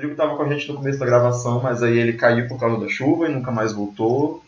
[0.00, 2.80] Rodrigo tava com a gente no começo da gravação, mas aí ele caiu por causa
[2.80, 4.42] da chuva e nunca mais voltou.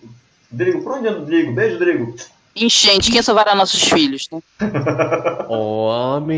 [0.50, 1.52] Rodrigo, por onde anda o Rodrigo?
[1.52, 2.14] Beijo, Rodrigo.
[2.56, 4.30] Enchente, quem salvará nossos filhos?
[4.32, 4.40] Né?
[5.50, 6.32] Ô, amigo.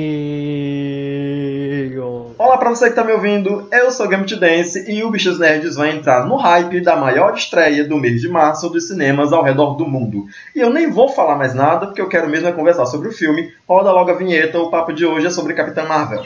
[2.36, 5.76] Olá pra você que tá me ouvindo, eu sou Gambit Dance e o Bichos Nerds
[5.76, 9.74] vai entrar no hype da maior estreia do mês de março dos cinemas ao redor
[9.76, 10.24] do mundo.
[10.56, 13.12] E eu nem vou falar mais nada, porque eu quero mesmo é conversar sobre o
[13.12, 13.52] filme.
[13.68, 16.24] Roda logo a vinheta, o papo de hoje é sobre Capitã Marvel.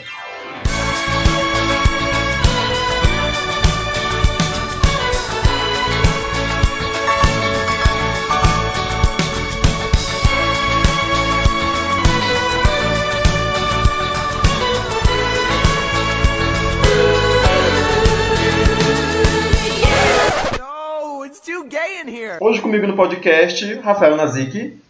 [22.41, 24.81] Hoje comigo no podcast, Rafael Nazik.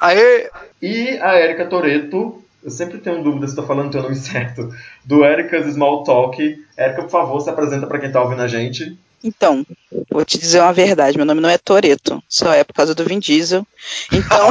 [0.00, 0.48] Aê!
[0.80, 2.42] E a Erika Toreto.
[2.62, 4.74] Eu sempre tenho dúvida se estou falando o teu nome certo.
[5.04, 6.42] Do Erika's Small Talk.
[6.78, 8.96] Erika, por favor, se apresenta para quem está ouvindo a gente.
[9.22, 9.66] Então,
[10.10, 13.04] vou te dizer uma verdade, meu nome não é Toreto, só é por causa do
[13.04, 13.66] Vin Diesel.
[14.10, 14.48] Então.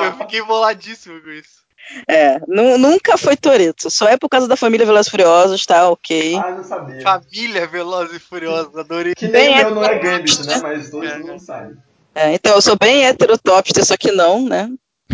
[0.00, 1.62] eu, eu fiquei boladíssimo com isso.
[2.08, 5.88] É, nunca foi Toreto, só é por causa da família Velozes Furiosos, tá?
[5.90, 6.36] Ok.
[6.36, 7.00] Ah, não sabia.
[7.02, 9.14] Família Velozes e Furiosos, adorei.
[9.14, 10.58] Que nem bem o meu não é Gambit, né?
[10.62, 11.18] Mas todo é.
[11.18, 11.76] mundo sabe.
[12.14, 14.68] É, então, eu sou bem heterotopster, só que não, né?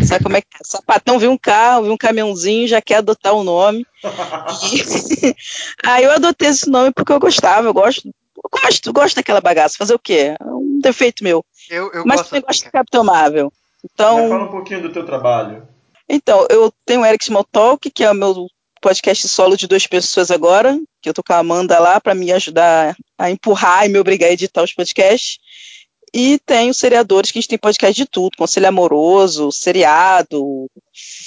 [0.05, 0.59] Sabe como é que é?
[0.63, 3.85] Sapatão viu um carro, viu um caminhãozinho, já quer adotar o um nome.
[4.63, 5.35] E...
[5.85, 9.77] Aí eu adotei esse nome porque eu gostava, eu gosto, eu gosto, gosto daquela bagaça.
[9.77, 10.35] Fazer o quê?
[10.39, 11.43] É um defeito meu.
[11.69, 13.51] Eu, eu Mas gosto também gosto do Capitão Marvel.
[13.83, 14.29] Então...
[14.29, 15.67] fala um pouquinho do teu trabalho.
[16.09, 18.47] Então, eu tenho o Eric Small Talk, que é o meu
[18.81, 22.31] podcast solo de duas pessoas agora, que eu tô com a Amanda lá para me
[22.31, 25.37] ajudar a empurrar e me obrigar a editar os podcasts.
[26.11, 30.67] E tem os seriadores, que a gente tem podcast de tudo, conselho amoroso, seriado,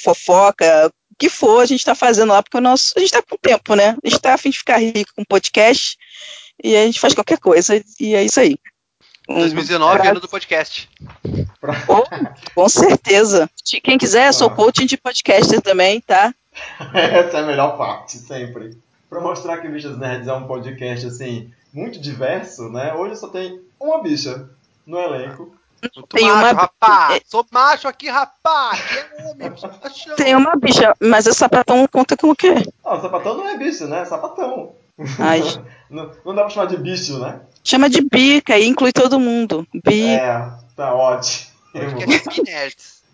[0.02, 3.22] fofoca, o que for, a gente está fazendo lá, porque o nosso, a gente está
[3.22, 3.90] com tempo, né?
[3.90, 5.96] A gente está a fim de ficar rico com podcast,
[6.64, 8.56] e a gente faz qualquer coisa, e é isso aí.
[9.28, 10.10] 2019, pra...
[10.10, 10.88] ano do podcast.
[11.88, 12.04] Oh,
[12.54, 13.48] com certeza.
[13.82, 16.34] Quem quiser, sou coaching de podcaster também, tá?
[16.92, 18.76] Essa é a melhor parte, sempre.
[19.08, 22.94] Para mostrar que Bichas Nerds é um podcast, assim, muito diverso, né?
[22.94, 24.48] Hoje só tem uma bicha
[24.86, 25.54] no elenco.
[26.08, 27.22] Tem macho, uma rapaz.
[27.26, 28.80] Sou macho aqui, rapaz.
[28.96, 29.52] é homem,
[30.16, 32.54] Tem uma bicha, mas o sapatão conta com o quê?
[32.84, 34.02] Ah, o sapatão não é bicho, né?
[34.02, 34.74] É sapatão.
[35.18, 35.42] Ai.
[35.90, 37.40] não, não dá pra chamar de bicho, né?
[37.64, 39.66] Chama de bica e inclui todo mundo.
[39.84, 40.06] Bi.
[40.06, 41.52] É, tá ótimo.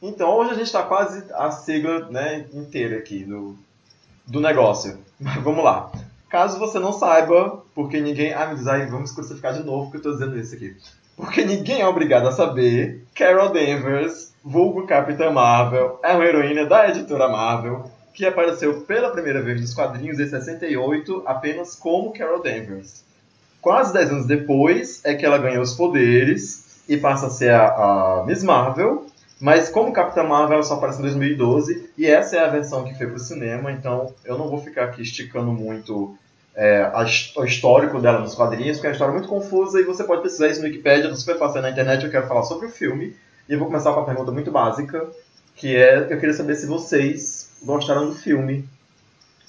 [0.00, 3.56] Então hoje a gente tá quase a sigla né, inteira aqui do,
[4.27, 4.99] do negócio.
[5.19, 5.91] Mas vamos lá.
[6.28, 8.33] Caso você não saiba, porque ninguém.
[8.34, 10.77] Ah, me diz aí, vamos crucificar de novo que eu tô dizendo isso aqui.
[11.17, 13.05] Porque ninguém é obrigado a saber.
[13.15, 19.42] Carol Danvers, vulgo Capitã Marvel, é uma heroína da editora Marvel, que apareceu pela primeira
[19.42, 23.04] vez nos quadrinhos em 68 apenas como Carol Danvers.
[23.60, 27.66] Quase 10 anos depois é que ela ganha os poderes e passa a ser a,
[27.66, 29.06] a Miss Marvel,
[29.41, 32.96] mas como Capitã Marvel ela só aparece em 2012 e essa é a versão que
[32.96, 36.16] foi pro cinema, então eu não vou ficar aqui esticando muito
[36.58, 40.02] é, a, o histórico dela nos quadrinhos, porque é uma história muito confusa e você
[40.02, 43.14] pode pesquisar isso no Wikipedia, super fácil na internet, eu quero falar sobre o filme.
[43.48, 45.08] E eu vou começar com uma pergunta muito básica,
[45.54, 48.69] que é, eu queria saber se vocês gostaram do filme.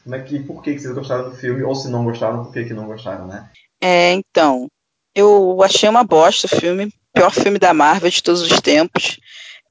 [0.04, 2.54] Como é que, por que, que vocês gostaram do filme, ou se não gostaram, por
[2.54, 3.50] que, que não gostaram, né?
[3.82, 4.68] É, então,
[5.14, 9.20] eu achei uma bosta o filme, pior filme da Marvel de todos os tempos.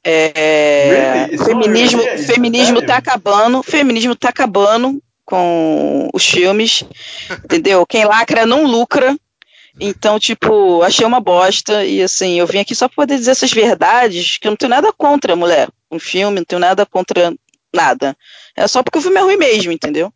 [0.04, 1.44] É, really?
[1.44, 6.84] feminismo, é feminismo tá acabando, feminismo tá acabando com os filmes,
[7.44, 7.84] entendeu?
[7.86, 9.16] Quem lacra não lucra.
[9.80, 13.52] Então, tipo, achei uma bosta e assim, eu vim aqui só pra poder dizer essas
[13.52, 17.32] verdades, que eu não tenho nada contra mulher, um filme, não tenho nada contra
[17.74, 18.16] nada.
[18.56, 20.12] É só porque o filme é ruim mesmo, entendeu?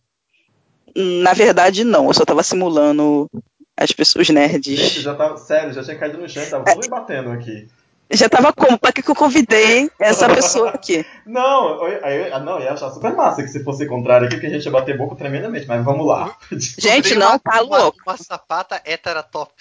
[0.94, 3.30] Na verdade, não, eu só tava simulando
[3.76, 4.78] as pessoas nerds.
[4.78, 7.68] Gente, já tava, sério, já tinha caído no chão, tava tudo me batendo aqui.
[8.10, 8.78] Já tava como?
[8.78, 11.04] Pra que, que eu convidei essa pessoa aqui?
[11.24, 14.46] Não, eu, eu, não, eu ia achar super massa que se fosse contrário aqui, que
[14.46, 16.36] a gente ia bater boca tremendamente, mas vamos lá.
[16.50, 17.98] Gente, não, tá louco.
[18.04, 19.52] Uma, uma sapata heterotop.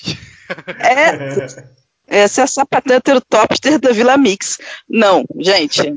[0.80, 1.72] É.
[2.08, 4.58] Essa é a sapata heterotopster da Vila Mix.
[4.90, 5.96] Não, gente.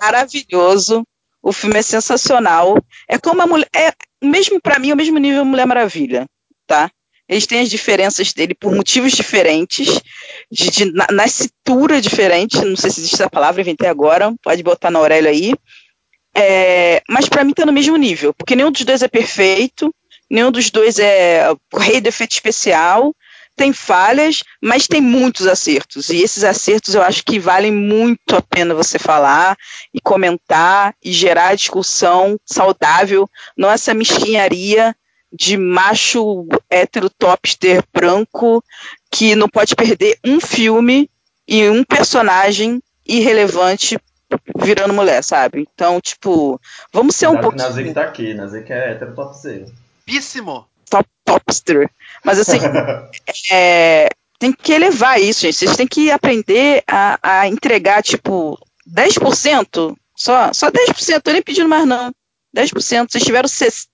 [0.00, 1.04] Maravilhoso.
[1.42, 2.76] O filme é sensacional.
[3.08, 3.68] É como a mulher.
[3.74, 3.92] É,
[4.22, 6.26] mesmo para mim, é o mesmo nível Mulher Maravilha,
[6.66, 6.90] tá?
[7.28, 10.00] Eles têm as diferenças dele por motivos diferentes,
[10.50, 14.90] de, de na, nascitura diferente, não sei se existe essa palavra, inventei agora, pode botar
[14.90, 15.52] na orelha aí.
[16.36, 19.92] É, mas para mim tá no mesmo nível, porque nenhum dos dois é perfeito,
[20.30, 23.12] nenhum dos dois é rei do efeito especial,
[23.56, 26.10] tem falhas, mas tem muitos acertos.
[26.10, 29.56] E esses acertos eu acho que valem muito a pena você falar
[29.92, 34.94] e comentar e gerar discussão saudável, não essa mesquinharia
[35.32, 38.62] de macho hétero topster branco
[39.10, 41.10] que não pode perder um filme
[41.48, 43.98] e um personagem irrelevante
[44.58, 45.66] virando mulher, sabe?
[45.72, 46.60] Então, tipo,
[46.92, 47.56] vamos ser um pouco.
[47.56, 49.66] Nazik tá aqui, Nazik é hétero topster.
[50.04, 50.66] Píssimo!
[50.88, 51.90] Top, topster.
[52.24, 52.58] Mas assim,
[53.50, 54.08] é,
[54.38, 55.56] tem que elevar isso, gente.
[55.56, 58.58] Vocês têm que aprender a, a entregar, tipo,
[58.88, 59.96] 10%.
[60.14, 62.12] Só, só 10%, tô nem pedindo mais, não.
[62.56, 63.10] 10%.
[63.10, 63.48] Vocês tiveram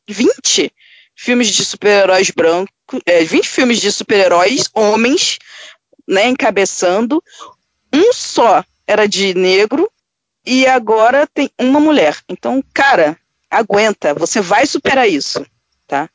[0.08, 0.72] 20
[1.14, 2.70] filmes de super-heróis brancos,
[3.06, 5.38] é, 20 filmes de super-heróis, homens,
[6.06, 7.22] né, encabeçando.
[7.92, 9.90] Um só era de negro
[10.44, 12.16] e agora tem uma mulher.
[12.28, 13.16] Então, cara,
[13.50, 15.44] aguenta, você vai superar isso,
[15.86, 16.08] tá?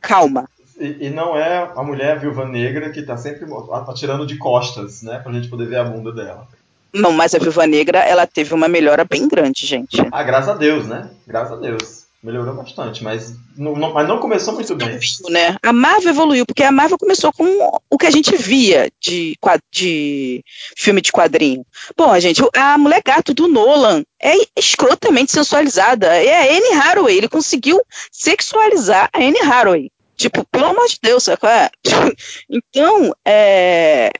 [0.00, 0.48] Calma.
[0.78, 3.46] E, e, não é a mulher viúva negra que tá sempre
[3.88, 5.18] atirando de costas, né?
[5.18, 6.46] Pra gente poder ver a bunda dela.
[6.92, 9.96] Não, mas a viúva negra, ela teve uma melhora bem grande, gente.
[10.10, 11.10] Ah, graças a Deus, né?
[11.26, 12.06] Graças a Deus.
[12.22, 14.98] Melhorou bastante, mas não, não, mas não começou muito bem.
[15.28, 15.56] Né?
[15.62, 17.44] A Marvel evoluiu, porque a Marvel começou com
[17.88, 19.36] o que a gente via de,
[19.70, 20.42] de
[20.76, 21.64] filme de quadrinho.
[21.96, 26.06] Bom, gente, a Mulher Gato do Nolan é escrotamente sensualizada.
[26.06, 27.80] É a Anne Hathaway, ele conseguiu
[28.10, 29.90] sexualizar a Anne Hathaway.
[30.16, 31.70] Tipo, pelo amor de Deus, sabe qual é?
[32.48, 34.10] Então, é,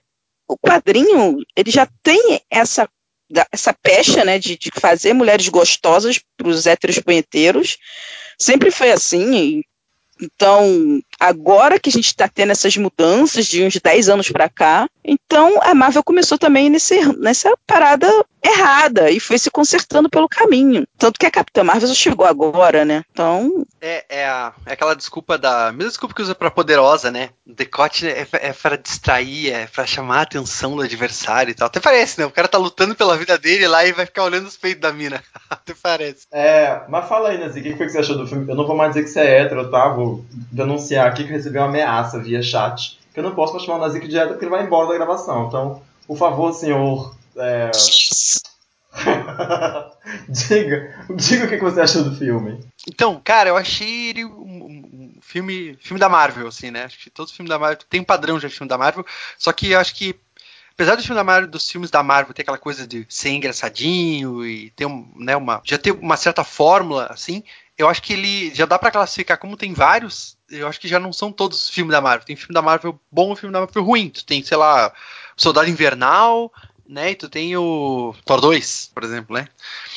[0.49, 2.89] o quadrinho, ele já tem essa
[3.51, 7.77] essa pecha, né, de, de fazer mulheres gostosas para os héteros punheteiros.
[8.39, 9.63] Sempre foi assim,
[10.21, 14.89] então, agora que a gente está tendo essas mudanças de uns 10 anos para cá,
[15.05, 18.09] então a Marvel começou também nesse, nessa parada
[18.45, 20.87] errada e foi se consertando pelo caminho.
[20.99, 23.03] Tanto que a Capitã Marvel só chegou agora, né?
[23.11, 23.67] Então.
[23.81, 25.73] É, é, a, é aquela desculpa da.
[25.73, 27.31] Mesma desculpa que usa pra poderosa, né?
[27.47, 31.67] O decote é, é para distrair, é para chamar a atenção do adversário e tal.
[31.67, 32.27] Até parece, né?
[32.27, 34.93] O cara tá lutando pela vida dele lá e vai ficar olhando os peitos da
[34.93, 35.23] mina.
[35.51, 36.27] Até parece.
[36.33, 38.49] É, mas fala aí, Nancy, o que foi que você achou do filme?
[38.49, 39.89] Eu não vou mais dizer que você é hétero, tá?
[39.89, 42.99] Vou denunciar aqui que recebi uma ameaça via chat.
[43.12, 44.94] Que eu não posso mais chamar o Nazik de hétero porque ele vai embora da
[44.94, 45.47] gravação.
[45.47, 47.14] Então, por favor, senhor.
[47.37, 47.70] É...
[50.29, 52.61] diga, diga o que você achou do filme.
[52.88, 54.67] Então, cara, eu achei ele um,
[55.26, 56.85] filme, filme da Marvel, assim, né?
[56.85, 59.05] Acho que todos os filmes da Marvel tem um padrão de filme da Marvel,
[59.38, 60.19] só que eu acho que
[60.73, 64.47] apesar do filme da Marvel, dos filmes da Marvel ter aquela coisa de ser engraçadinho
[64.47, 64.87] e ter
[65.17, 67.43] né, uma já ter uma certa fórmula assim,
[67.76, 70.99] eu acho que ele já dá para classificar como tem vários, eu acho que já
[70.99, 72.27] não são todos filmes da Marvel.
[72.27, 74.09] Tem filme da Marvel bom e filme da Marvel ruim.
[74.09, 74.93] Tu tem, sei lá,
[75.37, 76.53] Soldado Invernal,
[76.89, 77.11] né?
[77.11, 79.49] E tu tem o Thor 2, por exemplo, né?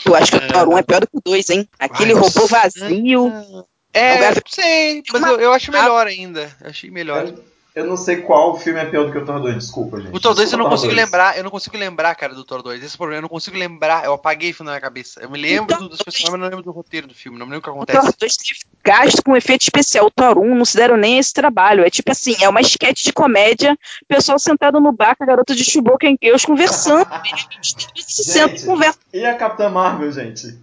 [0.05, 1.69] Eu acho que o Thor 1 é pior do que o 2, hein?
[1.79, 3.65] Aquele Ai, robô vazio.
[3.93, 6.55] É, é, sei, mas eu, eu acho melhor ainda.
[6.61, 7.33] Eu achei melhor.
[7.79, 10.13] Eu não sei qual filme é pior do que o Thor 2, desculpa, gente.
[10.13, 11.05] O Thor 2 eu não consigo 2.
[11.05, 12.83] lembrar, eu não consigo lembrar, cara, do Thor 2.
[12.83, 15.21] Esse é o problema, eu não consigo lembrar, eu apaguei o filme na minha cabeça.
[15.21, 17.53] Eu me lembro então, dos personagens, mas não lembro do roteiro do filme, não me
[17.53, 17.99] lembro o que acontece.
[17.99, 20.07] O Thor 2 teve gasto com efeito especial.
[20.07, 21.85] O Thor 1 não se deram nem esse trabalho.
[21.85, 23.77] É tipo assim, é uma esquete de comédia,
[24.09, 27.07] pessoal sentado no bar com a garota de Chewbacca em Deus conversando.
[28.03, 28.99] gente, conversa.
[29.13, 30.57] E a Capitã Marvel, gente?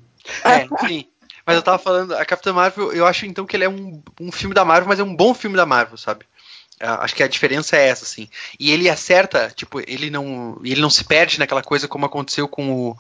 [0.45, 1.09] É, enfim.
[1.47, 4.33] Mas eu tava falando, a Capitã Marvel, eu acho então que ele é um, um
[4.33, 6.27] filme da Marvel, mas é um bom filme da Marvel, sabe?
[6.79, 8.29] Acho que a diferença é essa, assim.
[8.61, 12.91] E ele acerta, tipo, ele não, ele não se perde naquela coisa como aconteceu com
[12.91, 12.97] o,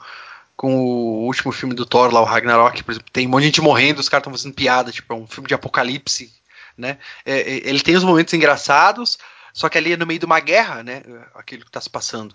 [0.56, 3.10] com o último filme do Thor lá, o Ragnarok, por exemplo.
[3.12, 5.46] Tem um monte de gente morrendo, os caras estão fazendo piada, tipo, é um filme
[5.46, 6.32] de apocalipse,
[6.76, 6.98] né?
[7.24, 9.18] É, é, ele tem os momentos engraçados,
[9.52, 11.02] só que ali é no meio de uma guerra, né?
[11.34, 12.34] Aquilo que está se passando.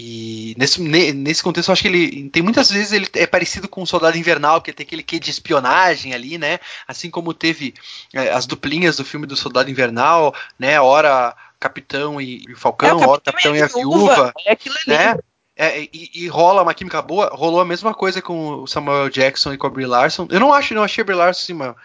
[0.00, 3.82] E nesse, nesse contexto, eu acho que ele tem muitas vezes ele é parecido com
[3.82, 6.60] o Soldado Invernal, porque tem aquele quê de espionagem ali, né?
[6.86, 7.74] Assim como teve
[8.14, 10.80] é, as duplinhas do filme do Soldado Invernal, né?
[10.80, 14.96] Hora Capitão e, e Falcão, é, o hora Capitão e a Viúva, é aquilo ali.
[14.96, 15.18] né?
[15.56, 17.30] É, e, e, rola uma química boa.
[17.34, 20.28] Rolou a mesma coisa com o Samuel Jackson e com a Brie Larson.
[20.30, 21.76] Eu não acho, não achei a Brie Larson assim, uma,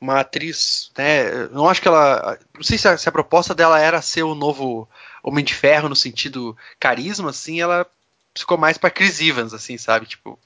[0.00, 1.48] uma atriz, né?
[1.48, 4.36] Não acho que ela, não sei se a, se a proposta dela era ser o
[4.36, 4.88] novo
[5.22, 7.86] Homem de Ferro no sentido carisma, assim, ela
[8.34, 10.06] ficou mais pra Chris Evans, assim, sabe?
[10.06, 10.38] Tipo.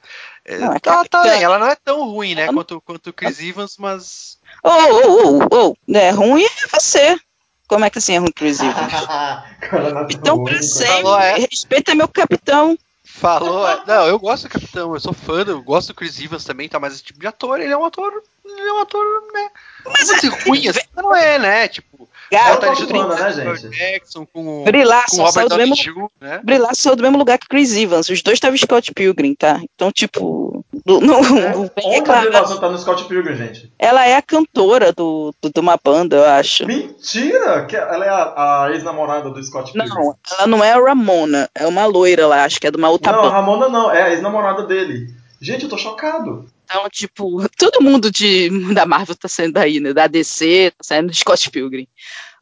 [0.44, 2.52] É, não, é tá, tá bem, ela não é tão ruim, né?
[2.52, 4.38] Quanto, quanto Chris Evans, mas.
[4.62, 7.18] Ô, ô, ô, ô, é ruim é você.
[7.66, 8.92] Como é que assim é ruim Chris Evans?
[10.10, 11.38] então, pra sempre, é.
[11.38, 12.78] respeita meu capitão.
[13.04, 13.84] Falou, é.
[13.86, 16.80] não, eu gosto do Capitão, eu sou fã, eu gosto do Chris Evans também, tá?
[16.80, 18.12] Mas esse tipo de ator, ele é um ator,
[18.46, 19.48] é um ator, né?
[19.86, 21.68] Mas assim, ruim assim, não é, né?
[21.68, 23.68] Tipo, Gato, tá humana, né, gente?
[23.68, 26.40] Jackson com, Brillar, com Robert do mesmo, né?
[26.42, 28.08] Brillar saiu do mesmo lugar que Chris Evans.
[28.08, 29.60] Os dois estavam Scott Pilgrim, tá?
[29.74, 30.64] Então, tipo.
[30.84, 31.54] Não, não, é.
[31.56, 33.72] Onde a tá no Scott Pilgrim, gente?
[33.78, 36.66] Ela é a cantora do, do, de uma banda, eu acho.
[36.66, 37.66] Mentira!
[37.66, 39.94] Que ela é a, a ex-namorada do Scott Pilgrim.
[39.94, 41.48] Não, ela não é a Ramona.
[41.54, 43.30] É uma loira lá, acho que é de uma outra não, banda.
[43.30, 43.90] Não, a Ramona não.
[43.90, 45.14] É a ex-namorada dele.
[45.40, 46.46] Gente, eu tô chocado.
[46.64, 49.92] Então, tipo, todo mundo de, da Marvel tá saindo daí, né?
[49.92, 51.86] Da DC, tá saindo de Scott Pilgrim.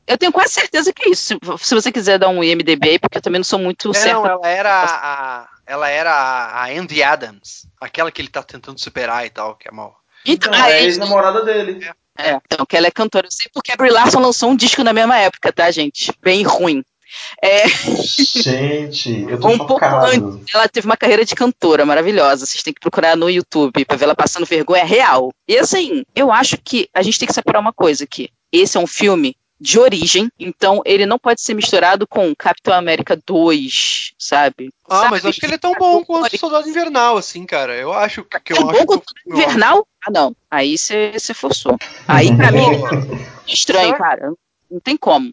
[0.07, 1.39] Eu tenho quase certeza que é isso.
[1.59, 4.21] Se você quiser dar um IMDB aí, porque eu também não sou muito é, certa.
[4.21, 9.25] Não, ela era a, ela era a Andy Adams, aquela que ele tá tentando superar
[9.25, 9.97] e tal, que é mal.
[10.27, 11.85] Então, não, é a ex-namorada dele.
[12.19, 12.31] É.
[12.31, 13.27] é, então, que ela é cantora.
[13.27, 16.13] Eu sei porque a Brie Larson lançou um disco na mesma época, tá, gente?
[16.21, 16.85] Bem ruim.
[17.43, 17.69] É...
[17.69, 22.47] Gente, eu tô um pouco antes, ela teve uma carreira de cantora maravilhosa.
[22.47, 25.33] Vocês têm que procurar no YouTube pra ver ela passando vergonha real.
[25.49, 28.31] E assim, eu acho que a gente tem que separar uma coisa aqui.
[28.53, 33.17] Esse é um filme de origem, então ele não pode ser misturado com Capitão América
[33.25, 34.71] 2, sabe?
[34.91, 35.11] Ah, sabe?
[35.13, 37.77] mas acho que ele é tão bom quanto o Soldado Invernal, assim, cara.
[37.77, 38.53] Eu acho que.
[38.53, 39.87] É eu bom acho quanto o Invernal?
[40.05, 40.35] Ah, não.
[40.51, 41.79] Aí você forçou.
[42.09, 44.33] Aí, pra mim, é estranho, cara.
[44.69, 45.31] Não tem como.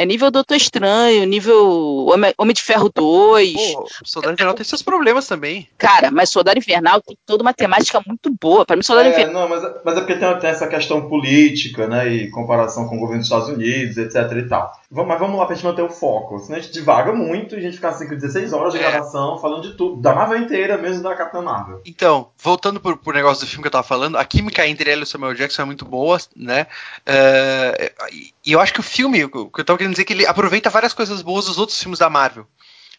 [0.00, 2.06] É nível Doutor Estranho, nível
[2.38, 3.74] Homem de Ferro 2.
[3.74, 5.68] Pô, Soldado Invernal tem seus problemas também.
[5.76, 8.64] Cara, mas Soldado Invernal tem toda uma temática muito boa.
[8.64, 9.42] Para mim, Soldado é, Invernal.
[9.42, 12.08] Não, mas, mas é porque tem, tem, essa questão política, né?
[12.08, 14.72] E comparação com o governo dos Estados Unidos, etc e tal.
[14.90, 16.38] Vamos, mas vamos lá pra gente manter o foco.
[16.38, 18.90] Senão a gente divaga muito e a gente fica assim com 16 horas de é.
[18.90, 20.00] gravação falando de tudo.
[20.00, 21.82] Da Marvel inteira, mesmo da Capitã Marvel.
[21.84, 25.02] Então, voltando pro, pro negócio do filme que eu tava falando, a química entre ele
[25.02, 26.66] e o Samuel Jackson é muito boa, né?
[27.06, 30.12] Uh, e eu acho que o filme, o que eu tava querendo dizer é que
[30.12, 32.46] ele aproveita várias coisas boas dos outros filmes da Marvel.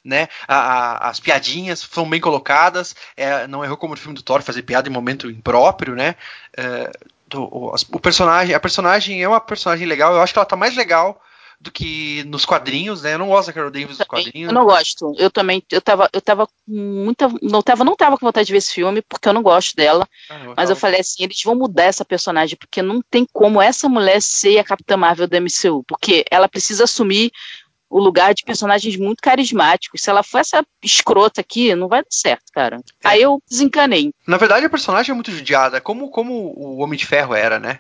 [0.03, 0.27] Né?
[0.48, 4.41] A, a, as piadinhas foram bem colocadas, é, não errou como no filme do Thor
[4.41, 6.15] fazer piada em momento impróprio, né?
[6.57, 6.91] É,
[7.27, 10.55] do, o, o, personagem, a personagem é uma personagem legal, eu acho que ela tá
[10.55, 11.21] mais legal
[11.62, 13.13] do que nos quadrinhos, né?
[13.13, 14.50] Eu não gosto da Carol Davis nos quadrinhos.
[14.50, 15.13] Eu não gosto.
[15.18, 18.51] Eu também, eu tava, eu tava com muita, não tava, não tava com vontade de
[18.51, 20.08] ver esse filme porque eu não gosto dela.
[20.27, 23.62] Ah, eu mas eu falei assim, eles vão mudar essa personagem porque não tem como
[23.62, 27.32] essa mulher ser a Capitã Marvel da MCU, porque ela precisa assumir
[27.88, 30.01] o lugar de personagens muito carismáticos.
[30.01, 32.77] Se ela for essa escrota aqui, não vai dar certo, cara.
[33.03, 33.08] É.
[33.08, 34.12] Aí eu desencanei.
[34.25, 37.80] Na verdade, a personagem é muito judiada, como, como o Homem de Ferro era, né?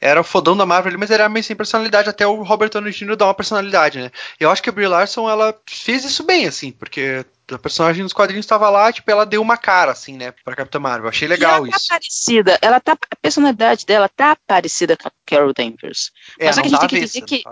[0.00, 2.92] Era o fodão da Marvel ali, mas era meio sem personalidade, até o Robert Downey
[2.92, 3.16] Jr.
[3.16, 4.10] dar uma personalidade, né?
[4.38, 7.24] Eu acho que a Brie Larson, ela fez isso bem, assim, porque
[7.54, 10.80] a personagem nos quadrinhos estava lá, tipo, ela deu uma cara, assim, né, pra Capitã
[10.80, 11.08] Marvel.
[11.08, 11.88] Achei legal ela tá isso.
[11.88, 16.10] Parecida, ela tá, a personalidade dela tá parecida com a Carol Danvers.
[16.38, 17.42] É, mas que a gente tem que entender que.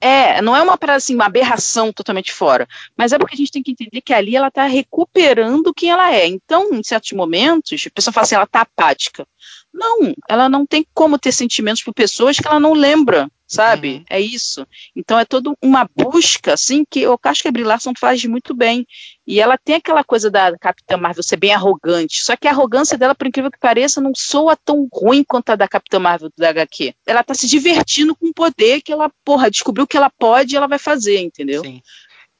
[0.00, 2.66] É, não é uma, assim, uma aberração totalmente fora.
[2.96, 6.12] Mas é porque a gente tem que entender que ali ela tá recuperando quem ela
[6.12, 6.26] é.
[6.26, 9.26] Então, em certos momentos, a pessoa fala assim, ela tá apática.
[9.74, 13.96] Não, ela não tem como ter sentimentos por pessoas que ela não lembra, sabe?
[13.96, 14.04] Uhum.
[14.08, 14.64] É isso.
[14.94, 18.54] Então é toda uma busca, assim, que eu acho que a Brie Larson faz muito
[18.54, 18.86] bem.
[19.26, 22.96] E ela tem aquela coisa da Capitã Marvel ser bem arrogante, só que a arrogância
[22.96, 26.50] dela, por incrível que pareça, não soa tão ruim quanto a da Capitã Marvel da
[26.50, 26.94] HQ.
[27.04, 30.56] Ela tá se divertindo com o poder que ela, porra, descobriu que ela pode e
[30.56, 31.64] ela vai fazer, entendeu?
[31.64, 31.82] Sim.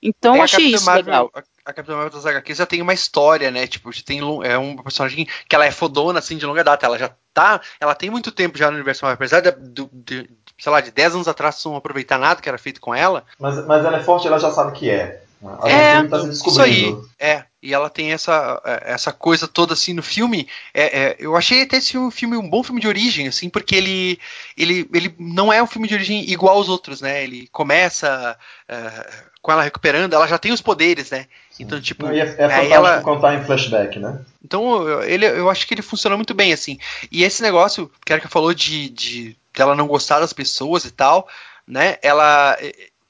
[0.00, 2.92] Então é, eu achei isso Marvel, legal a Capitã Marvel das HQs já tem uma
[2.92, 3.66] história, né?
[3.66, 6.84] Tipo, tem é um personagem que ela é fodona, assim, de longa data.
[6.84, 7.60] Ela já tá.
[7.80, 9.16] Ela tem muito tempo já no universo Marvel.
[9.16, 12.58] Apesar de, de, de sei lá, de 10 anos atrás não aproveitar nada que era
[12.58, 13.24] feito com ela.
[13.38, 15.22] Mas, mas ela é forte, ela já sabe que é.
[15.60, 16.96] A é, tá isso aí.
[17.18, 20.48] É, e ela tem essa, essa coisa toda assim no filme.
[20.72, 23.74] É, é, eu achei até esse filme, filme, um bom filme de origem, assim, porque
[23.74, 24.18] ele,
[24.56, 27.22] ele, ele não é um filme de origem igual aos outros, né?
[27.22, 29.06] Ele começa é,
[29.42, 31.26] com ela recuperando, ela já tem os poderes, né?
[31.58, 32.06] Então, tipo.
[32.06, 33.00] É, é fantástico ela...
[33.00, 34.20] contar em flashback, né?
[34.44, 36.78] Então, ele, eu acho que ele funciona muito bem, assim.
[37.10, 40.90] E esse negócio, que a Erika falou de, de dela não gostar das pessoas e
[40.90, 41.28] tal,
[41.66, 41.96] né?
[42.02, 42.58] Ela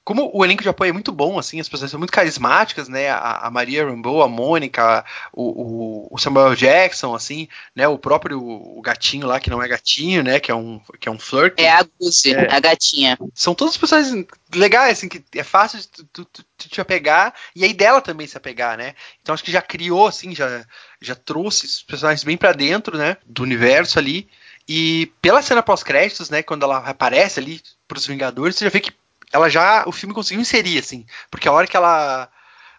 [0.05, 3.09] como o elenco de apoio é muito bom, assim, as pessoas são muito carismáticas, né?
[3.09, 7.89] A, a Maria Rambeau, a Mônica, o, o, Samuel Jackson, assim, né?
[7.89, 10.39] O próprio o gatinho lá, que não é gatinho, né?
[10.39, 11.55] Que é um, que é um flirt.
[11.57, 13.19] É a Gucci, é, a gatinha.
[13.35, 14.13] São todas pessoas
[14.55, 18.27] legais, assim, que é fácil de tu, tu, tu, te apegar, e aí dela também
[18.27, 18.95] se apegar, né?
[19.23, 20.67] Então acho que já criou, assim, já,
[21.01, 23.17] já trouxe os personagens bem para dentro, né?
[23.25, 24.29] Do universo ali.
[24.69, 26.43] E pela cena pós-créditos, né?
[26.43, 28.93] Quando ela aparece ali pros Vingadores, você já vê que
[29.35, 29.83] ela já.
[29.87, 31.05] O filme conseguiu inserir, assim.
[31.29, 32.29] Porque a hora que ela.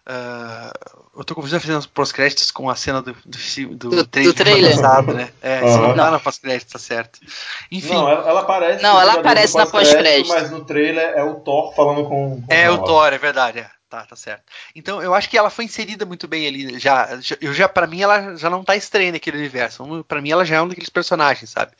[0.08, 4.36] Uh, eu tô confundindo fazendo pós-créditos com a cena do, do, do, do trailer, do
[4.36, 4.70] trailer.
[4.76, 5.28] Passado, né?
[5.42, 5.88] É, uhum.
[5.88, 7.20] não tá na pós-crédito, tá certo.
[7.70, 7.92] Enfim.
[7.92, 8.82] Não, ela, ela aparece.
[8.82, 10.28] Não, ela aparece na pós-crédito.
[10.28, 12.40] Mas no trailer é o Thor falando com.
[12.40, 13.58] com é o Thor, é verdade.
[13.58, 13.76] É.
[13.88, 14.42] Tá, tá certo.
[14.74, 16.76] Então eu acho que ela foi inserida muito bem ali.
[16.76, 17.08] Já,
[17.40, 20.04] eu já para mim ela já não tá estranha naquele universo.
[20.08, 21.70] Para mim ela já é um daqueles personagens, sabe?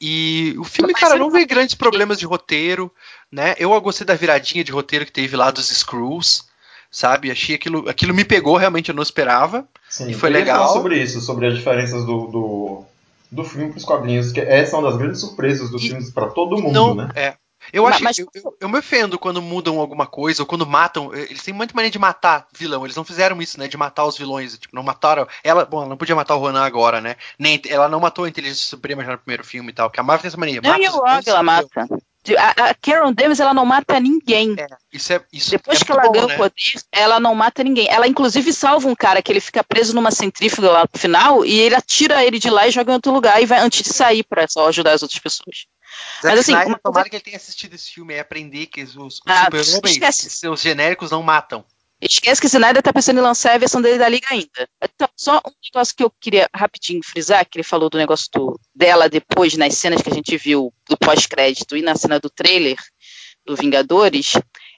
[0.00, 2.94] E o filme, cara, não vê grandes problemas de roteiro,
[3.30, 3.54] né?
[3.58, 6.44] Eu gostei da viradinha de roteiro que teve lá dos Screws,
[6.90, 7.30] sabe?
[7.30, 9.66] Achei aquilo, aquilo me pegou, realmente eu não esperava.
[9.88, 10.58] Sim, e foi legal.
[10.58, 12.84] Falar sobre isso, sobre as diferenças do, do,
[13.30, 16.28] do filme para os quadrinhos, que essa é uma das grandes surpresas dos filmes para
[16.28, 17.08] todo mundo, não, né?
[17.14, 17.34] É,
[17.72, 21.14] Eu acho mas, eu, eu, eu, me ofendo quando mudam alguma coisa, ou quando matam.
[21.14, 22.84] Eles têm muita maneira de matar vilão.
[22.84, 23.68] Eles não fizeram isso, né?
[23.68, 24.56] De matar os vilões.
[24.56, 25.26] Tipo, não mataram.
[25.44, 27.16] Ela, bom, ela não podia matar o Ronan agora, né?
[27.38, 29.90] Nem, ela não matou a Inteligência Suprema já no primeiro filme e tal.
[29.90, 30.60] Que a Marvel tem essa mania.
[30.62, 31.86] Não, e o ela mata.
[32.36, 34.54] A, a Karen Davis, ela não mata ninguém.
[34.58, 36.34] É, isso é, isso Depois é que ela ganha né?
[36.34, 36.54] o poder,
[36.92, 37.88] ela não mata ninguém.
[37.88, 41.58] Ela, inclusive, salva um cara que ele fica preso numa centrífuga lá no final e
[41.58, 44.24] ele atira ele de lá e joga em outro lugar e vai antes de sair
[44.24, 45.66] pra só ajudar as outras pessoas.
[46.20, 46.78] Zack Mas assim, Snyder, uma...
[46.78, 50.60] tomara que ele tenha assistido esse filme e aprender que os, os ah, super-homens, seus
[50.60, 51.64] genéricos não matam.
[52.00, 54.68] Esquece que o Snyder tá pensando em lançar a versão dele da Liga ainda.
[54.82, 58.60] Então, só um negócio que eu queria rapidinho frisar, que ele falou do negócio do,
[58.74, 62.76] dela depois, nas cenas que a gente viu do pós-crédito e na cena do trailer
[63.44, 64.34] do Vingadores,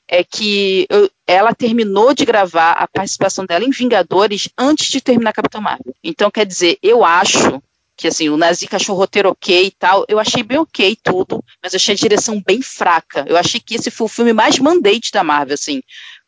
[0.08, 5.34] é que eu, ela terminou de gravar a participação dela em Vingadores antes de terminar
[5.34, 5.94] Capitão Marvel.
[6.02, 7.62] Então, quer dizer, eu acho
[8.00, 10.06] que assim, o Nazik achou o roteiro ok e tal.
[10.08, 13.26] Eu achei bem ok tudo, mas achei a direção bem fraca.
[13.28, 15.82] Eu achei que esse foi o filme mais mandate da Marvel, assim.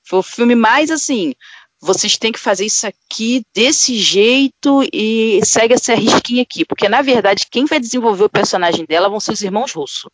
[0.04, 1.34] Foi o filme mais assim.
[1.80, 6.64] Vocês têm que fazer isso aqui desse jeito e segue essa risquinha aqui.
[6.64, 10.08] Porque, na verdade, quem vai desenvolver o personagem dela vão ser os irmãos russos.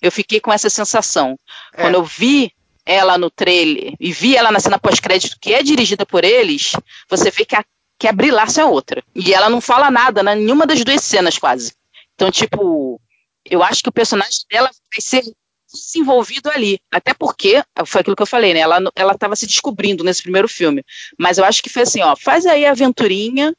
[0.00, 1.38] Eu fiquei com essa sensação.
[1.74, 1.82] É.
[1.82, 2.52] Quando eu vi
[2.86, 6.72] ela no trailer e vi ela na cena pós-crédito que é dirigida por eles,
[7.08, 7.64] você vê que a,
[7.98, 9.02] que a Brilhaça é outra.
[9.14, 11.74] E ela não fala nada né, nenhuma das duas cenas, quase.
[12.14, 13.00] Então, tipo,
[13.44, 15.22] eu acho que o personagem dela vai ser
[15.72, 16.78] desenvolvido ali.
[16.90, 18.60] Até porque, foi aquilo que eu falei, né?
[18.60, 20.84] Ela, ela tava se descobrindo nesse primeiro filme.
[21.18, 23.54] Mas eu acho que foi assim, ó, faz aí a aventurinha,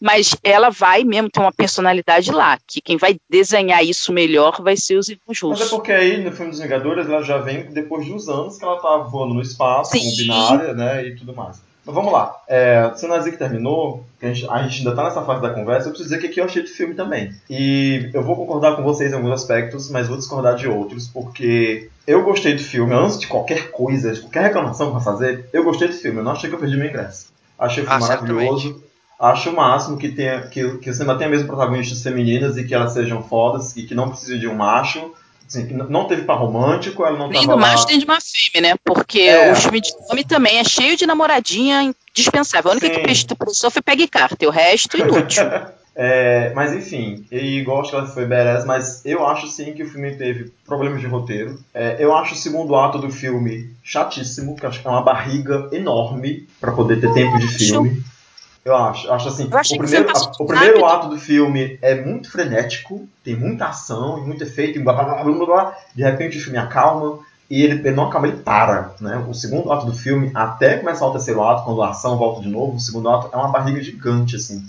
[0.00, 4.76] mas ela vai mesmo ter uma personalidade lá, que quem vai desenhar isso melhor vai
[4.76, 5.60] ser os irmãos russos.
[5.60, 8.58] Mas é porque aí, no filme dos Vingadores, ela já vem depois de uns anos
[8.58, 10.00] que ela tá voando no espaço, Sim.
[10.00, 11.62] com binária, né, e tudo mais.
[11.84, 12.34] Mas vamos lá.
[12.48, 15.88] É, se o Nazik terminou, a gente, a gente ainda está nessa fase da conversa,
[15.88, 17.34] eu preciso dizer que aqui eu achei de filme também.
[17.48, 21.90] E eu vou concordar com vocês em alguns aspectos, mas vou discordar de outros, porque
[22.06, 25.88] eu gostei do filme, antes de qualquer coisa, de qualquer reclamação pra fazer, eu gostei
[25.88, 27.26] do filme, eu não achei que eu perdi meu ingresso.
[27.58, 28.62] Achei o filme ah, maravilhoso.
[28.62, 28.94] Certamente.
[29.18, 32.74] Acho o máximo que, tenha, que, que o cinema tenha mesmo protagonistas femininas e que
[32.74, 35.12] elas sejam fodas e que não precise de um macho.
[35.46, 38.70] Assim, não teve par romântico, ela não Nem tava do macho tem de uma fêmea,
[38.70, 38.78] né?
[38.84, 39.52] Porque é.
[39.52, 42.70] o filme de nome também é cheio de namoradinha dispensável.
[42.70, 42.94] A única Sim.
[42.94, 45.44] que prestou foi Peggy Carter, o resto inútil.
[45.94, 49.88] é, mas enfim, e gosto que ela foi badass, mas eu acho sim que o
[49.88, 51.58] filme teve problemas de roteiro.
[51.74, 55.68] É, eu acho o segundo ato do filme chatíssimo, que acho que é uma barriga
[55.72, 58.02] enorme para poder ter tempo de filme.
[58.64, 59.10] Eu acho.
[59.12, 63.66] Acho assim, o primeiro, a, o primeiro ato do filme é muito frenético, tem muita
[63.66, 67.18] ação e muito efeito, e blá, blá, blá, blá, blá, de repente o filme acalma
[67.50, 68.94] e ele, ele não acalma, ele para.
[69.00, 69.22] Né?
[69.28, 72.48] O segundo ato do filme, até começar o terceiro ato, quando a ação volta de
[72.48, 74.64] novo, o segundo ato é uma barriga gigante, assim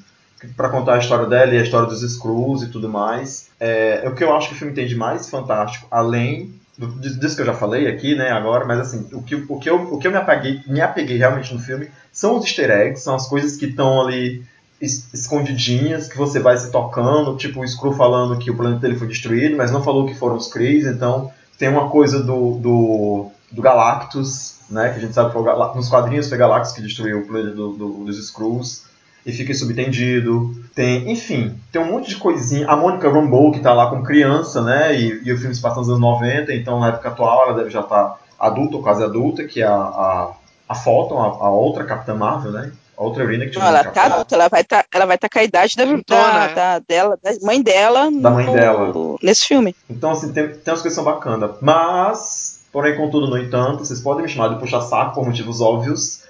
[0.55, 3.49] para contar a história dela e a história dos Screws e tudo mais.
[3.59, 7.35] É, é, o que eu acho que o filme tem de mais fantástico, além disso
[7.35, 9.97] que eu já falei aqui, né, agora, mas assim, o que, o que eu, o
[9.97, 13.27] que eu me, apeguei, me apeguei realmente no filme são os easter eggs, são as
[13.27, 14.43] coisas que estão ali
[14.81, 19.07] escondidinhas, que você vai se tocando, tipo o Screw falando que o planeta dele foi
[19.07, 23.61] destruído, mas não falou que foram os Krees, então tem uma coisa do, do, do
[23.61, 27.25] Galactus, né, que a gente sabe que foi nos quadrinhos foi Galactus que destruiu o
[27.25, 28.84] planeta do, do, dos Skrulls,
[29.25, 30.53] e fica subentendido.
[30.75, 32.67] Tem, enfim, tem um monte de coisinha.
[32.67, 34.95] A Mônica Rambeau, que tá lá com criança, né?
[34.95, 37.69] E, e o filme se passa nos anos 90, então na época atual ela deve
[37.69, 40.31] já estar tá adulta ou quase adulta, que é a, a,
[40.69, 42.71] a Photon, a, a outra Capitã Marvel, né?
[42.97, 45.33] A outra heroína que Não, ela tá adulta, ela vai tá, ela vai estar tá
[45.33, 48.09] com a idade da, da, da, dela, da mãe dela.
[48.11, 48.93] Da mãe no, dela.
[49.21, 49.75] Nesse filme.
[49.89, 51.51] Então, assim, tem, tem umas coisas que são bacanas.
[51.61, 56.24] Mas, porém, contudo, no entanto, vocês podem me chamar de puxa-saco por motivos óbvios.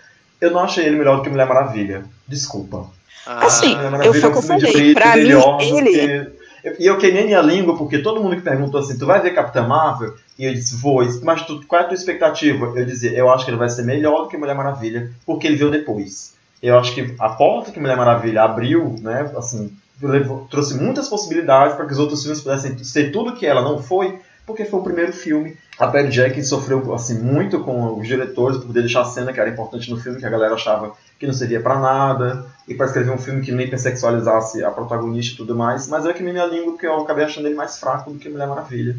[0.46, 2.06] Eu não achei ele melhor do que Mulher Maravilha.
[2.28, 2.88] Desculpa.
[3.26, 4.94] Ah, assim, eu que eu falei.
[4.94, 5.30] Pra mim,
[5.78, 6.36] ele.
[6.80, 9.68] E eu queimei minha língua porque todo mundo que perguntou assim: tu vai ver Capitã
[9.68, 10.14] Marvel?
[10.38, 11.04] E eu disse: vou.
[11.24, 12.74] Mas tu, qual é a tua expectativa?
[12.76, 15.56] Eu dizia: eu acho que ele vai ser melhor do que Mulher Maravilha, porque ele
[15.56, 16.36] veio depois.
[16.62, 21.76] Eu acho que a porta que Mulher Maravilha abriu, né, assim, levou, trouxe muitas possibilidades
[21.76, 24.84] para que os outros filmes pudessem ser tudo que ela não foi, porque foi o
[24.84, 25.58] primeiro filme.
[25.78, 29.40] A Perry Jenkins sofreu assim muito com os diretores para poder deixar a cena que
[29.40, 32.86] era importante no filme, que a galera achava que não servia para nada, e para
[32.86, 35.88] escrever um filme que nem hipersexualizasse a protagonista e tudo mais.
[35.88, 38.30] Mas eu que me minha língua porque eu acabei achando ele mais fraco do que
[38.30, 38.96] Mulher Maravilha.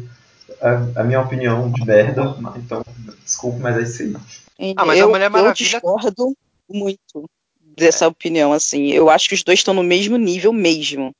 [0.61, 2.83] É a minha opinião de merda, então
[3.23, 4.73] desculpe, mas é isso aí.
[4.75, 5.51] Ah, mas eu, a Mulher Maravilha...
[5.51, 6.37] eu discordo
[6.69, 7.29] muito
[7.75, 8.07] dessa é.
[8.07, 8.87] opinião, assim.
[8.87, 11.13] Eu acho que os dois estão no mesmo nível mesmo.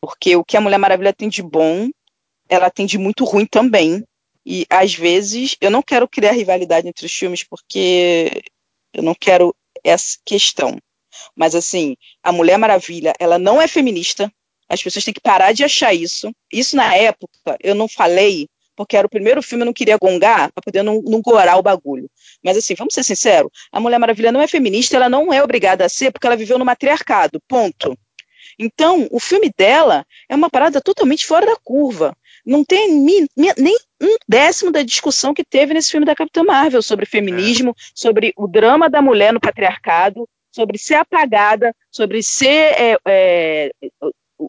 [0.00, 1.88] Porque o que a Mulher Maravilha tem de bom
[2.54, 4.04] ela tem de muito ruim também.
[4.46, 8.42] E às vezes eu não quero criar rivalidade entre os filmes porque
[8.92, 10.78] eu não quero essa questão.
[11.34, 14.30] Mas assim, a Mulher Maravilha, ela não é feminista.
[14.68, 16.30] As pessoas têm que parar de achar isso.
[16.52, 20.52] Isso na época eu não falei porque era o primeiro filme, eu não queria gongar
[20.52, 22.10] para poder não, não gorar o bagulho.
[22.42, 25.84] Mas assim, vamos ser sinceros, a Mulher Maravilha não é feminista, ela não é obrigada
[25.84, 27.96] a ser, porque ela viveu no matriarcado, ponto.
[28.58, 32.16] Então, o filme dela é uma parada totalmente fora da curva.
[32.44, 37.06] Não tem nem um décimo da discussão que teve nesse filme da Capitã Marvel sobre
[37.06, 37.74] feminismo, é.
[37.94, 43.70] sobre o drama da mulher no patriarcado, sobre ser apagada, sobre ser é, é,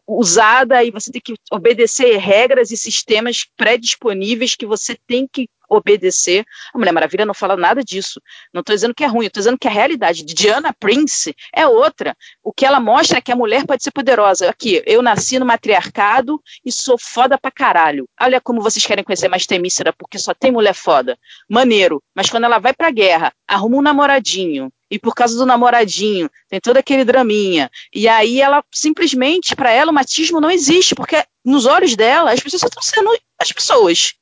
[0.06, 6.44] usada e você tem que obedecer regras e sistemas pré-disponíveis que você tem que obedecer.
[6.72, 8.20] A Mulher Maravilha não fala nada disso.
[8.52, 11.66] Não estou dizendo que é ruim, estou dizendo que a realidade de Diana Prince é
[11.66, 12.16] outra.
[12.42, 14.48] O que ela mostra é que a mulher pode ser poderosa.
[14.48, 18.08] Aqui, eu nasci no matriarcado e sou foda pra caralho.
[18.20, 21.18] Olha como vocês querem conhecer mais Temícera, porque só tem mulher foda.
[21.48, 22.02] Maneiro.
[22.14, 26.60] Mas quando ela vai pra guerra, arruma um namoradinho, e por causa do namoradinho, tem
[26.60, 27.70] todo aquele draminha.
[27.92, 32.40] E aí ela simplesmente, para ela, o machismo não existe, porque nos olhos dela, as
[32.40, 34.14] pessoas estão sendo as pessoas.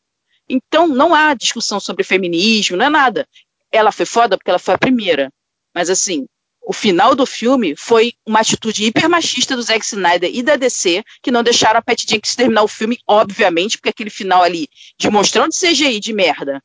[0.49, 3.27] Então, não há discussão sobre feminismo, não é nada.
[3.73, 5.33] Ela foi foda porque ela foi a primeira.
[5.75, 6.27] Mas, assim,
[6.67, 11.31] o final do filme foi uma atitude hipermachista do Zack Snyder e da DC, que
[11.31, 15.53] não deixaram a Patty Jenkins terminar o filme, obviamente, porque aquele final ali, de mostrando
[15.53, 16.63] CGI de merda,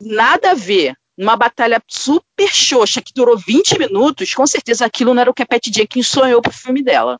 [0.00, 5.22] nada a ver, numa batalha super xoxa que durou 20 minutos, com certeza aquilo não
[5.22, 7.18] era o que a Patty Jenkins sonhou pro filme dela.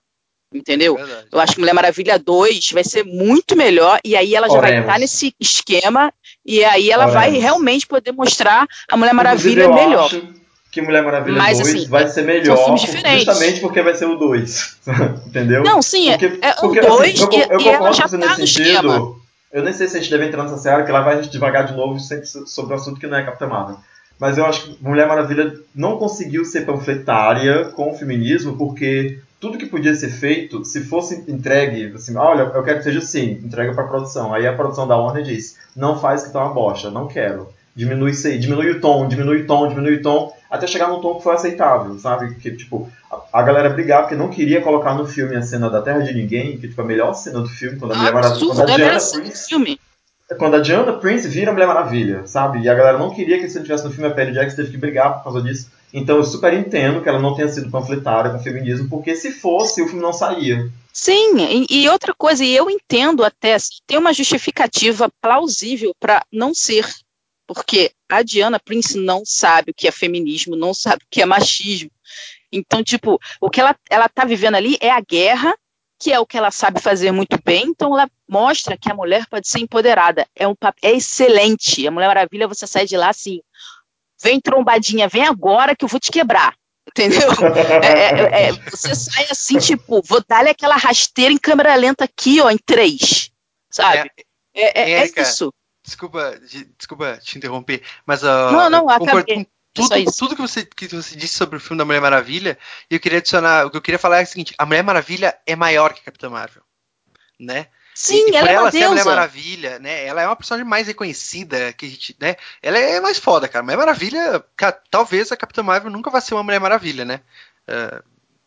[0.56, 0.98] Entendeu?
[0.98, 4.54] É eu acho que Mulher Maravilha 2 vai ser muito melhor, e aí ela já
[4.54, 4.70] Oremos.
[4.70, 6.12] vai estar nesse esquema,
[6.44, 7.22] e aí ela Oremos.
[7.22, 10.06] vai realmente poder mostrar a Mulher Maravilha eu melhor.
[10.06, 10.22] Acho
[10.70, 14.76] que Mulher Maravilha Mas, 2 assim, vai ser melhor, justamente porque vai ser o 2.
[15.26, 15.62] Entendeu?
[15.62, 18.08] Não, sim, porque, é, é porque, o 2 assim, eu, eu, eu e ela já
[18.08, 18.88] tá nesse sentido.
[18.88, 19.16] Esquema.
[19.52, 21.32] Eu nem sei se a gente deve entrar nessa seara, que lá vai a gente
[21.32, 23.78] devagar de novo sobre o assunto que não é Capitã Marvel.
[24.18, 29.58] Mas eu acho que Mulher Maravilha não conseguiu ser panfletária com o feminismo porque tudo
[29.58, 33.74] que podia ser feito, se fosse entregue, assim, olha, eu quero que seja assim, entrega
[33.74, 34.32] para a produção.
[34.32, 37.48] Aí a produção da Warner diz, não faz que tá uma bosta, não quero.
[37.74, 41.00] Diminui isso aí, diminui o tom, diminui o tom, diminui o tom, até chegar num
[41.00, 42.34] tom que foi aceitável, sabe?
[42.36, 45.82] Que, tipo, a, a galera brigar porque não queria colocar no filme a cena da
[45.82, 48.46] Terra de Ninguém, que tipo, a melhor cena do filme, quando a Mulher Maravilha...
[48.46, 49.80] Quando a Diana Prince, filme
[50.34, 52.60] quando a Diana Prince vira a Mulher Maravilha, sabe?
[52.60, 54.70] E a galera não queria que se ele tivesse no filme, a Perry Jackson teve
[54.72, 55.70] que brigar por causa disso.
[55.96, 59.80] Então eu super entendo que ela não tenha sido panfletária com feminismo, porque se fosse,
[59.80, 60.70] o filme não saía.
[60.92, 66.22] Sim, e, e outra coisa, e eu entendo até, assim, tem uma justificativa plausível para
[66.30, 66.86] não ser.
[67.46, 71.24] Porque a Diana Prince não sabe o que é feminismo, não sabe o que é
[71.26, 71.90] machismo.
[72.52, 75.54] Então, tipo, o que ela, ela tá vivendo ali é a guerra
[75.98, 79.26] que é o que ela sabe fazer muito bem, então ela mostra que a mulher
[79.26, 80.26] pode ser empoderada.
[80.34, 81.86] É um é excelente.
[81.86, 83.40] A Mulher Maravilha, você sai de lá assim,
[84.22, 86.54] vem trombadinha, vem agora que eu vou te quebrar.
[86.88, 87.30] Entendeu?
[87.82, 92.40] É, é, é, você sai assim, tipo, vou dar-lhe aquela rasteira em câmera lenta aqui,
[92.40, 93.30] ó, em três.
[93.70, 94.10] Sabe?
[94.54, 95.52] É, é, é isso.
[95.84, 96.40] Desculpa,
[96.76, 101.34] desculpa te interromper, mas uh, não, não, acabei tudo, tudo que, você, que você disse
[101.34, 102.58] sobre o filme da Mulher Maravilha,
[102.90, 105.38] e eu queria adicionar, o que eu queria falar é o seguinte, a Mulher Maravilha
[105.46, 106.62] é maior que a Capitã Marvel,
[107.38, 107.68] né?
[107.98, 108.86] Sim, e, ela, por ela, é uma ser deusa.
[108.86, 110.04] a Mulher Maravilha, né?
[110.04, 112.36] Ela é uma personagem mais reconhecida que a gente, né?
[112.62, 113.62] Ela é mais foda, cara.
[113.62, 117.22] Mulher Maravilha, cara, talvez a Capitã Marvel nunca vá ser uma Mulher Maravilha, né?
[117.66, 118.04] Uh,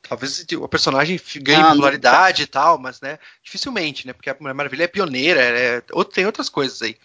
[0.10, 2.44] Talvez o personagem ganhe ah, popularidade não.
[2.44, 4.14] e tal, mas né, dificilmente, né?
[4.14, 6.98] Porque a Mulher Maravilha é pioneira, é, tem outras coisas aí,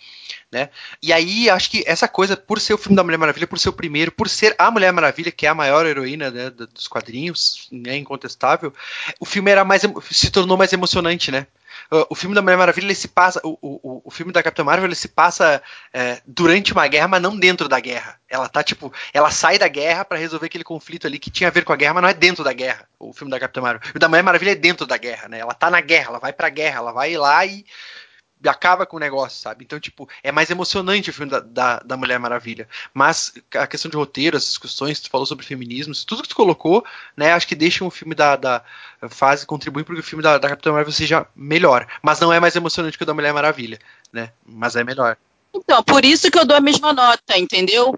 [0.50, 0.70] né?
[1.02, 3.68] E aí acho que essa coisa, por ser o filme da Mulher Maravilha, por ser
[3.68, 7.68] o primeiro, por ser a Mulher Maravilha, que é a maior heroína né, dos quadrinhos,
[7.72, 8.72] é né, incontestável,
[9.20, 11.46] o filme era mais se tornou mais emocionante, né?
[11.92, 14.64] Uh, o filme da Mulher Maravilha ele se passa, o, o, o filme da Capitã
[14.64, 18.18] Marvel ele se passa é, durante uma guerra, mas não dentro da guerra.
[18.28, 21.52] Ela tá tipo, ela sai da guerra para resolver aquele conflito ali que tinha a
[21.52, 22.88] ver com a guerra, mas não é dentro da guerra.
[22.98, 23.82] O filme da Capitã Marvel.
[23.94, 25.38] O da Mulher Maravilha é dentro da guerra, né?
[25.38, 27.64] Ela tá na guerra, ela vai pra guerra, ela vai lá e
[28.48, 29.64] acaba com o negócio, sabe?
[29.64, 32.68] Então, tipo, é mais emocionante o filme da, da, da, Mulher Maravilha.
[32.92, 36.84] Mas a questão de roteiro, as discussões, tu falou sobre feminismo, tudo que tu colocou,
[37.16, 38.62] né, acho que deixa o filme da, da
[39.08, 41.86] fase contribuir para que o filme da, da Capitã Marvel seja melhor.
[42.02, 43.78] Mas não é mais emocionante que o da Mulher Maravilha,
[44.12, 44.32] né?
[44.44, 45.16] Mas é melhor.
[45.54, 47.94] Então, por isso que eu dou a mesma nota, entendeu?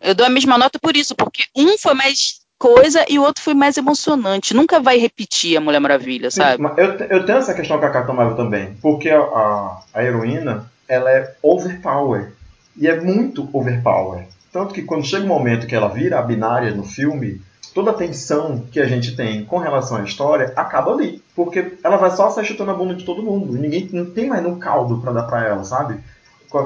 [0.00, 3.42] Eu dou a mesma nota por isso, porque um foi mais coisa e o outro
[3.42, 4.54] foi mais emocionante.
[4.54, 6.62] Nunca vai repetir a Mulher Maravilha, sabe?
[6.62, 10.04] Sim, eu, eu tenho essa questão com a Capitã Marvel também, porque a, a, a,
[10.04, 12.32] heroína ela é overpower
[12.76, 14.26] e é muito overpower.
[14.52, 17.40] Tanto que quando chega o um momento que ela vira a binária no filme,
[17.74, 21.22] toda a tensão que a gente tem com relação à história acaba ali.
[21.34, 23.54] Porque ela vai só sair chutando a bunda de todo mundo.
[23.54, 26.00] E ninguém não tem mais um caldo para dar para ela, sabe?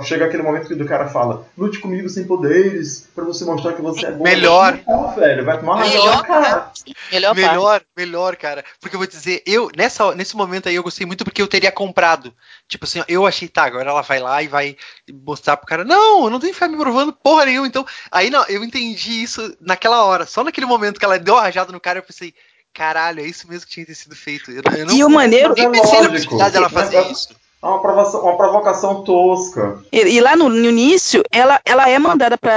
[0.03, 3.83] Chega aquele momento que o cara fala: lute comigo sem poderes, pra você mostrar que
[3.83, 4.24] você é bom.
[4.24, 4.79] Melhor.
[4.79, 6.70] Pô, velho, vai tomar Melhor, cara.
[7.12, 8.64] Melhor, melhor, melhor, cara.
[8.81, 11.72] Porque eu vou dizer, eu, nessa, nesse momento aí, eu gostei muito porque eu teria
[11.72, 12.33] comprado.
[12.68, 14.76] Tipo assim, eu achei, tá, agora ela vai lá e vai
[15.24, 15.85] mostrar pro cara.
[15.85, 17.66] Não, eu não tenho que ficar me provando porra nenhuma.
[17.66, 20.26] Então, aí não, eu entendi isso naquela hora.
[20.26, 22.33] Só naquele momento que ela deu a rajada no cara, eu pensei,
[22.72, 24.50] caralho, é isso mesmo que tinha que ter sido feito.
[24.50, 27.11] Eu, eu não, E o maneiro- eu nem é pensei na possibilidade dela fazer É-
[27.12, 27.39] isso.
[27.62, 29.83] É uma provocação, uma provocação tosca.
[29.92, 32.55] E, e lá no, no início, ela, ela é mandada pra.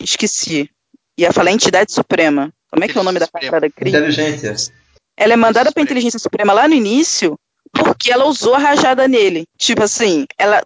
[0.00, 0.68] Esqueci.
[1.16, 2.52] Ia falar entidade suprema.
[2.70, 3.66] Como é que é o nome da parada?
[3.66, 4.72] Inteligência.
[5.16, 7.38] Ela é mandada pra inteligência suprema lá no início
[7.72, 9.46] porque ela usou a rajada nele.
[9.56, 10.62] Tipo assim, ela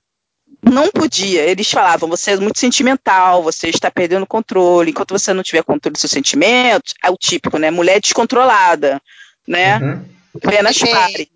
[0.62, 1.42] não podia.
[1.42, 4.90] Eles falavam, você é muito sentimental, você está perdendo o controle.
[4.90, 7.70] Enquanto você não tiver controle dos seus sentimentos, é o típico, né?
[7.70, 9.00] Mulher descontrolada,
[9.46, 9.78] né?
[9.78, 10.04] Uhum.
[10.42, 11.28] Apenas pare.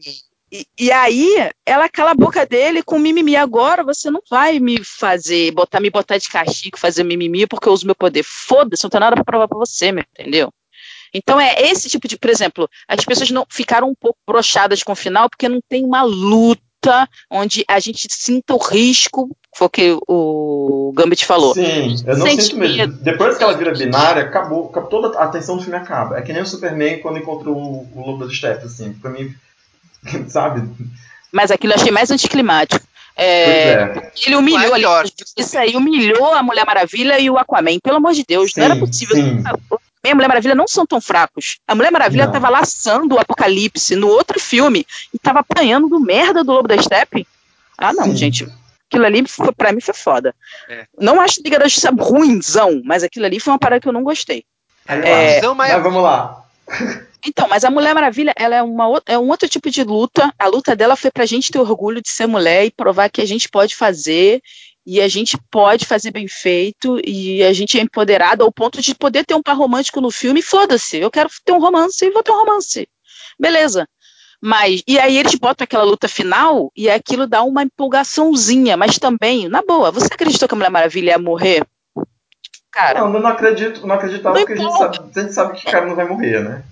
[0.53, 3.37] E, e aí, ela cala a boca dele com mimimi.
[3.37, 7.73] Agora você não vai me fazer, botar, me botar de castigo, fazer mimimi, porque eu
[7.73, 8.25] uso meu poder.
[8.25, 10.53] Foda-se, não tem nada pra provar pra você, meu, entendeu?
[11.15, 14.93] Então é esse tipo de, por exemplo, as pessoas não ficaram um pouco brochadas com
[14.93, 19.71] o final porque não tem uma luta onde a gente sinta o risco, foi o
[19.71, 21.53] que o Gambit falou.
[21.53, 22.77] Sim, eu não Sente sinto mesmo.
[22.77, 23.03] medo.
[23.03, 26.19] Depois que ela vira binária, acabou, toda a atenção do filme acaba.
[26.19, 28.93] É que nem o Superman quando encontrou o, o Lobo das Steppes, assim.
[28.93, 29.35] Pra mim,
[30.29, 30.69] sabe?
[31.33, 32.85] Mas aquilo eu achei mais anticlimático.
[33.17, 34.13] É, Pois é.
[34.27, 35.13] Ele humilhou ali.
[35.37, 37.79] Isso aí humilhou a Mulher Maravilha e o Aquaman.
[37.83, 39.17] Pelo amor de Deus, não era Sim, possível.
[39.17, 39.43] sim.
[39.45, 41.59] A a Mulher Maravilha não são tão fracos.
[41.69, 46.43] A Mulher Maravilha estava laçando o Apocalipse no outro filme e estava apanhando do merda
[46.43, 47.27] do Lobo da Steppe.
[47.77, 48.17] Ah, não, Sim.
[48.17, 48.49] gente.
[48.89, 50.35] Aquilo ali, foi, pra mim, foi foda.
[50.69, 50.87] É.
[50.99, 54.03] Não acho Liga da Justiça ruimzão, mas aquilo ali foi uma parada que eu não
[54.03, 54.45] gostei.
[54.89, 56.45] É, Mas vamos lá.
[57.25, 60.33] Então, mas a Mulher Maravilha, ela é, uma, é um outro tipo de luta.
[60.39, 63.27] A luta dela foi pra gente ter orgulho de ser mulher e provar que a
[63.27, 64.41] gente pode fazer
[64.87, 68.95] e a gente pode fazer bem feito e a gente é empoderada ao ponto de
[68.95, 70.43] poder ter um par romântico no filme.
[70.43, 72.89] Foda-se, eu quero ter um romance e vou ter um romance.
[73.39, 73.87] Beleza.
[74.43, 79.49] Mas, e aí eles botam aquela luta final e aquilo dá uma empolgaçãozinha, mas também,
[79.49, 81.63] na boa, você acreditou que a Mulher Maravilha ia morrer?
[82.71, 85.59] Cara, Não, eu não acredito, não acreditava Não porque a gente, sabe, a gente sabe
[85.59, 86.65] que o cara não vai morrer, né?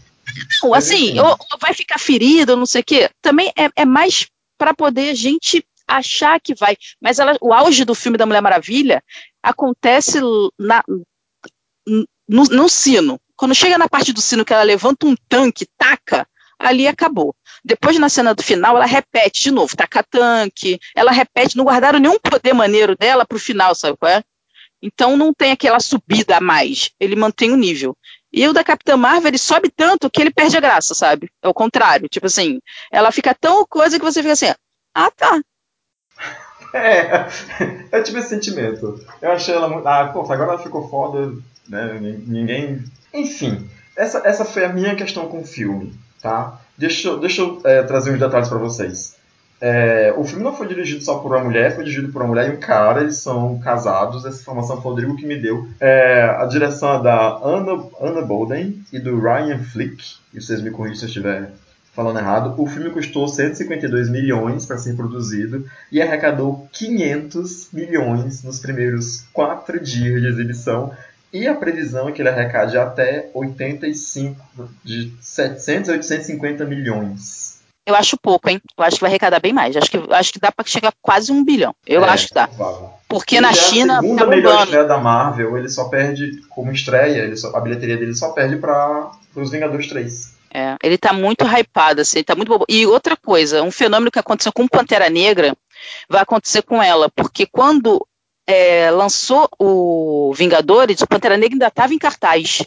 [0.62, 3.10] Não, Mas assim, ou, ou vai ficar ferido, não sei o quê.
[3.22, 4.26] Também é, é mais
[4.58, 6.76] para poder a gente achar que vai.
[7.00, 9.02] Mas ela- o auge do filme da Mulher Maravilha
[9.42, 10.20] acontece
[10.58, 10.82] na,
[12.28, 13.20] no, no sino.
[13.36, 16.26] Quando chega na parte do sino que ela levanta um tanque, taca,
[16.58, 17.34] ali acabou.
[17.64, 21.98] Depois, na cena do final, ela repete de novo, taca tanque, ela repete, não guardaram
[21.98, 24.22] nenhum poder maneiro dela pro final, sabe qual é?
[24.82, 27.96] Então não tem aquela subida a mais, ele mantém o nível.
[28.32, 31.30] E o da Capitã Marvel, ele sobe tanto que ele perde a graça, sabe?
[31.42, 32.08] É o contrário.
[32.08, 32.60] Tipo assim,
[32.92, 34.52] ela fica tão coisa que você fica assim,
[34.94, 35.40] ah, tá.
[36.74, 37.26] É,
[37.92, 39.02] eu tive esse sentimento.
[39.22, 39.86] Eu achei ela muito.
[39.86, 41.32] Ah, pô, agora ela ficou foda,
[41.66, 41.98] né?
[41.98, 42.84] Ninguém.
[43.14, 46.60] Enfim, essa, essa foi a minha questão com o filme, tá?
[46.76, 49.16] Deixa, deixa eu é, trazer uns detalhes pra vocês.
[49.61, 52.49] É, o filme não foi dirigido só por uma mulher, foi dirigido por uma mulher
[52.49, 55.68] e um cara, eles são casados, essa informação foi o Rodrigo que me deu.
[55.81, 60.71] É, a direção é da Anna, Anna Bolden e do Ryan Flick, e vocês me
[60.71, 61.51] corrigem se eu estiver
[61.99, 62.55] falando errado.
[62.57, 69.81] O filme custou 152 milhões para ser produzido e arrecadou 500 milhões nos primeiros quatro
[69.81, 70.92] dias de exibição.
[71.33, 77.58] E a previsão é que ele arrecade até 85, de 700 a 850 milhões.
[77.88, 78.61] Eu acho pouco, hein?
[78.77, 79.74] Eu acho que vai arrecadar bem mais.
[79.77, 81.74] Acho que, acho que dá pra chegar a quase um bilhão.
[81.87, 82.46] Eu É, acho que dá.
[82.46, 82.90] provável.
[83.09, 86.42] Porque Ele na é China a segunda tá melhor estreia da Marvel, ele só perde
[86.51, 90.35] como estreia, ele só- a bilheteria dele só perde para os Vingadores 3.
[90.53, 92.66] É, ele tá muito hypado, assim, tá muito bobo.
[92.68, 95.55] E outra coisa, um fenômeno que aconteceu com Pantera Negra
[96.09, 98.07] vai acontecer com ela, porque quando
[98.46, 102.62] é, lançou o Vingadores, o Pantera Negra ainda estava em cartaz.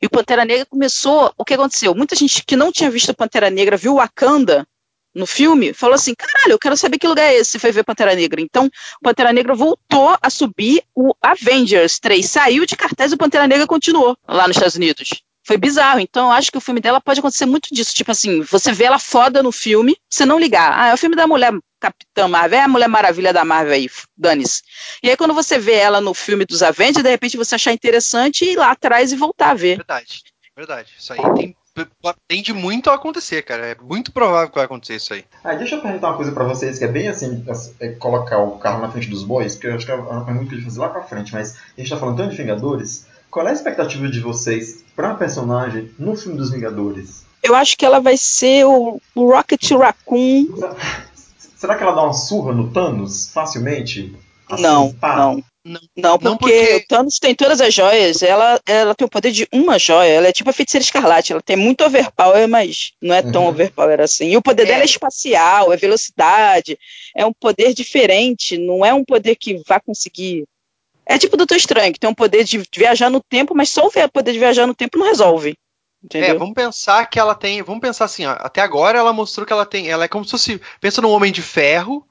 [0.00, 1.32] E o Pantera Negra começou.
[1.36, 1.94] O que aconteceu?
[1.94, 4.66] Muita gente que não tinha visto o Pantera Negra viu Wakanda
[5.14, 7.58] no filme, falou assim: caralho, eu quero saber que lugar é esse.
[7.58, 8.40] Foi ver Pantera Negra.
[8.40, 10.82] Então, o Pantera Negra voltou a subir.
[10.94, 15.22] O Avengers 3 saiu de cartaz e o Pantera Negra continuou lá nos Estados Unidos.
[15.44, 16.00] Foi bizarro.
[16.00, 17.94] Então, eu acho que o filme dela pode acontecer muito disso.
[17.94, 20.72] Tipo assim, você vê ela foda no filme, você não ligar.
[20.76, 23.90] Ah, é o filme da mulher Capitã Marvel, é a Mulher Maravilha da Marvel aí,
[24.16, 24.62] dane-se.
[25.02, 28.44] E aí, quando você vê ela no filme dos Avengers, de repente você achar interessante
[28.44, 29.76] e ir lá atrás e voltar a ver.
[29.76, 30.22] Verdade,
[30.56, 30.92] verdade.
[30.98, 31.54] Isso aí tem,
[32.26, 33.66] tende muito a acontecer, cara.
[33.66, 35.26] É muito provável que vai acontecer isso aí.
[35.42, 37.44] Ah, deixa eu perguntar uma coisa pra vocês, que é bem assim,
[37.78, 40.48] é colocar o carro na frente dos bois, porque eu acho que é uma pergunta
[40.48, 43.06] que eu ia fazer lá pra frente, mas a gente tá falando tanto de Vingadores,
[43.34, 47.26] qual é a expectativa de vocês pra personagem no filme dos Vingadores?
[47.42, 50.46] Eu acho que ela vai ser o, o Rocket Raccoon.
[51.56, 54.14] Será que ela dá uma surra no Thanos facilmente?
[54.48, 55.16] Assim, não, pá.
[55.16, 55.42] não.
[55.66, 59.10] Não, não, porque, não porque, o Thanos tem todas as joias, ela, ela tem o
[59.10, 62.92] poder de uma joia, ela é tipo a feiticeira escarlate, ela tem muito overpower, mas
[63.00, 63.48] não é tão uhum.
[63.48, 64.28] overpower assim.
[64.28, 64.66] E o poder é.
[64.66, 66.78] dela é espacial, é velocidade,
[67.16, 70.44] é um poder diferente, não é um poder que vai conseguir.
[71.06, 73.86] É tipo o Doutor Estranho, que tem um poder de viajar no tempo, mas só
[73.86, 75.54] o poder de viajar no tempo não resolve.
[76.02, 76.30] Entendeu?
[76.30, 77.62] É, vamos pensar que ela tem.
[77.62, 79.90] Vamos pensar assim, ó, até agora ela mostrou que ela tem.
[79.90, 80.60] Ela é como se fosse.
[80.80, 82.06] Pensa num homem de ferro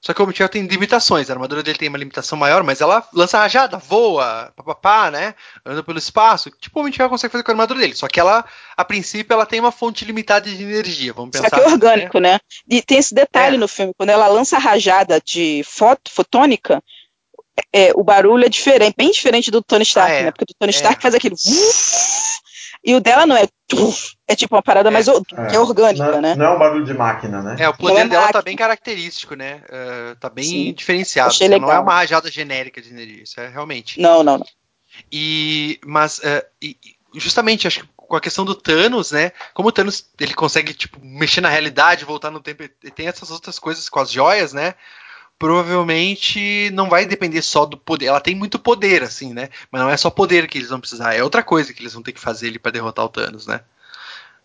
[0.00, 1.28] só que o Homem de Ferro tem limitações.
[1.28, 5.34] A armadura dele tem uma limitação maior, mas ela lança rajada, voa, papapá, né?
[5.66, 6.50] Anda pelo espaço.
[6.52, 7.96] Tipo, o Homem de Ferro consegue fazer com a armadura dele.
[7.96, 8.44] Só que ela,
[8.76, 11.12] a princípio, ela tem uma fonte limitada de energia.
[11.12, 11.50] Vamos pensar.
[11.50, 12.34] Só que é orgânico, né?
[12.34, 12.40] né?
[12.70, 13.58] E tem esse detalhe é.
[13.58, 13.92] no filme.
[13.96, 16.82] Quando ela lança a rajada de foto, fotônica,
[17.72, 20.22] é, o barulho é diferente, bem diferente do Tony Stark, ah, é.
[20.24, 20.30] né?
[20.30, 21.00] Porque o Tony Stark é.
[21.00, 21.34] faz aquele.
[22.84, 23.46] E o dela não é.
[24.26, 26.34] É tipo uma parada é, mais que é orgânica, não, né?
[26.34, 27.56] Não é um barulho de máquina, né?
[27.58, 28.32] É, o poder é dela máquina.
[28.32, 29.62] tá bem característico, né?
[29.68, 31.30] Uh, tá bem Sim, diferenciado.
[31.30, 31.68] Achei legal.
[31.68, 34.00] Não é uma rajada genérica de energia, isso é realmente.
[34.00, 34.46] Não, não, não.
[35.10, 35.78] E.
[35.84, 36.18] Mas.
[36.18, 36.76] Uh, e,
[37.14, 39.32] justamente, acho que com a questão do Thanos, né?
[39.52, 43.30] Como o Thanos ele consegue, tipo, mexer na realidade, voltar no tempo, e tem essas
[43.30, 44.74] outras coisas com as joias, né?
[45.38, 48.06] Provavelmente não vai depender só do poder.
[48.06, 49.48] Ela tem muito poder, assim, né?
[49.70, 52.02] Mas não é só poder que eles vão precisar, é outra coisa que eles vão
[52.02, 53.60] ter que fazer ali para derrotar o Thanos, né?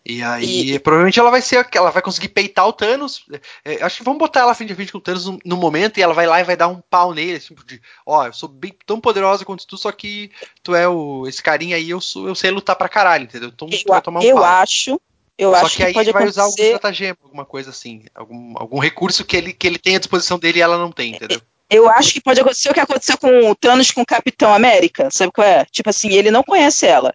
[0.06, 0.78] E aí, e...
[0.78, 3.24] provavelmente ela vai ser, ela vai conseguir peitar o Thanos.
[3.64, 5.96] É, acho que vamos botar ela frente a frente com o Thanos no, no, momento
[5.96, 8.48] e ela vai lá e vai dar um pau nele, assim, de, ó, eu sou
[8.48, 10.30] bem, tão poderosa quanto tu, só que
[10.62, 13.48] tu é o esse carinha aí, eu sou, eu sei lutar pra caralho, entendeu?
[13.48, 14.44] Então eu, tu vai tomar um eu pau.
[14.44, 15.00] acho
[15.36, 16.40] eu Só acho que, que aí pode vai acontecer...
[16.40, 18.04] usar algum estratagema, alguma coisa assim.
[18.14, 21.14] Algum, algum recurso que ele, que ele tem à disposição dele e ela não tem,
[21.14, 21.40] entendeu?
[21.68, 25.08] Eu acho que pode acontecer o que aconteceu com o Thanos com o Capitão América.
[25.10, 25.64] Sabe qual é?
[25.66, 27.12] Tipo assim, ele não conhece ela.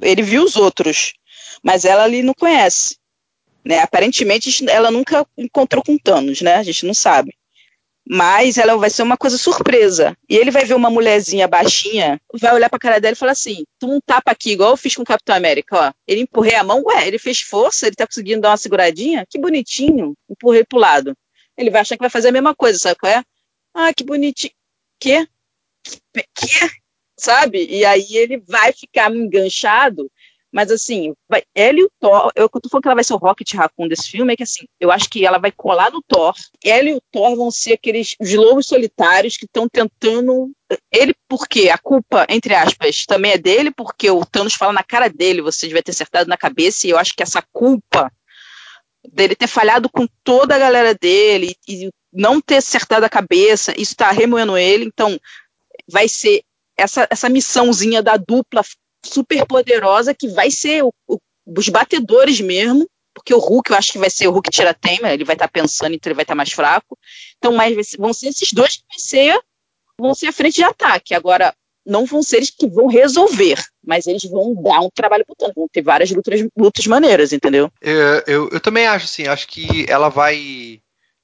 [0.00, 1.14] Ele viu os outros.
[1.62, 2.96] Mas ela ali não conhece.
[3.64, 3.78] Né?
[3.78, 6.56] Aparentemente, ela nunca encontrou com Thanos, né?
[6.56, 7.36] A gente não sabe.
[8.06, 10.16] Mas ela vai ser uma coisa surpresa.
[10.28, 13.64] E ele vai ver uma mulherzinha baixinha, vai olhar pra cara dela e falar assim:
[13.78, 15.92] tu um tapa aqui, igual eu fiz com o Capitão América, ó.
[16.06, 19.26] Ele empurrei a mão, ué, ele fez força, ele tá conseguindo dar uma seguradinha?
[19.28, 20.14] Que bonitinho.
[20.28, 21.16] Empurrei pro lado.
[21.56, 23.22] Ele vai achar que vai fazer a mesma coisa, sabe qual é?
[23.72, 24.52] Ah, que bonitinho.
[25.00, 25.26] Quê?
[26.34, 26.70] Quê?
[27.16, 27.66] Sabe?
[27.70, 30.10] E aí ele vai ficar enganchado
[30.54, 33.14] mas assim, vai, ela e o Thor, eu, eu tô falando que ela vai ser
[33.14, 36.00] o Rocket Raccoon desse filme, é que assim, eu acho que ela vai colar no
[36.00, 36.32] Thor.
[36.64, 40.52] Ela e o Thor vão ser aqueles os lobos solitários que estão tentando.
[40.92, 45.10] Ele, porque a culpa, entre aspas, também é dele, porque o Thanos fala na cara
[45.10, 48.12] dele, você devia ter acertado na cabeça, e eu acho que essa culpa
[49.12, 53.92] dele ter falhado com toda a galera dele e não ter acertado a cabeça, isso
[53.92, 55.18] está remoendo ele, então
[55.90, 56.44] vai ser
[56.76, 58.62] essa, essa missãozinha da dupla
[59.04, 63.92] super poderosa que vai ser o, o, os batedores mesmo, porque o Hulk eu acho
[63.92, 66.32] que vai ser o Hulk tira-tema, ele vai estar tá pensando, então ele vai estar
[66.32, 66.98] tá mais fraco.
[67.38, 69.38] Então, mas vão ser esses dois que ser,
[69.98, 71.14] vão ser a frente de ataque.
[71.14, 71.54] Agora,
[71.86, 75.54] não vão ser eles que vão resolver, mas eles vão dar um trabalho pro tanto,
[75.54, 77.70] vão ter várias lutas, lutas maneiras, entendeu?
[77.80, 80.80] Eu, eu, eu também acho, assim, acho que ela vai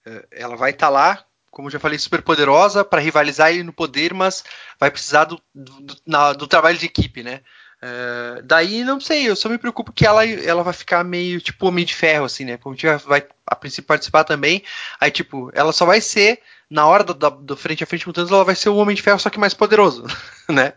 [0.07, 3.73] eh, ela vai estar tá lá como já falei, super poderosa para rivalizar ele no
[3.73, 4.45] poder, mas
[4.79, 7.41] vai precisar do, do, na, do trabalho de equipe, né?
[7.83, 11.67] É, daí, não sei, eu só me preocupo que ela, ela vai ficar meio tipo
[11.67, 12.59] Homem de Ferro, assim, né?
[12.59, 14.63] Como a gente vai a princípio participar também.
[15.01, 18.13] Aí, tipo, ela só vai ser, na hora do, do, do frente a frente com
[18.13, 20.05] Thanos, ela vai ser o Homem de Ferro, só que mais poderoso,
[20.49, 20.75] né?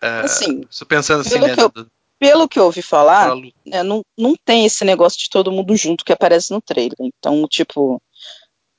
[0.00, 1.54] É, assim, pensando assim, né?
[1.54, 1.72] Que eu,
[2.18, 6.04] pelo que eu ouvi falar, né, não, não tem esse negócio de todo mundo junto
[6.04, 6.96] que aparece no trailer.
[6.98, 8.00] Então, tipo,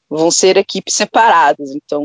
[0.10, 1.70] vão ser equipes separadas.
[1.76, 2.04] Então,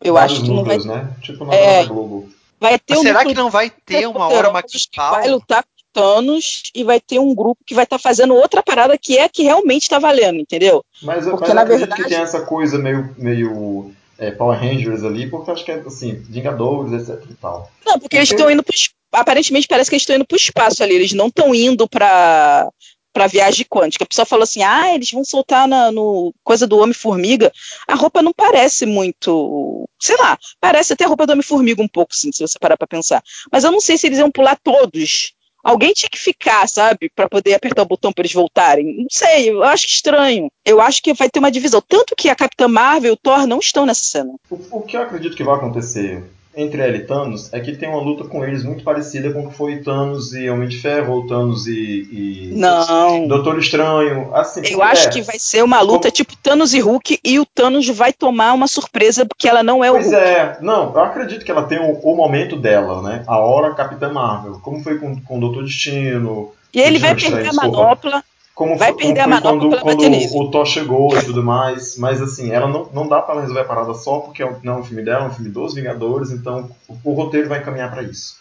[0.00, 1.04] eu Vários acho que núcleos, não vai.
[1.04, 1.16] Né?
[1.22, 2.28] Tipo na é, Globo.
[2.60, 5.12] Vai ter um será que não vai ter uma hora Maxipal?
[5.12, 8.62] Vai lutar com Thanos e vai ter um grupo que vai estar tá fazendo outra
[8.62, 10.84] parada que é que realmente está valendo, entendeu?
[11.02, 12.02] Mas, porque, mas na acredito verdade...
[12.02, 16.14] que tem essa coisa meio, meio é, Power Rangers ali, porque acho que é assim,
[16.28, 17.70] Vingadores, etc e tal.
[17.84, 18.74] Não, porque eles estão indo pro
[19.12, 22.68] aparentemente parece que eles estão indo pro espaço ali, eles não estão indo para
[23.16, 24.04] para viagem quântica.
[24.04, 27.50] A pessoa falou assim: ah, eles vão soltar na no coisa do Homem-Formiga.
[27.88, 29.88] A roupa não parece muito.
[29.98, 32.86] Sei lá, parece até a roupa do Homem-Formiga um pouco, sim, se você parar para
[32.86, 33.22] pensar.
[33.50, 35.32] Mas eu não sei se eles iam pular todos.
[35.64, 38.98] Alguém tinha que ficar, sabe, para poder apertar o botão para eles voltarem.
[38.98, 40.48] Não sei, eu acho estranho.
[40.64, 41.82] Eu acho que vai ter uma divisão.
[41.88, 44.32] Tanto que a Capitã Marvel e o Thor não estão nessa cena.
[44.50, 46.22] O, o que eu acredito que vai acontecer
[46.56, 49.50] entre ela e Thanos é que tem uma luta com eles muito parecida com o
[49.50, 51.72] que foi Thanos e Homem de Ferro, ou Thanos e,
[52.10, 53.28] e Não.
[53.28, 54.34] Doutor Estranho.
[54.34, 55.10] Assim, Eu acho é.
[55.10, 56.12] que vai ser uma luta como...
[56.12, 59.90] tipo Thanos e Hulk e o Thanos vai tomar uma surpresa porque ela não é
[59.90, 60.22] pois o Hulk.
[60.24, 63.22] Pois é, não, eu acredito que ela tem o, o, momento dela, né?
[63.26, 66.52] A hora Capitã Marvel, como foi com, com o Doutor Destino.
[66.72, 68.24] E ele vai perder a manopla.
[68.56, 71.96] Como vai foi, perder como a manopla quando, quando o Thor chegou e tudo mais,
[71.98, 74.72] mas assim, ela não, não dá pra ela resolver a parada só porque é não
[74.72, 77.90] é um filme dela, é um filme dos Vingadores, então o, o roteiro vai encaminhar
[77.92, 78.34] pra isso.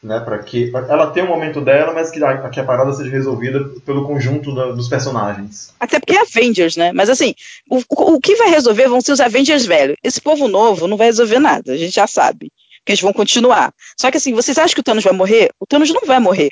[0.00, 2.92] Né, para que pra ela tenha um momento dela, mas que a, que a parada
[2.92, 5.74] seja resolvida pelo conjunto da- dos personagens.
[5.80, 6.92] Até porque é Avengers, né?
[6.92, 7.34] Mas assim,
[7.68, 9.96] o, o- o que vai resolver vão ser os Avengers velhos.
[10.04, 12.48] Esse povo novo não vai resolver nada, a gente já sabe.
[12.86, 13.72] Que eles vão continuar.
[14.00, 15.50] Só que assim, vocês acham que o Thanos vai morrer?
[15.60, 16.50] O Thanos não vai morrer.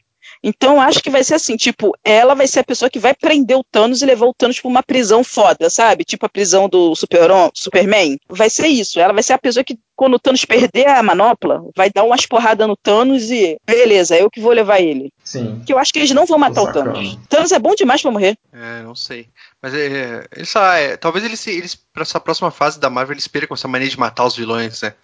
[0.48, 3.12] Então eu acho que vai ser assim, tipo, ela vai ser a pessoa que vai
[3.12, 6.04] prender o Thanos e levar o Thanos pra uma prisão foda, sabe?
[6.04, 8.16] Tipo a prisão do Super Superman.
[8.28, 9.00] Vai ser isso.
[9.00, 12.26] Ela vai ser a pessoa que, quando o Thanos perder a manopla, vai dar umas
[12.26, 15.10] porradas no Thanos e beleza, eu que vou levar ele.
[15.24, 15.60] Sim.
[15.66, 16.72] Que eu acho que eles não vão matar o.
[16.72, 17.18] Thanos.
[17.28, 18.38] Thanos é bom demais pra morrer.
[18.52, 19.26] É, não sei.
[19.60, 23.56] Mas é, só, é, talvez eles, eles para essa próxima fase da Marvel eles percam
[23.56, 24.94] essa mania de matar os vilões, né?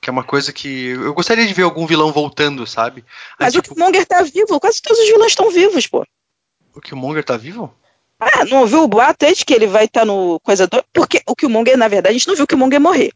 [0.00, 3.04] Que é uma coisa que eu gostaria de ver algum vilão voltando, sabe?
[3.38, 6.04] Aí, Mas o tipo, Killmonger tá vivo, quase todos os vilões estão vivos, pô.
[6.74, 7.72] o Killmonger tá vivo?
[8.18, 10.82] Ah, não ouviu o boato de que ele vai estar no Coisa do...
[10.92, 13.12] Porque o Killmonger, na verdade, a gente não viu o Killmonger morrer.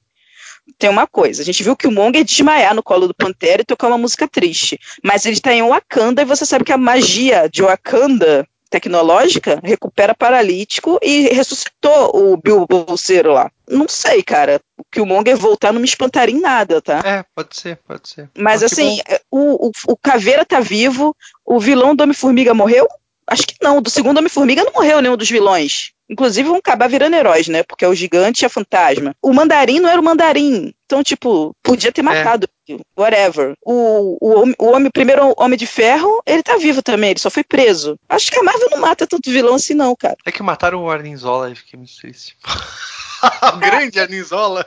[0.78, 3.88] Tem uma coisa, a gente viu o Killmonger desmaiar no colo do Pantera e tocar
[3.88, 4.78] uma música triste.
[5.02, 10.14] Mas ele está em Wakanda e você sabe que a magia de Wakanda tecnológica recupera
[10.14, 13.48] paralítico e ressuscitou o Bilbo Bolseiro lá.
[13.68, 14.60] Não sei, cara.
[14.76, 17.00] O Killmonger voltar não me espantaria em nada, tá?
[17.04, 18.28] É, pode ser, pode ser.
[18.36, 19.16] Mas que assim, bom.
[19.30, 22.88] o, o, o Caveira tá vivo, o vilão do Homem-Formiga morreu?
[23.26, 25.92] Acho que não, do segundo Homem-Formiga não morreu nenhum dos vilões.
[26.08, 27.62] Inclusive vão acabar virando heróis, né?
[27.62, 29.14] Porque é o gigante e a fantasma.
[29.22, 30.74] O mandarim não era o mandarim.
[30.84, 32.48] Então, tipo, podia ter matado.
[32.96, 33.54] Whatever.
[33.64, 37.30] O, o, o homem, o primeiro Homem de Ferro, ele tá vivo também, ele só
[37.30, 37.98] foi preso.
[38.08, 40.16] Acho que a Marvel não mata tanto vilão assim, não, cara.
[40.24, 42.36] É que mataram o Arninzola e fiquei muito triste.
[43.54, 44.66] o grande Arninzola.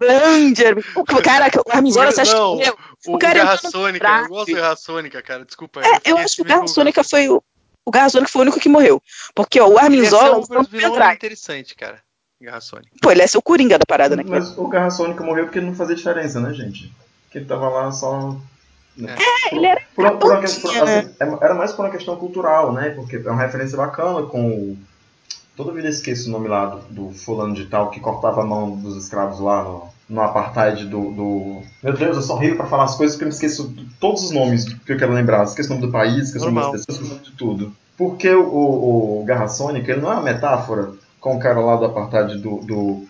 [0.00, 0.62] Grande.
[0.94, 2.78] O cara, o Armizola, você acha que Não, morreu?
[3.06, 4.06] O, o cara Garra entrou no Sônica.
[4.06, 5.44] Eu gosto de Garra Sônica, cara.
[5.44, 5.80] Desculpa.
[5.80, 7.42] É, eu acho que o Garra meio Sônica foi o.
[7.88, 9.02] O Garra Sônica foi o único que morreu.
[9.34, 10.38] Porque, ó, o Esse é Arminzola.
[10.38, 11.14] um foi vilão pendrive.
[11.14, 11.98] interessante, cara.
[12.38, 12.90] Garra Sônica.
[13.00, 14.22] Pô, ele é seu Coringa da parada, né?
[14.26, 16.92] Mas o Garra Sônica morreu porque não fazia diferença, né, gente?
[17.24, 18.36] Porque ele tava lá só.
[18.94, 19.16] né?
[19.18, 20.98] É, ele era Por, por uma questão- né?
[20.98, 22.90] assim, é- era mais por uma questão cultural, né?
[22.90, 24.78] Porque é uma referência bacana com o.
[25.56, 26.78] Toda vida eu esqueço o nome lá do,
[27.08, 31.10] do fulano de tal que cortava a mão dos escravos lá no, no apartheid do,
[31.10, 33.84] do- Meu Deus, eu sou horrível pra falar as coisas porque eu me esqueço de
[34.00, 35.44] todos os nomes que eu quero lembrar.
[35.44, 37.72] Esqueço o nome do país, esqueço o nome das pessoas, esqueço o nome de tudo.
[37.96, 40.90] Porque o, o, o Garra Sônica, ele não é uma metáfora
[41.20, 43.04] com o cara lá do apartheid do, do,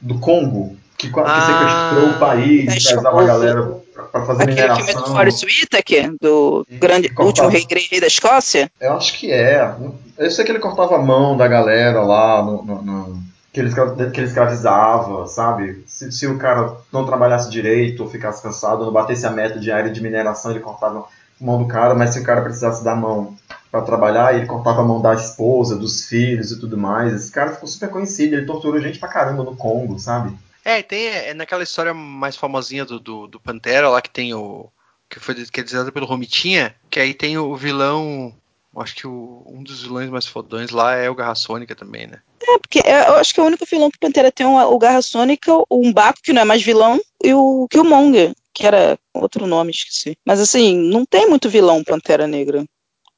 [0.00, 3.62] do Congo, que, que Ah, sequestrou o país, tá precisava a chamando- galera
[3.94, 5.02] pra, pra fazer Aquele filme mineração.
[5.02, 7.48] do Forrest Whitaker, do E- grande, e cortava.
[7.48, 8.70] último rei, rei da Escócia.
[8.80, 9.74] Eu acho que é.
[10.18, 13.70] Eu sei que ele cortava a mão da galera lá, no, no- no- que, ele,
[14.12, 15.82] que ele escravizava, sabe?
[15.86, 19.90] Se, se o cara não trabalhasse direito, ou ficasse cansado, não batesse a meta diária
[19.90, 23.36] de mineração, ele cortava a mão do cara, mas se o cara precisasse da mão
[23.70, 27.12] pra trabalhar, ele cortava a mão da esposa, dos filhos e tudo mais.
[27.14, 30.36] Esse cara ficou super conhecido, ele torturou gente pra caramba no Congo, sabe?
[30.64, 34.68] É, tem é, naquela história mais famosinha do, do, do Pantera lá que tem o.
[35.08, 38.34] que foi que é desenhado pelo Romitinha, que aí tem o vilão.
[38.76, 42.18] Acho que o- um dos vilões mais fodões lá é o Garra Sônica também, né?
[42.42, 45.02] É, porque eu acho que o único vilão que o Pantera tem é o Garra
[45.02, 49.70] Sônica, o Umbaco, que não é mais vilão, e o Killmonger, que era outro nome,
[49.70, 50.16] esqueci.
[50.24, 52.64] Mas assim, não tem muito vilão Pantera Negra.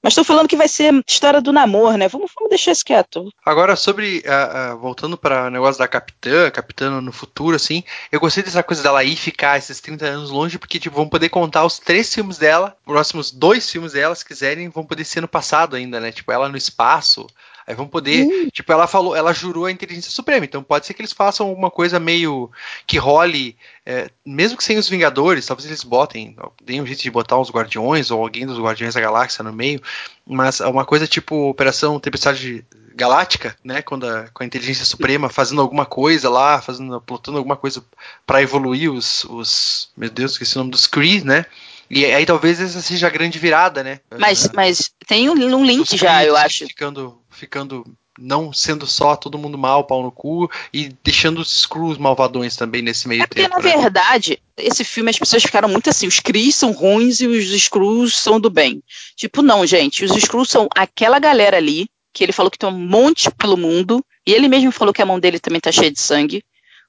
[0.03, 2.09] Mas tô falando que vai ser história do namoro, né?
[2.09, 3.29] Vamos, vamos deixar isso quieto.
[3.47, 4.25] Agora, sobre.
[4.27, 8.65] ah, ah, voltando para o negócio da Capitã, Capitã no futuro, assim, eu gostei dessa
[8.65, 12.13] coisa dela ir ficar esses 30 anos longe, porque, tipo, vão poder contar os três
[12.13, 16.11] filmes dela, próximos dois filmes dela, se quiserem, vão poder ser no passado ainda, né?
[16.11, 17.29] Tipo, ela no espaço.
[17.67, 18.51] Aí vão poder.
[18.51, 20.45] Tipo, ela falou, ela jurou a inteligência suprema.
[20.45, 22.51] Então pode ser que eles façam alguma coisa meio
[22.87, 23.57] que role.
[23.85, 26.37] é, mesmo que sem os Vingadores, talvez eles botem.
[26.63, 29.81] Deem um jeito de botar os Guardiões ou alguém dos Guardiões da Galáxia no meio.
[30.27, 33.83] Mas é uma coisa tipo Operação Tempestade Galáctica, né?
[33.83, 37.85] Quando a, com a inteligência suprema fazendo alguma coisa lá, fazendo, plotando alguma coisa
[38.27, 39.91] para evoluir os, os.
[39.97, 41.47] Meu Deus, esqueci o nome dos Kree, né?
[41.95, 44.01] E aí talvez essa seja a grande virada, né?
[44.19, 46.67] Mas, mas tem um, um link já, eu acho.
[46.67, 47.85] Ficando, ficando
[48.19, 52.81] não sendo só todo mundo mal, pau no cu, e deixando os Screws malvadões também
[52.81, 53.57] nesse meio É porque, tempo.
[53.59, 53.77] na né?
[53.77, 58.17] verdade, esse filme as pessoas ficaram muito assim: os Cris são ruins e os Screws
[58.17, 58.83] são do bem.
[59.15, 60.03] Tipo, não, gente.
[60.03, 64.03] Os Screws são aquela galera ali, que ele falou que tem um monte pelo mundo,
[64.27, 66.43] e ele mesmo falou que a mão dele também tá cheia de sangue,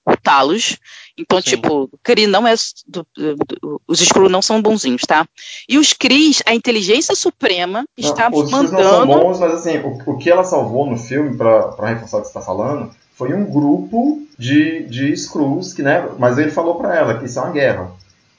[0.06, 0.78] o Talos.
[1.18, 1.50] Então, Sim.
[1.52, 2.56] tipo, Kree não é.
[2.88, 5.28] do- do- do- os Screws não são bonzinhos, tá?
[5.70, 9.22] E os Cris, a inteligência suprema, está Não, os filmes não são mandando.
[9.24, 12.28] bons, mas assim, o, o que ela salvou no filme, pra, pra reforçar o que
[12.28, 16.96] você tá falando, foi um grupo de, de Skrulls, que, né, mas ele falou pra
[16.96, 17.92] ela que isso é uma guerra.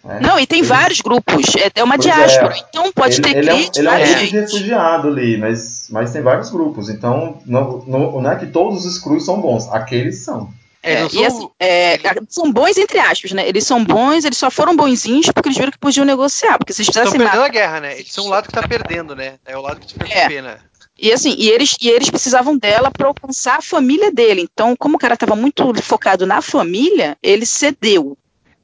[0.06, 0.20] É.
[0.20, 0.68] Não, e tem Eles...
[0.68, 2.58] vários grupos, é, é uma pois diáspora, é.
[2.68, 3.78] então pode ele, ter ele crítica.
[3.78, 7.82] É, ele é um grupo de refugiado ali, mas, mas tem vários grupos, então não,
[7.86, 10.50] não, não é que todos os cruz são bons, aqueles são.
[10.84, 13.48] É, é e assim, é, são bons entre aspas, né?
[13.48, 16.58] Eles são bons, eles só foram bonzinhos porque eles viram que podiam negociar.
[16.58, 17.98] Porque se eles Estão perdendo a guerra, né?
[17.98, 19.38] Eles são o lado que tá perdendo, né?
[19.46, 20.28] É o lado que fica é.
[20.28, 20.60] pena.
[20.96, 24.42] E assim, e eles, e eles precisavam dela para alcançar a família dele.
[24.42, 28.16] Então, como o cara estava muito focado na família, ele cedeu.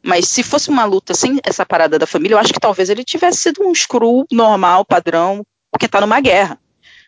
[0.02, 3.02] Mas se fosse uma luta sem essa parada da família, eu acho que talvez ele
[3.02, 6.58] tivesse sido um screw normal, padrão, porque tá numa guerra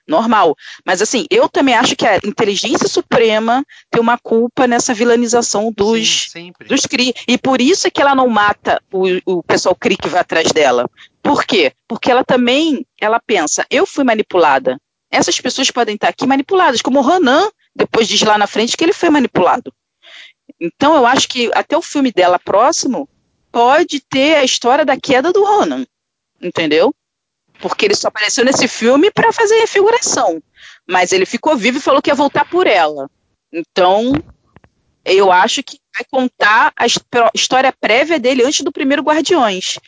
[0.07, 0.57] normal.
[0.85, 6.31] Mas assim, eu também acho que a inteligência suprema tem uma culpa nessa vilanização dos,
[6.31, 7.15] Sim, dos CRI.
[7.27, 10.53] E por isso é que ela não mata o, o pessoal CRI que vai atrás
[10.53, 10.89] dela.
[11.23, 11.73] Por quê?
[11.87, 14.79] Porque ela também, ela pensa, eu fui manipulada.
[15.11, 18.85] Essas pessoas podem estar aqui manipuladas, como o Ronan depois diz lá na frente que
[18.85, 19.73] ele foi manipulado.
[20.61, 23.09] Então eu acho que até o filme dela próximo
[23.51, 25.85] pode ter a história da queda do Ronan,
[26.41, 26.95] entendeu?
[27.63, 30.43] Porque ele só apareceu nesse filme para fazer figuração.
[30.87, 33.09] Mas ele ficou vivo e falou que ia voltar por ela.
[33.53, 34.13] Então,
[35.05, 36.85] eu acho que vai contar a
[37.33, 39.79] história prévia dele antes do primeiro Guardiões.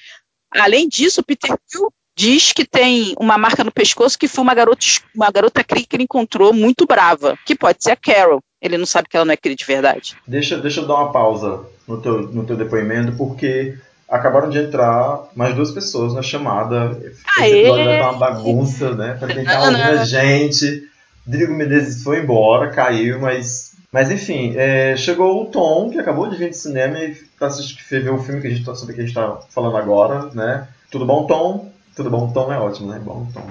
[0.52, 4.86] Além disso, Peter Quill diz que tem uma marca no pescoço que foi uma garota,
[5.14, 8.40] uma garota Kree que ele encontrou muito brava, que pode ser a Carol.
[8.62, 10.16] Ele não sabe que ela não é Kree de verdade.
[10.26, 13.76] Deixa, deixa eu dar uma pausa no teu, no teu depoimento, porque
[14.14, 16.96] acabaram de entrar mais duas pessoas na chamada.
[17.02, 17.20] Esse
[17.56, 19.16] episódio vai estar uma bagunça, né?
[19.20, 20.88] Vai tentar alguma gente.
[21.26, 23.74] Drigo Menezes foi embora, caiu, mas.
[23.90, 28.12] Mas enfim, é, chegou o Tom, que acabou de vir de cinema e tá assistindo
[28.12, 30.66] o filme que a gente tá, sobre que a gente tá falando agora, né?
[30.90, 31.70] Tudo bom, Tom?
[31.94, 32.98] Tudo bom, Tom é ótimo, né?
[32.98, 33.46] Bom, Tom.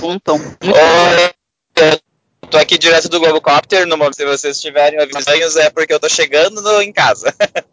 [0.00, 0.40] Bom, Tom.
[0.64, 2.00] Oi,
[2.50, 6.08] tô aqui direto do Globocopter, no momento se vocês tiverem avisos é porque eu tô
[6.08, 7.32] chegando no, em casa.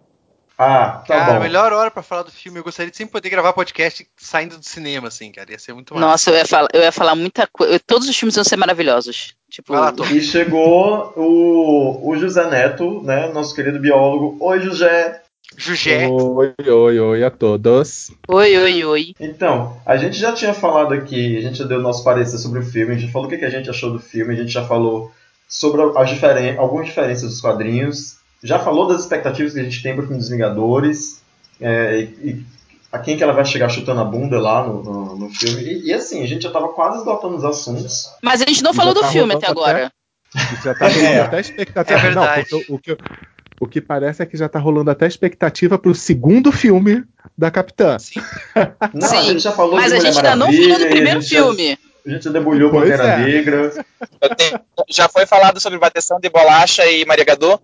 [0.62, 1.38] Ah, tá cara, bom.
[1.38, 2.60] a melhor hora para falar do filme.
[2.60, 5.50] Eu gostaria de sempre poder gravar podcast saindo do cinema, assim, cara.
[5.50, 6.06] Ia ser muito massa.
[6.06, 7.80] Nossa, eu ia falar, eu ia falar muita coisa.
[7.80, 9.36] Todos os filmes iam ser maravilhosos.
[9.50, 9.72] Tipo...
[9.72, 13.30] Lá, e chegou o, o José Neto, né?
[13.30, 14.36] Nosso querido biólogo.
[14.42, 15.22] Oi, José.
[15.56, 16.10] Jugé.
[16.10, 18.12] Oi, oi, oi a todos.
[18.28, 19.14] Oi, oi, oi.
[19.18, 22.66] Então, a gente já tinha falado aqui, a gente já deu nosso parecer sobre o
[22.66, 25.10] filme, a gente falou o que a gente achou do filme, a gente já falou
[25.48, 29.94] sobre as diferen algumas diferenças dos quadrinhos já falou das expectativas que a gente tem
[29.94, 31.22] para o filme dos Vingadores,
[31.60, 32.46] é, e, e,
[32.92, 35.62] a quem que ela vai chegar chutando a bunda lá no, no, no filme.
[35.62, 38.10] E, e, assim, a gente já estava quase esgotando os assuntos.
[38.24, 39.92] Mas a gente não falou do filme até agora.
[40.34, 41.20] Até, já tá rolando é.
[41.20, 42.00] até expectativa.
[42.00, 42.48] É verdade.
[42.52, 42.98] Não, o, o, que,
[43.60, 47.04] o que parece é que já está rolando até expectativa para o segundo filme
[47.38, 48.00] da Capitã.
[48.00, 48.22] Sim.
[48.94, 51.70] Não, Sim, a gente já falou mas a gente ainda não falou do primeiro filme.
[51.72, 51.89] Já...
[52.10, 53.18] A gente debulhou Pantera é.
[53.20, 53.70] Negra.
[54.36, 57.62] Tenho, já foi falado sobre bateção de bolacha e Maria Gadot?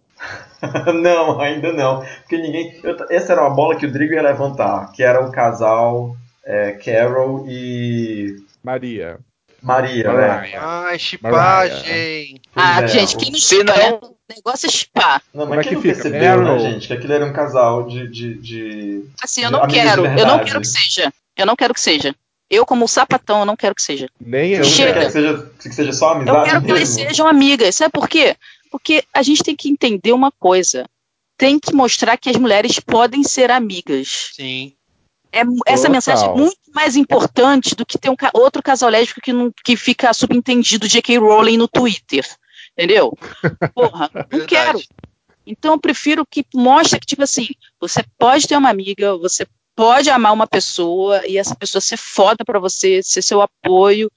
[0.93, 2.06] não, ainda não.
[2.22, 2.80] Porque ninguém.
[2.84, 6.16] Eu, essa era uma bola que o Drigo ia levantar, que era o casal
[6.46, 8.36] é, Carol e.
[8.64, 9.18] Maria.
[9.64, 10.54] Maria, né?
[10.60, 12.39] Ai, chipagem.
[12.56, 13.93] Ah, é, gente, quem não chipa, né?
[13.93, 15.24] O negócio é chipar.
[15.34, 15.96] Não, mas é quem não fica?
[15.96, 16.88] percebeu, né, gente?
[16.88, 18.08] Que aquilo era um casal de.
[18.08, 20.06] de, de assim, eu não quero.
[20.06, 21.12] Eu não quero que seja.
[21.36, 22.16] Eu não quero que seja.
[22.56, 24.08] Eu, como sapatão, eu não quero que seja.
[24.20, 24.64] Nem eu.
[24.64, 24.93] Chega.
[24.93, 26.38] Quer que seja, que seja só amizade?
[26.38, 26.68] Eu quero mesmo.
[26.68, 27.76] que eles sejam amigas.
[27.76, 28.36] Sabe por quê?
[28.72, 30.86] Porque a gente tem que entender uma coisa.
[31.38, 34.32] Tem que mostrar que as mulheres podem ser amigas.
[34.34, 34.74] Sim.
[35.32, 39.34] É, essa mensagem é muito mais importante do que ter um, outro casal lésbico que,
[39.34, 41.18] não, que fica subentendido J.K.
[41.18, 42.26] Rowling no Twitter.
[42.72, 43.18] Entendeu?
[43.76, 44.82] Porra, não quero.
[45.45, 47.49] Então eu prefiro que mostre que, tipo assim,
[47.80, 49.45] você pode ter uma amiga, você
[49.76, 54.10] pode amar uma pessoa e essa pessoa ser foda para você, ser seu apoio.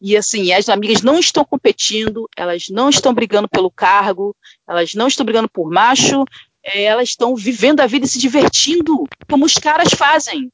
[0.00, 4.34] E assim, as amigas não estão competindo, elas não estão brigando pelo cargo,
[4.68, 6.24] elas não estão brigando por macho,
[6.64, 10.50] é, elas estão vivendo a vida e se divertindo, como os caras fazem.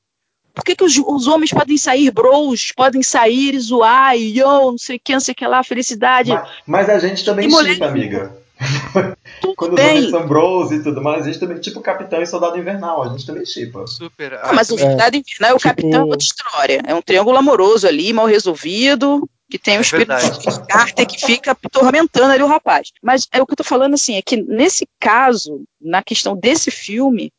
[0.55, 4.73] Por que, que os, os homens podem sair bros, podem sair e zoar, e yo,
[4.73, 6.33] não sei o que, não sei o que lá, felicidade.
[6.33, 8.37] Mas, mas a gente também chipa, amiga.
[9.57, 12.59] Quando os homens são bros e tudo mais, a gente também, tipo Capitão e Soldado
[12.59, 13.87] Invernal, a gente também chipa.
[13.87, 14.35] Super.
[14.35, 15.69] Ah, mas o Soldado é, Invernal é o tipo...
[15.69, 16.83] Capitão é outra história.
[16.87, 21.19] É um triângulo amoroso ali, mal resolvido, que tem o é espírito de Carter que
[21.19, 22.93] fica atormentando ali o rapaz.
[23.03, 26.71] Mas é o que eu tô falando assim, é que nesse caso, na questão desse
[26.71, 27.33] filme,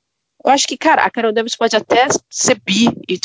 [0.44, 3.20] eu acho que, cara, a Carol Davis pode até ser bi, e,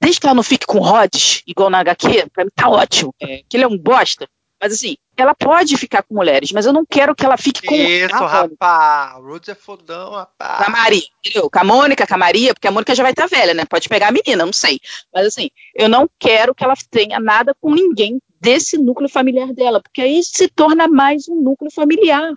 [0.00, 3.14] desde que ela não fique com Rhodes, igual na HQ, pra mim tá ótimo.
[3.20, 4.26] É, que ele é um bosta.
[4.66, 7.72] Mas assim, ela pode ficar com mulheres, mas eu não quero que ela fique com.
[7.72, 9.16] Isso, rapaz.
[9.16, 10.58] O Rhodes é fodão, rapaz.
[10.58, 11.48] Com a Maria, entendeu?
[11.48, 13.64] Com a Mônica, com a Maria, porque a Mônica já vai estar tá velha, né?
[13.64, 14.80] Pode pegar a menina, não sei.
[15.14, 19.80] Mas assim, eu não quero que ela tenha nada com ninguém desse núcleo familiar dela,
[19.80, 22.34] porque aí se torna mais um núcleo familiar,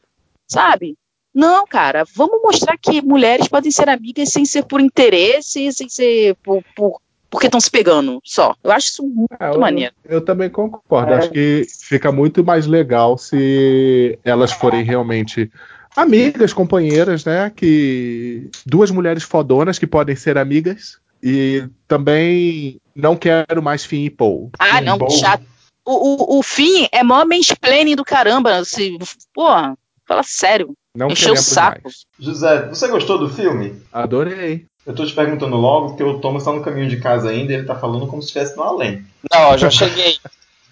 [0.47, 0.95] sabe?
[1.33, 6.35] Não, cara, vamos mostrar que mulheres podem ser amigas sem ser por interesse, sem ser
[6.43, 8.55] por, por porque estão se pegando só.
[8.63, 9.93] Eu acho isso muito é, eu, maneiro.
[10.03, 11.13] Eu também concordo.
[11.13, 11.17] É.
[11.17, 15.51] Acho que fica muito mais legal se elas forem realmente
[15.95, 17.51] amigas, companheiras, né?
[17.55, 24.09] Que duas mulheres fodonas que podem ser amigas e também não quero mais Finn e
[24.09, 24.51] Paul.
[24.57, 25.11] Ah, não, Paul.
[25.11, 25.43] chato.
[25.85, 28.63] O, o, o Finn é mó mansplaining do caramba.
[28.63, 28.97] Se,
[29.33, 29.75] porra,
[30.07, 30.73] fala sério.
[30.95, 31.81] Não Encheu o saco.
[31.83, 32.05] Mais.
[32.19, 33.81] José, você gostou do filme?
[33.91, 34.65] Adorei.
[34.89, 37.57] Eu tô te perguntando logo, porque o Thomas tá no caminho de casa ainda e
[37.57, 39.05] ele tá falando como se estivesse no além.
[39.31, 40.17] Não, eu já cheguei.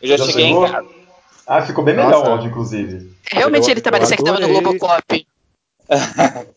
[0.01, 0.65] Eu já, já cheguei chegou?
[0.65, 0.87] em casa.
[1.45, 3.13] Ah, ficou bem melhor o áudio, inclusive.
[3.31, 5.27] Realmente eu, ele tá parecendo que tava no Globocop.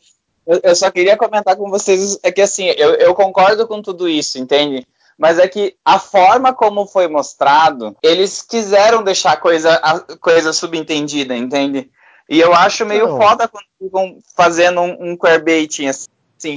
[0.47, 4.39] eu, só queria comentar com vocês, é que assim, eu, eu concordo com tudo isso,
[4.39, 4.87] entende?
[5.19, 11.37] mas é que a forma como foi mostrado, eles quiseram deixar coisa, a coisa subentendida,
[11.37, 11.91] entende?
[12.27, 13.19] E eu acho meio Não.
[13.19, 16.09] foda quando ficam fazendo um, um queerbaiting assim,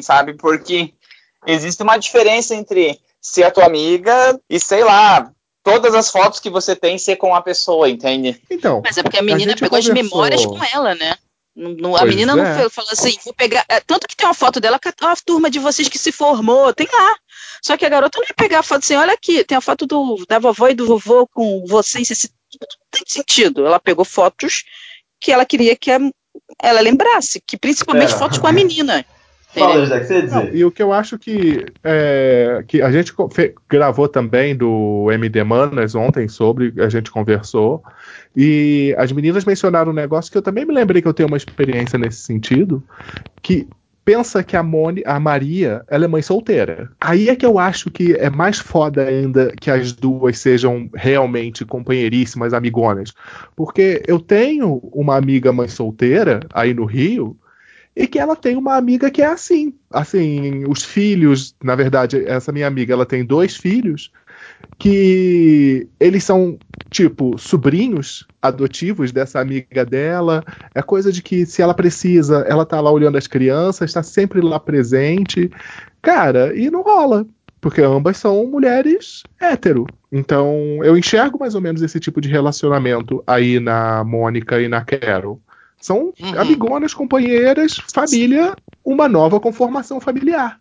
[0.02, 0.34] sabe?
[0.34, 0.94] Porque
[1.46, 5.32] existe uma diferença entre ser a tua amiga e, sei lá,
[5.64, 8.42] todas as fotos que você tem ser com a pessoa, entende?
[8.50, 8.82] Então.
[8.84, 9.94] Mas é porque a menina a pegou conversou...
[9.94, 11.16] as memórias com ela, né?
[11.56, 12.36] No, a menina é.
[12.36, 13.64] não falou assim, vou pegar.
[13.70, 16.74] É, tanto que tem uma foto dela com a turma de vocês que se formou,
[16.74, 17.16] tem lá.
[17.62, 19.86] Só que a garota não ia pegar a foto assim, olha aqui, tem a foto
[19.86, 22.30] do, da vovó e do vovô com vocês, esse,
[22.60, 23.66] não tem sentido.
[23.66, 24.64] Ela pegou fotos
[25.20, 26.00] que ela queria que a,
[26.62, 29.06] ela lembrasse, que principalmente fotos com a menina.
[29.54, 30.36] Fala, José, o que você ia dizer?
[30.36, 33.14] Não, e o que eu acho que, é, que a gente
[33.70, 37.84] gravou também do MD Manas ontem sobre, a gente conversou,
[38.36, 41.38] e as meninas mencionaram um negócio que eu também me lembrei que eu tenho uma
[41.38, 42.84] experiência nesse sentido,
[43.42, 43.68] que
[44.04, 46.90] pensa que a, Moni, a Maria ela é mãe solteira.
[47.00, 51.64] Aí é que eu acho que é mais foda ainda que as duas sejam realmente
[51.64, 53.14] companheiríssimas, amigonas.
[53.56, 57.38] Porque eu tenho uma amiga mãe solteira aí no Rio
[57.96, 59.74] e que ela tem uma amiga que é assim.
[59.92, 64.12] Assim, os filhos, na verdade, essa minha amiga, ela tem dois filhos
[64.80, 66.58] que eles são
[66.90, 70.44] tipo sobrinhos adotivos dessa amiga dela.
[70.76, 74.42] É coisa de que se ela precisa, ela tá lá olhando as crianças, está sempre
[74.42, 75.50] lá presente.
[76.02, 77.26] Cara, e não rola,
[77.62, 79.86] porque ambas são mulheres hétero.
[80.12, 84.84] Então, eu enxergo mais ou menos esse tipo de relacionamento aí na Mônica e na
[84.84, 85.42] Carol.
[85.84, 86.40] São uhum.
[86.40, 88.56] amigonas, companheiras, família,
[88.86, 90.58] uma nova conformação familiar.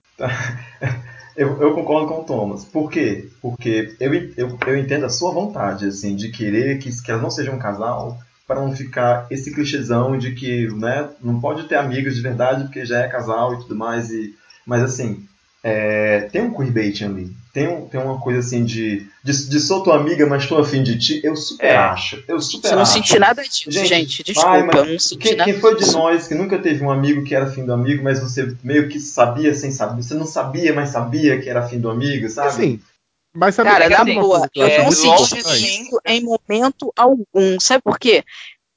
[1.34, 2.62] Eu, eu, concordo com o Thomas.
[2.62, 3.30] Por quê?
[3.40, 7.30] Porque eu, eu, eu entendo a sua vontade, assim, de querer que, que elas não
[7.30, 12.14] sejam um casal, para não ficar esse clichêzão de que, né, não pode ter amigos
[12.14, 14.10] de verdade porque já é casal e tudo mais.
[14.10, 14.34] E,
[14.66, 15.26] mas, assim,
[15.62, 17.30] é, tem um queerbait ali.
[17.52, 20.82] Tem, um, tem uma coisa assim de, de, de sou tua amiga, mas estou afim
[20.82, 21.20] de ti.
[21.22, 21.76] Eu super é.
[21.76, 22.24] acho.
[22.26, 23.88] Eu super Você não senti nada disso, gente.
[23.88, 26.82] gente desculpa, ai, eu não senti quem, nada quem foi de nós que nunca teve
[26.82, 30.02] um amigo que era afim do amigo, mas você meio que sabia sem saber?
[30.02, 32.52] Você não sabia, mas sabia que era afim do amigo, sabe?
[32.54, 32.80] Sim.
[33.34, 37.60] Mas sabe Cara, na boa, eu é, não senti isso em momento algum.
[37.60, 38.24] Sabe por quê?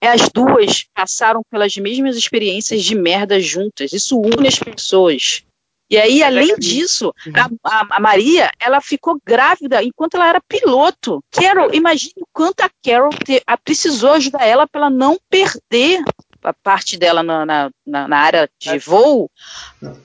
[0.02, 3.92] É, as duas passaram pelas mesmas experiências de merda juntas.
[3.92, 5.44] Isso une as pessoas.
[5.90, 10.42] E aí, é além disso, a, a, a, Maria, ela ficou grávida enquanto ela era
[10.48, 11.24] piloto.
[11.32, 16.04] Carol, imagine o quanto a Carol te, a, precisou ajudar ela para ela não perder
[16.44, 17.72] a parte dela na, na,
[18.08, 19.30] na área de voo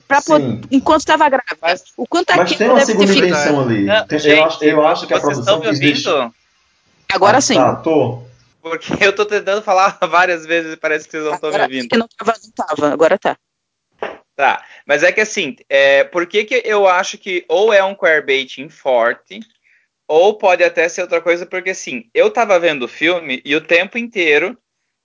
[0.07, 0.19] para
[0.71, 1.57] enquanto estava grávida.
[1.61, 3.83] Mas, o quanto a mas tem uma segunda intenção ali.
[3.83, 6.31] Não, tem, gente, eu, acho, eu acho que a produção quis deixar...
[7.11, 7.55] Agora ah, sim.
[7.55, 8.23] Tá, tô.
[8.61, 11.89] Porque eu tô tentando falar várias vezes e parece que vocês não estão me ouvindo.
[11.89, 13.37] Que não tava, não tava, agora tá.
[14.41, 17.93] Tá, mas é que assim, é, por que, que eu acho que ou é um
[17.93, 19.39] queerbaiting forte,
[20.07, 23.61] ou pode até ser outra coisa, porque assim, eu tava vendo o filme e o
[23.61, 24.57] tempo inteiro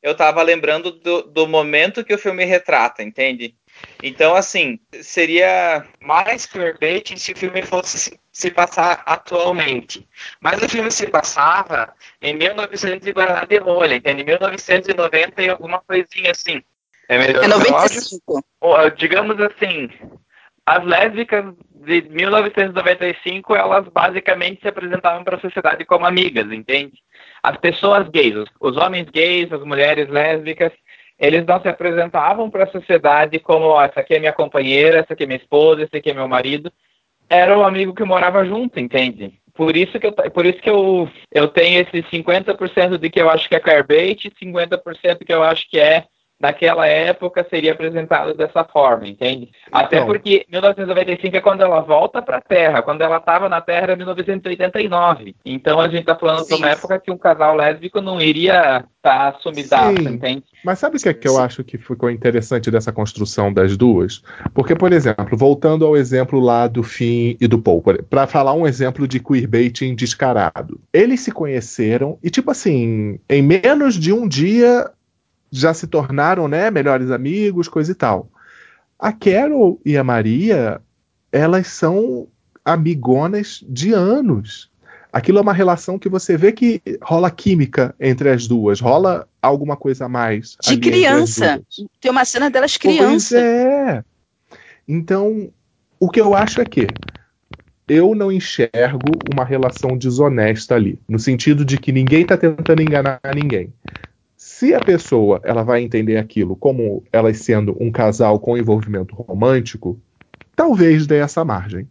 [0.02, 3.54] eu tava lembrando do, do momento que o filme retrata, entende?
[4.02, 10.08] Então, assim, seria mais queerbaiting se o filme fosse se, se, passar atualmente.
[10.40, 14.24] Mas o filme se passava em 1900 e entende?
[14.24, 16.62] 1990 e alguma coisinha assim.
[17.08, 18.44] É melhor é 95.
[18.60, 19.88] Ou, digamos assim,
[20.66, 21.54] as lésbicas
[21.86, 26.94] de 1995, elas basicamente se apresentavam para a sociedade como amigas, entende?
[27.40, 30.72] As pessoas gays, os, homens gays, as mulheres lésbicas,
[31.18, 35.12] eles não se apresentavam para a sociedade como, ó, essa aqui é minha companheira, essa
[35.12, 36.72] aqui é minha esposa, esse aqui é meu marido.
[37.30, 39.40] Era o amigo que morava junto, entende?
[39.54, 43.30] Por isso que eu, por isso que eu, eu tenho esse 50% de que eu
[43.30, 46.04] acho que é queerbait e 50% que eu acho que é
[46.38, 49.50] naquela época seria apresentado dessa forma, entende?
[49.68, 53.60] Então, Até porque 1995 é quando ela volta para a Terra, quando ela estava na
[53.60, 55.34] Terra era 1989.
[55.44, 56.54] Então a gente está falando sim.
[56.54, 60.44] de uma época que um casal lésbico não iria estar tá sumidaço, entende?
[60.64, 64.22] Mas sabe o que, é que eu acho que ficou interessante dessa construção das duas?
[64.52, 68.66] Porque, por exemplo, voltando ao exemplo lá do Finn e do Paul, para falar um
[68.66, 70.80] exemplo de queerbaiting descarado.
[70.92, 74.90] Eles se conheceram e, tipo assim, em menos de um dia
[75.50, 78.28] já se tornaram, né, melhores amigos, coisa e tal.
[78.98, 80.80] A Carol e a Maria,
[81.30, 82.28] elas são
[82.64, 84.70] amigonas de anos.
[85.12, 89.76] Aquilo é uma relação que você vê que rola química entre as duas, rola alguma
[89.76, 90.56] coisa a mais.
[90.62, 91.62] De criança.
[92.00, 93.06] Tem uma cena delas criança.
[93.08, 94.04] Pois é.
[94.86, 95.50] Então,
[95.98, 96.86] o que eu acho é que
[97.88, 103.20] eu não enxergo uma relação desonesta ali, no sentido de que ninguém está tentando enganar
[103.34, 103.72] ninguém.
[104.58, 110.00] Se a pessoa ela vai entender aquilo como elas sendo um casal com envolvimento romântico,
[110.54, 111.86] talvez dê essa margem.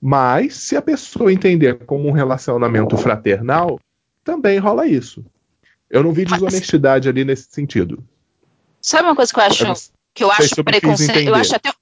[0.00, 3.80] Mas se a pessoa entender como um relacionamento fraternal,
[4.22, 5.24] também rola isso.
[5.90, 8.06] Eu não vi desonestidade ali nesse sentido.
[8.80, 9.74] Sabe uma coisa que eu acho eu
[10.14, 11.72] que eu acho preconceito, eu acho até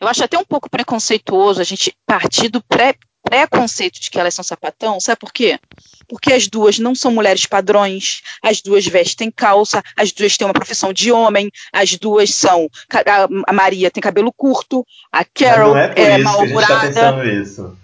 [0.00, 2.94] eu acho até um pouco preconceituoso a gente partir do pré
[3.30, 5.58] preconceito de que elas são sapatão, sabe por quê?
[6.08, 10.52] Porque as duas não são mulheres padrões, as duas vestem calça, as duas têm uma
[10.52, 12.68] profissão de homem, as duas são.
[13.46, 16.92] A Maria tem cabelo curto, a Carol é, é mal-humorada.
[16.92, 17.12] Tá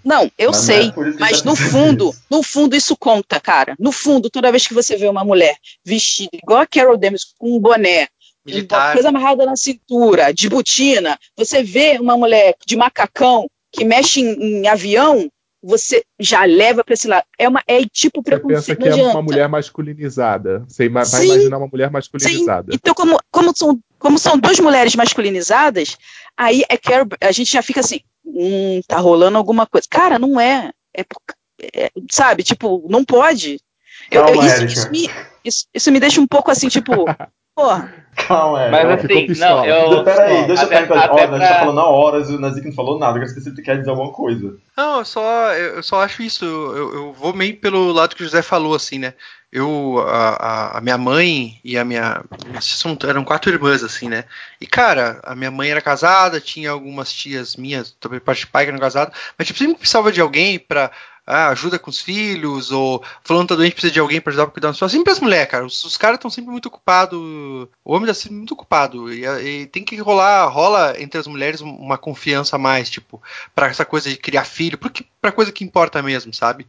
[0.03, 2.23] não, eu mas sei, não é mas tá no fundo, isso.
[2.29, 3.73] no fundo isso conta, cara.
[3.79, 7.55] No fundo, toda vez que você vê uma mulher vestida igual a Carol Demis com
[7.55, 8.09] um boné,
[8.45, 8.91] Militar.
[8.93, 14.61] coisa amarrada na cintura, de botina, você vê uma mulher de macacão que mexe em,
[14.61, 15.29] em avião,
[15.61, 17.25] você já leva para esse lado.
[17.37, 18.63] É, uma, é tipo preconceito.
[18.63, 20.63] Você pensa que é uma mulher masculinizada.
[20.67, 22.71] Você vai sim, imaginar uma mulher masculinizada.
[22.71, 22.77] Sim.
[22.81, 25.97] Então, como, como, são, como são duas mulheres masculinizadas,
[26.37, 26.91] aí é que
[27.21, 29.87] a gente já fica assim, hum, tá rolando alguma coisa.
[29.89, 30.71] Cara, não é.
[30.95, 31.05] É,
[31.73, 33.59] é sabe, tipo, não pode.
[34.11, 35.09] Eu, eu, isso, isso, me,
[35.43, 36.93] isso, isso me deixa um pouco assim, tipo,
[37.57, 37.91] porra.
[38.15, 38.69] Calma, é.
[38.69, 40.03] Mas assim, não, eu.
[40.03, 41.11] Peraí, deixa eu perguntar.
[41.11, 41.23] Ó, pra...
[41.23, 43.17] a gente tá falando há horas e o Nazik não falou nada.
[43.17, 44.55] Eu esqueci que quer dizer alguma coisa.
[44.75, 46.43] Não, eu só, eu só acho isso.
[46.45, 49.13] Eu, eu vou meio pelo lado que o José falou, assim, né?
[49.51, 52.23] Eu, a, a minha mãe e a minha.
[52.59, 54.25] São, eram quatro irmãs, assim, né?
[54.59, 58.65] E, cara, a minha mãe era casada, tinha algumas tias minhas, também parte de pai
[58.65, 60.91] que eram casadas, mas, tipo, sempre precisava de alguém pra
[61.27, 64.53] ah, ajuda com os filhos, ou falando tá doente precisa de alguém para ajudar pra
[64.53, 64.93] cuidar das pessoas.
[64.93, 65.65] Sempre as mulheres, cara.
[65.65, 67.19] Os, os caras estão sempre muito ocupados.
[67.19, 69.11] O homem tá sempre muito ocupado.
[69.13, 73.21] E, e, tem que rolar, rola entre as mulheres uma confiança a mais, tipo,
[73.53, 76.65] para essa coisa de criar filho, porque pra coisa que importa mesmo, sabe?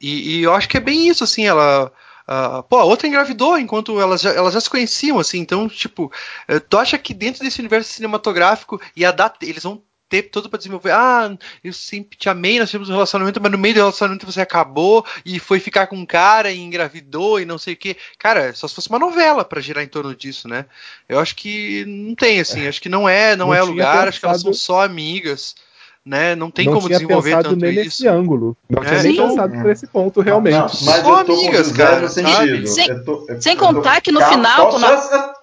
[0.00, 1.92] E, e eu acho que é bem isso, assim, ela.
[2.28, 6.12] Uh, pô, a outra engravidou enquanto elas já, elas já se conheciam, assim, então, tipo,
[6.46, 10.58] eh, tu acha que dentro desse universo cinematográfico ia dar, eles vão tempo todo para
[10.58, 10.90] desenvolver.
[10.90, 14.40] Ah, eu sempre te amei, nós tivemos um relacionamento, mas no meio do relacionamento você
[14.40, 17.96] acabou e foi ficar com um cara e engravidou e não sei o que.
[18.18, 20.66] Cara, só se fosse uma novela para girar em torno disso, né?
[21.08, 24.08] Eu acho que não tem, assim, acho que não é, não, não é lugar, pensado...
[24.08, 25.54] acho que elas são só amigas.
[26.02, 26.34] Né?
[26.34, 27.84] Não tem não como desenvolver tanto nem isso.
[27.84, 28.56] nesse ângulo.
[28.70, 30.54] Não é, tinha nem então, pensado por esse ponto, realmente.
[30.54, 32.08] Não, mas Só amigas, cara.
[32.08, 32.24] Sem,
[32.88, 34.70] eu tô, eu, sem contar tô, que no final.
[34.70, 35.39] Posso,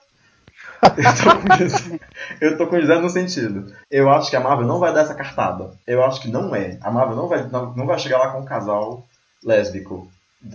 [2.41, 3.73] eu tô com José no sentido.
[3.89, 5.71] Eu acho que a Marvel não vai dar essa cartada.
[5.86, 6.78] Eu acho que não é.
[6.82, 9.05] A Marvel não vai, não, não vai chegar lá com um casal
[9.43, 10.09] lésbico.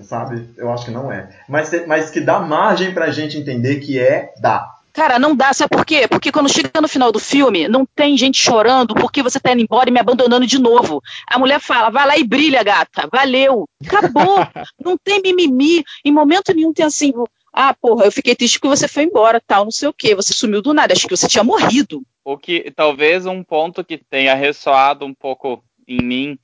[0.05, 0.49] Sabe?
[0.57, 1.29] Eu acho que não é.
[1.49, 4.73] Mas, mas que dá margem pra gente entender que é, dá.
[4.93, 6.07] Cara, não dá, sabe por quê?
[6.07, 9.62] Porque quando chega no final do filme, não tem gente chorando porque você tá indo
[9.62, 11.03] embora e me abandonando de novo.
[11.27, 13.09] A mulher fala, vai lá e brilha, gata.
[13.11, 13.66] Valeu.
[13.87, 14.47] Acabou.
[14.85, 15.83] não tem mimimi.
[16.05, 17.12] Em momento nenhum tem assim,
[17.53, 20.14] ah, porra, eu fiquei triste porque você foi embora, tal, não sei o quê.
[20.14, 22.03] Você sumiu do nada, acho que você tinha morrido.
[22.24, 26.38] O que talvez um ponto que tenha ressoado um pouco em mim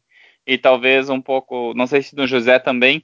[0.47, 3.03] e talvez um pouco, não sei se no José também,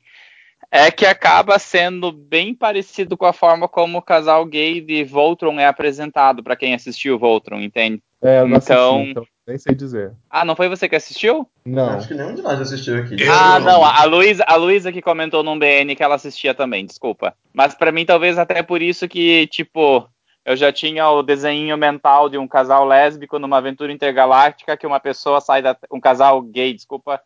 [0.71, 5.59] é que acaba sendo bem parecido com a forma como o casal gay de Voltron
[5.59, 8.03] é apresentado para quem assistiu Voltron, entende?
[8.25, 10.13] É, eu não então, assisti, então nem sei dizer.
[10.31, 11.47] Ah, não foi você que assistiu?
[11.67, 11.91] Não.
[11.91, 13.17] Acho que nenhum de nós assistiu aqui.
[13.29, 17.35] Ah, não, a Luísa, a Luísa que comentou num BN que ela assistia também, desculpa.
[17.53, 20.09] Mas para mim talvez até por isso que, tipo,
[20.45, 25.01] eu já tinha o desenho mental de um casal lésbico numa aventura intergaláctica que uma
[25.01, 27.21] pessoa sai da um casal gay, desculpa,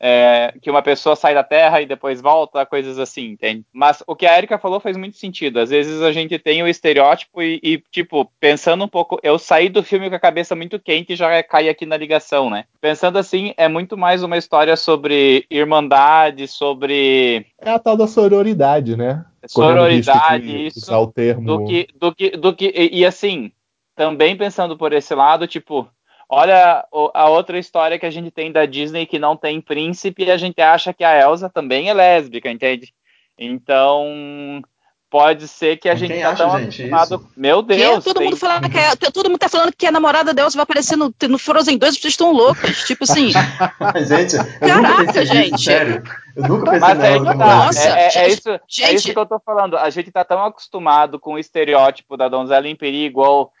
[0.00, 3.64] é, que uma pessoa sai da Terra e depois volta, coisas assim, entende?
[3.72, 5.60] Mas o que a Erika falou faz muito sentido.
[5.60, 9.68] Às vezes a gente tem o estereótipo e, e, tipo, pensando um pouco, eu saí
[9.68, 12.64] do filme com a cabeça muito quente e já caí aqui na ligação, né?
[12.80, 17.44] Pensando assim, é muito mais uma história sobre irmandade, sobre.
[17.60, 19.24] É a tal da sororidade, né?
[19.46, 21.44] sororidade, isso, usar o termo...
[21.44, 23.50] do que, do que, do que, e, e assim,
[23.96, 25.88] também pensando por esse lado, tipo,
[26.30, 30.30] olha a outra história que a gente tem da Disney que não tem príncipe e
[30.30, 32.94] a gente acha que a Elsa também é lésbica, entende?
[33.36, 34.62] Então,
[35.10, 37.14] pode ser que a gente Quem tá acha, tão gente, acostumado.
[37.16, 37.32] Isso?
[37.36, 38.04] Meu Deus.
[38.04, 38.26] todo, tem...
[38.26, 40.96] mundo falando que é, todo mundo tá falando que a namorada da Elsa vai aparecer
[40.96, 42.84] no, no Frozen 2, vocês estão loucos.
[42.84, 43.32] Tipo assim.
[44.06, 45.54] gente, Caraca, gente.
[45.56, 46.02] Isso, sério.
[46.36, 47.34] Eu nunca pensei Mas aí tá.
[47.34, 48.84] Nossa, é, é, é, isso, gente.
[48.84, 49.76] é isso que eu tô falando.
[49.76, 53.52] A gente tá tão acostumado com o estereótipo da donzela em perigo, ou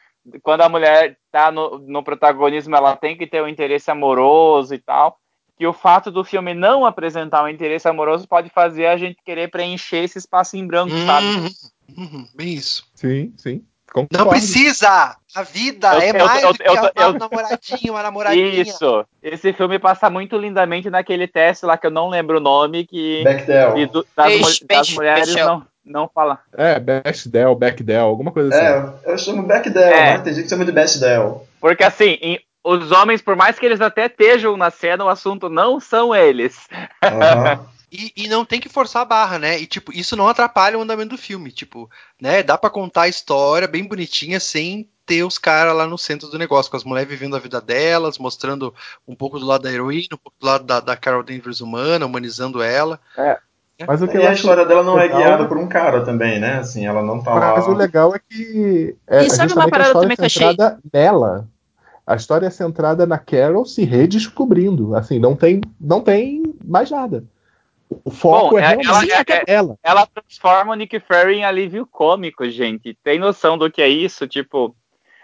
[0.42, 4.78] quando a mulher tá no, no protagonismo, ela tem que ter um interesse amoroso e
[4.78, 5.18] tal
[5.60, 9.50] que o fato do filme não apresentar um interesse amoroso pode fazer a gente querer
[9.50, 11.26] preencher esse espaço em branco, uhum, sabe?
[11.98, 12.86] Uhum, bem isso.
[12.94, 13.62] Sim, sim.
[13.92, 14.24] Concordo.
[14.24, 15.18] Não precisa!
[15.34, 18.62] A vida eu, é eu, mais eu, do que eu, um namoradinho, uma namoradinha.
[18.62, 19.04] Isso.
[19.22, 23.22] Esse filme passa muito lindamente naquele teste lá que eu não lembro o nome, que,
[23.22, 23.74] Bechdel.
[23.74, 26.40] que do, das, das mulheres não, não fala.
[26.52, 28.64] É, Bechdel, Bechdel, alguma coisa assim.
[29.06, 30.16] É, eu chamo Bechdel, é.
[30.16, 30.18] né?
[30.18, 31.46] Tem gente que chama de Bechdel.
[31.60, 35.48] Porque assim, em, os homens, por mais que eles até estejam na cena, o assunto
[35.48, 36.68] não são eles.
[37.02, 37.66] Uhum.
[37.90, 39.58] e, e, não tem que forçar a barra, né?
[39.58, 41.50] E tipo, isso não atrapalha o andamento do filme.
[41.50, 42.42] Tipo, né?
[42.42, 46.38] Dá para contar a história bem bonitinha sem ter os caras lá no centro do
[46.38, 48.72] negócio, com as mulheres vivendo a vida delas, mostrando
[49.08, 52.06] um pouco do lado da heroína, um pouco do lado da, da Carol Danvers humana,
[52.06, 53.00] humanizando ela.
[53.16, 53.38] É.
[53.86, 56.58] Mas o que e a história dela não é guiada por um cara também, né?
[56.58, 57.54] Assim, ela não tá lá.
[57.56, 60.56] Mas o legal é que é, e sabe uma parada também que eu achei?
[60.92, 61.46] nela
[62.10, 64.96] a história é centrada na Carol se redescobrindo.
[64.96, 67.24] Assim, não tem, não tem mais nada.
[68.04, 69.78] O foco Bom, é, é ela, é, ela.
[69.80, 72.96] Ela transforma o Nick Fury em alívio cômico, gente.
[73.04, 74.26] Tem noção do que é isso?
[74.26, 74.74] Tipo,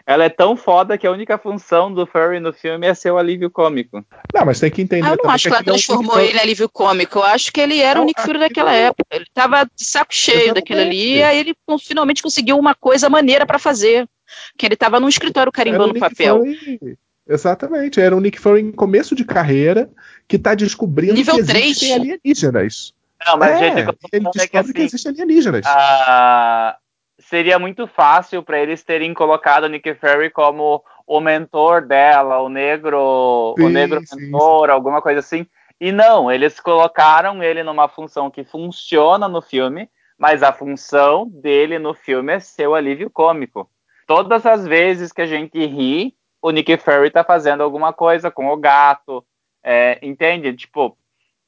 [0.06, 3.18] ela é tão foda que a única função do Furry no filme é ser o
[3.18, 4.04] alívio cômico.
[4.32, 5.08] Não, mas tem que entender.
[5.08, 7.18] Eu não acho que ela transformou ele em alívio cômico.
[7.18, 9.04] Eu acho que ele era não, o Nick Fury daquela época.
[9.10, 13.44] Ele tava de saco cheio daquele ali, e aí ele finalmente conseguiu uma coisa maneira
[13.44, 14.08] para fazer
[14.56, 16.38] que ele estava num escritório carimbando papel.
[16.38, 16.96] Fury.
[17.28, 19.90] Exatamente, era um Nick Fury em começo de carreira
[20.28, 21.64] que está descobrindo Nível que 3.
[21.64, 22.94] existem alienígenas.
[23.26, 25.66] Não, mas é, gente, ele descobre é que, assim, que existem alienígenas.
[25.66, 26.85] Uh,
[27.28, 32.48] seria muito fácil para eles terem colocado o Nick Fury como o mentor dela, o
[32.48, 34.72] negro, sim, o negro mentor, sim.
[34.72, 35.46] alguma coisa assim.
[35.80, 41.78] E não, eles colocaram ele numa função que funciona no filme, mas a função dele
[41.78, 43.68] no filme é ser o alívio cômico
[44.06, 48.48] todas as vezes que a gente ri, o Nick Fury tá fazendo alguma coisa com
[48.48, 49.26] o gato,
[49.62, 50.54] é, entende?
[50.54, 50.96] Tipo,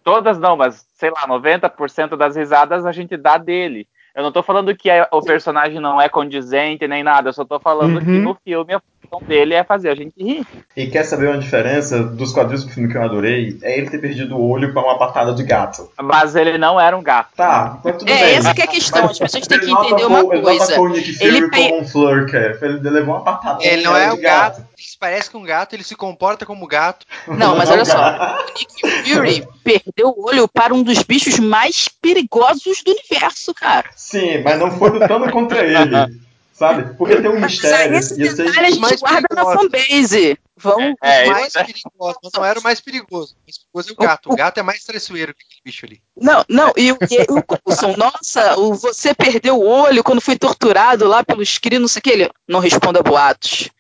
[0.02, 3.88] todas não, mas sei lá, 90% das risadas a gente dá dele.
[4.18, 7.44] Eu não tô falando que é, o personagem não é condizente nem nada, eu só
[7.44, 8.04] tô falando uhum.
[8.04, 8.76] que no filme
[9.08, 10.46] função dele é fazer a gente rir.
[10.76, 13.58] E quer saber uma diferença dos quadrinhos do filme que eu adorei?
[13.62, 15.90] É ele ter perdido o olho para uma patada de gato.
[16.00, 17.34] Mas ele não era um gato.
[17.36, 18.34] Tá, mas tudo é, bem.
[18.34, 20.64] essa que é a questão, mas as pessoas têm que entender uma coisa.
[20.64, 23.96] Ele não o Nick Fury ele como um flurker, ele levou uma patada Ele não
[23.96, 24.58] é um gato.
[24.58, 24.68] gato.
[24.78, 27.06] Ele parece com um gato, ele se comporta como gato.
[27.26, 31.88] Não, mas olha só, o Nick Fury perdeu o olho para um dos bichos mais
[31.88, 33.88] perigosos do universo, cara.
[33.94, 36.27] Sim, mas não foi lutando contra ele.
[36.58, 36.92] Sabe?
[36.94, 37.96] Porque tem um mistério.
[37.96, 40.36] Esse detalhe a gente guarda na fanbase.
[40.56, 40.96] Vamos.
[41.00, 42.18] É, é mais perigoso.
[42.34, 43.34] Não era o mais perigoso.
[43.34, 44.28] O mais perigoso é o gato.
[44.28, 46.02] O, o gato é mais traiçoeiro que aquele bicho ali.
[46.16, 46.72] Não, não.
[46.76, 46.92] E, e
[47.28, 51.88] o Coulson, nossa, o, você perdeu o olho quando foi torturado lá pelos crimes, não
[51.88, 52.10] sei o que.
[52.10, 53.70] Ele não responda boatos.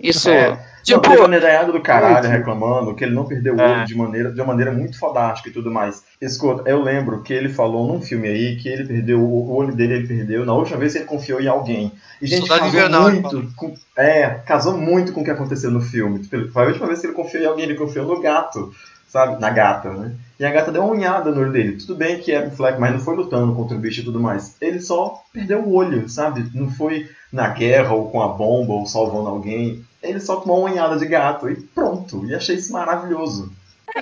[0.00, 0.28] Isso.
[0.30, 0.58] É.
[0.84, 3.84] Tipo, não, medalhada do caralho reclamando que ele não perdeu o olho é.
[3.84, 6.04] de, maneira, de uma maneira muito fodástica e tudo mais.
[6.20, 9.94] Escuta, eu lembro que ele falou num filme aí que ele perdeu, o olho dele
[9.94, 11.90] ele perdeu na última vez que ele confiou em alguém.
[12.20, 16.18] E gente, casou invernal, muito com, é, casou muito com o que aconteceu no filme.
[16.18, 18.70] Tipo, foi a última vez que ele confiou em alguém, ele confiou no gato,
[19.08, 19.40] sabe?
[19.40, 20.14] Na gata, né?
[20.38, 21.76] E a gata deu uma unhada no olho dele.
[21.76, 24.56] Tudo bem que é Fleck, mas não foi lutando contra o bicho e tudo mais.
[24.60, 26.50] Ele só perdeu o olho, sabe?
[26.54, 30.70] Não foi na guerra ou com a bomba ou salvando alguém ele só tomou uma
[30.70, 32.26] unhada de gato e pronto.
[32.26, 33.50] E achei isso maravilhoso.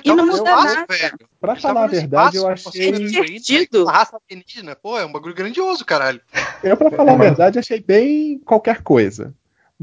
[0.05, 0.87] E não muda nada.
[0.89, 1.19] Velho.
[1.41, 2.93] Pra falar a verdade, eu achei.
[2.93, 3.85] Divertido.
[3.85, 6.21] Raça alienígena, pô, é um bagulho grandioso, caralho.
[6.63, 9.33] Eu, pra falar a verdade, achei bem qualquer coisa.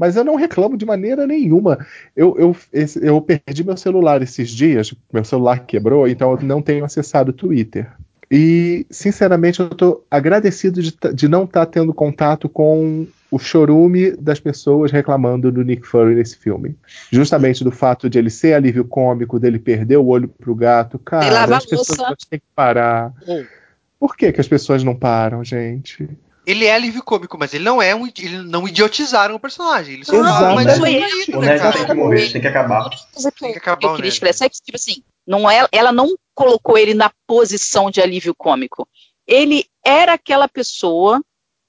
[0.00, 1.86] Mas eu não reclamo de maneira nenhuma.
[2.16, 2.56] Eu, eu,
[3.02, 7.34] eu perdi meu celular esses dias, meu celular quebrou, então eu não tenho acessado o
[7.34, 7.86] Twitter.
[8.30, 14.12] E, sinceramente, eu estou agradecido de, de não estar tá tendo contato com o chorume
[14.12, 16.74] das pessoas reclamando do Nick Fury nesse filme.
[17.12, 20.98] Justamente do fato de ele ser alívio cômico, dele perder o olho pro gato.
[20.98, 23.12] Cara, as pessoas têm que parar.
[23.98, 26.08] Por que, que as pessoas não param, gente?
[26.46, 28.06] Ele é alívio cômico, mas ele não é um.
[28.06, 29.94] Ele não idiotizaram o personagem.
[29.94, 32.88] Ele só não, mas o Ned tem que morrer, tem que acabar.
[33.38, 36.94] Tem que acabar eu queria expressar que, tipo assim, não é, ela não colocou ele
[36.94, 38.88] na posição de alívio cômico.
[39.26, 41.22] Ele era aquela pessoa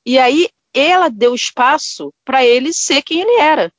[0.05, 3.71] e aí ela deu espaço para ele ser quem ele era.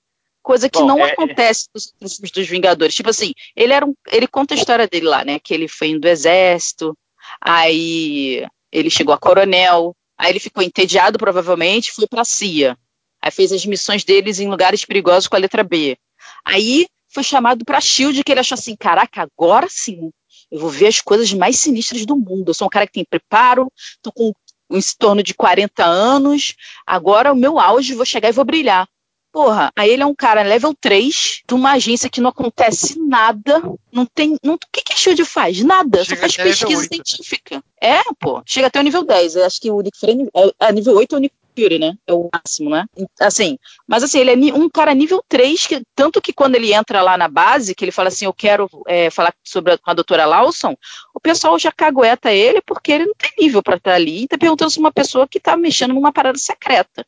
[0.42, 1.12] Coisa que Bom, não é...
[1.12, 2.94] acontece nos filmes dos Vingadores.
[2.94, 5.38] Tipo assim, ele era um, ele conta a história dele lá, né?
[5.38, 6.96] Que ele foi indo do exército,
[7.40, 12.78] aí ele chegou a coronel, aí ele ficou entediado provavelmente, foi para a CIA.
[13.20, 15.98] Aí fez as missões deles em lugares perigosos com a letra B.
[16.44, 20.12] Aí foi chamado para Shield, que ele achou assim, caraca, agora sim,
[20.48, 22.50] eu vou ver as coisas mais sinistras do mundo.
[22.50, 23.70] Eu sou um cara que tem preparo,
[24.00, 24.32] tô com
[24.70, 26.54] em torno de 40 anos,
[26.86, 28.88] agora o meu auge, vou chegar e vou brilhar.
[29.32, 33.62] Porra, aí ele é um cara level 3 de uma agência que não acontece nada.
[33.90, 34.36] Não tem.
[34.42, 35.62] Não, o que, que a Shield faz?
[35.62, 36.04] Nada.
[36.04, 37.02] Chega só faz pesquisa 8, né?
[37.04, 37.56] científica.
[37.56, 37.62] Né?
[37.80, 38.42] É, pô.
[38.44, 39.36] Chega até o nível 10.
[39.36, 41.94] Eu acho que o Nick Fury é, é, nível 8 é o Nick Fury, né?
[42.06, 42.84] É o máximo, né?
[43.18, 43.58] Assim.
[43.88, 47.16] Mas assim, ele é um cara nível 3, que, tanto que quando ele entra lá
[47.16, 50.26] na base, que ele fala assim, eu quero é, falar sobre a, com a doutora
[50.26, 50.76] Lawson,
[51.14, 54.36] o pessoal já cagueta ele porque ele não tem nível para estar ali e tá
[54.36, 57.06] perguntando se uma pessoa que tá mexendo numa parada secreta.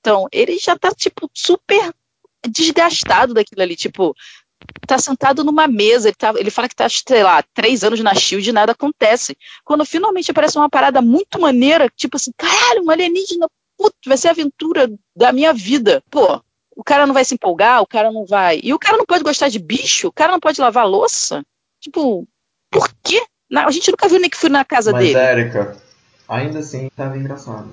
[0.00, 1.92] Então, ele já tá, tipo, super
[2.46, 4.14] desgastado daquilo ali, tipo,
[4.86, 8.14] tá sentado numa mesa, ele, tá, ele fala que tá, sei lá, três anos na
[8.14, 9.36] Shield e nada acontece.
[9.64, 14.28] Quando finalmente aparece uma parada muito maneira, tipo assim, caralho, um alienígena, puto, vai ser
[14.28, 16.02] a aventura da minha vida.
[16.10, 16.40] Pô,
[16.76, 18.60] o cara não vai se empolgar, o cara não vai.
[18.62, 21.44] E o cara não pode gostar de bicho, o cara não pode lavar louça.
[21.80, 22.26] Tipo,
[22.70, 23.22] por quê?
[23.50, 25.14] a gente nunca viu o Nick Fury na casa Mas, dele.
[25.14, 25.76] Mas, Érica,
[26.28, 27.70] ainda assim tava engraçado.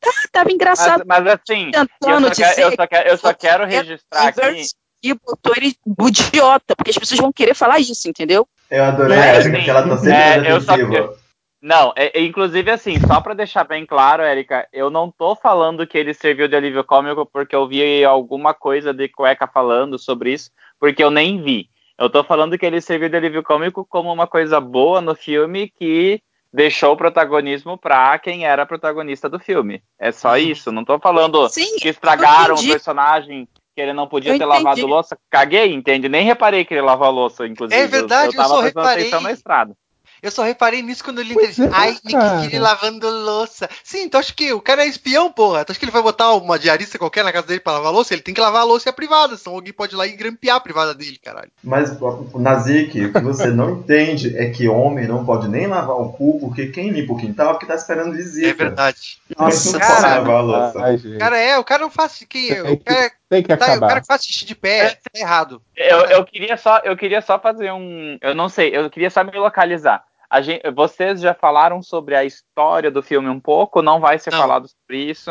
[0.00, 1.04] Tá, tava engraçado.
[1.06, 4.62] Mas, mas assim, eu só, quero, eu, só quero, eu só quero registrar aqui.
[5.04, 5.74] E botou ele
[6.08, 8.46] idiota, porque as pessoas vão querer falar isso, entendeu?
[8.70, 11.16] Eu adorei a Erika, porque ela tá sempre é, eu só, eu,
[11.60, 15.86] Não, é, é, inclusive assim, só para deixar bem claro, Érica, eu não tô falando
[15.88, 20.34] que ele serviu de alívio cômico porque eu vi alguma coisa de cueca falando sobre
[20.34, 21.68] isso, porque eu nem vi.
[21.98, 25.68] Eu tô falando que ele serviu de alívio cômico como uma coisa boa no filme
[25.68, 26.22] que
[26.52, 29.82] deixou o protagonismo para quem era protagonista do filme.
[29.98, 30.70] É só isso.
[30.70, 34.62] Não tô falando Sim, que estragaram o personagem, que ele não podia eu ter entendi.
[34.64, 35.18] lavado louça.
[35.30, 36.08] Caguei, entende?
[36.08, 37.80] Nem reparei que ele lavou a louça, inclusive.
[37.80, 39.10] É verdade, eu, eu, eu só reparei.
[39.10, 39.74] na estrada.
[40.22, 43.68] Eu só reparei nisso quando ele disse, é, ai, Nick Fury lavando louça.
[43.82, 45.64] Sim, tu acha que o cara é espião, porra?
[45.64, 48.14] Tu acha que ele vai botar uma diarista qualquer na casa dele pra lavar louça?
[48.14, 50.12] Ele tem que lavar a louça e a privada, senão alguém pode ir lá e
[50.12, 51.50] grampear a privada dele, caralho.
[51.64, 51.98] Mas,
[52.34, 56.38] Nazik, o que você não entende é que homem não pode nem lavar o cu,
[56.38, 58.46] porque quem limpa o quintal é porque tá esperando visita.
[58.46, 59.20] É verdade.
[59.36, 60.84] Nossa, não cara, pode lavar a louça.
[60.84, 62.24] Ai, cara, é, o cara não faz.
[62.28, 63.78] Quem, o cara, tem que acabar.
[63.80, 65.62] Tá, o cara que faz xixi de pé, é, tá errado.
[65.74, 68.18] Eu, eu, queria só, eu queria só fazer um.
[68.20, 70.04] Eu não sei, eu queria só me localizar.
[70.40, 73.82] Gente, vocês já falaram sobre a história do filme um pouco?
[73.82, 74.38] Não vai ser não.
[74.38, 75.30] falado sobre isso?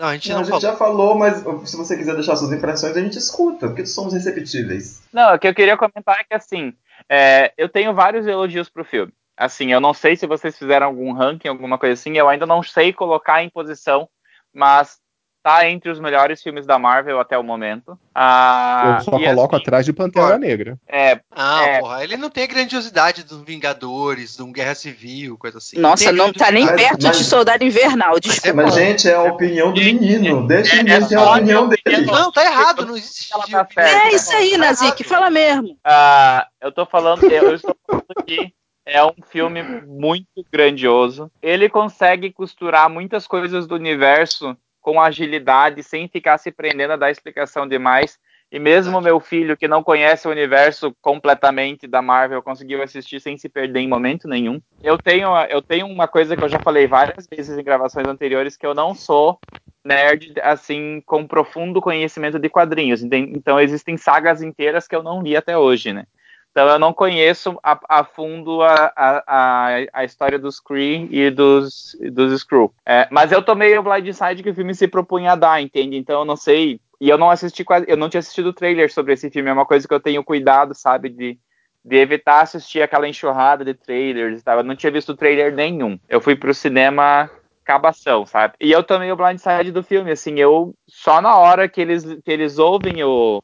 [0.00, 2.52] Não, a gente, não, não a gente já falou, mas se você quiser deixar suas
[2.52, 5.02] impressões, a gente escuta, porque somos receptíveis.
[5.12, 6.74] Não, o que eu queria comentar é que, assim,
[7.08, 9.12] é, eu tenho vários elogios pro filme.
[9.36, 12.62] Assim, eu não sei se vocês fizeram algum ranking, alguma coisa assim, eu ainda não
[12.62, 14.08] sei colocar em posição,
[14.52, 14.98] mas
[15.42, 17.98] tá entre os melhores filmes da Marvel até o momento.
[18.14, 20.78] Ah, eu só coloco assim, atrás de Pantera porra, Negra.
[20.88, 25.36] É, ah, é, porra, ele não tem a grandiosidade dos Vingadores, de um Guerra Civil,
[25.36, 25.78] coisa assim.
[25.78, 28.62] Nossa, não, não tá nem perto mas, de Soldado Invernal, desculpa.
[28.62, 30.46] Mas, gente, é a opinião do menino.
[30.46, 32.06] Deixa o é, menino ter a opinião dele.
[32.06, 33.30] Não, tá errado, não existe.
[33.50, 35.76] Tá é isso aí, Nazik, fala mesmo.
[35.84, 41.30] Ah, eu tô falando, eu estou falando aqui é um filme muito grandioso.
[41.40, 47.10] Ele consegue costurar muitas coisas do universo com agilidade, sem ficar se prendendo a dar
[47.10, 48.18] explicação demais.
[48.50, 53.38] E mesmo meu filho, que não conhece o universo completamente da Marvel, conseguiu assistir sem
[53.38, 54.60] se perder em momento nenhum.
[54.82, 58.54] Eu tenho, eu tenho uma coisa que eu já falei várias vezes em gravações anteriores,
[58.54, 59.38] que eu não sou
[59.82, 63.02] nerd, assim, com profundo conhecimento de quadrinhos.
[63.02, 66.04] Então existem sagas inteiras que eu não li até hoje, né?
[66.52, 71.96] Então eu não conheço a, a fundo a, a, a, história dos Kree e dos,
[72.12, 72.74] dos Skrull.
[72.84, 75.96] É, mas eu tomei o blindside que o filme se propunha a dar, entende?
[75.96, 76.78] Então eu não sei.
[77.00, 77.86] E eu não assisti quase.
[77.88, 79.48] Eu não tinha assistido o trailer sobre esse filme.
[79.48, 81.08] É uma coisa que eu tenho cuidado, sabe?
[81.08, 81.38] De,
[81.82, 84.42] de evitar assistir aquela enxurrada de trailers.
[84.42, 84.54] Tá?
[84.54, 85.98] Eu não tinha visto trailer nenhum.
[86.06, 87.30] Eu fui pro cinema
[87.64, 88.54] cabação, sabe?
[88.60, 92.30] E eu tomei o blindside do filme, assim, eu só na hora que eles, que
[92.30, 93.42] eles ouvem o,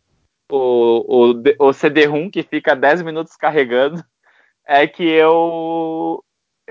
[0.50, 4.02] o, o, o CD-ROM que fica 10 minutos carregando,
[4.66, 6.22] é que eu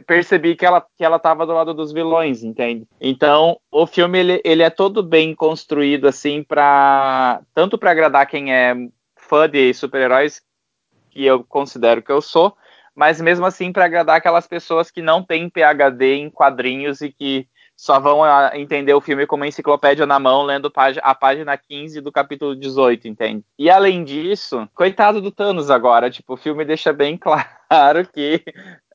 [0.06, 2.88] percebi que ela, que ela tava do lado dos vilões, entende?
[3.02, 8.54] Então, o filme, ele, ele é todo bem construído, assim, para tanto para agradar quem
[8.54, 8.76] é
[9.16, 10.42] fã de super-heróis,
[11.10, 12.56] que eu considero que eu sou,
[12.96, 17.48] mas mesmo assim para agradar aquelas pessoas que não têm PhD em quadrinhos e que
[17.78, 20.72] só vão ah, entender o filme como enciclopédia na mão, lendo
[21.04, 23.46] a página 15 do capítulo 18, entende?
[23.58, 27.16] E além disso, coitado do Thanos agora, tipo, o filme deixa bem
[27.70, 28.44] claro que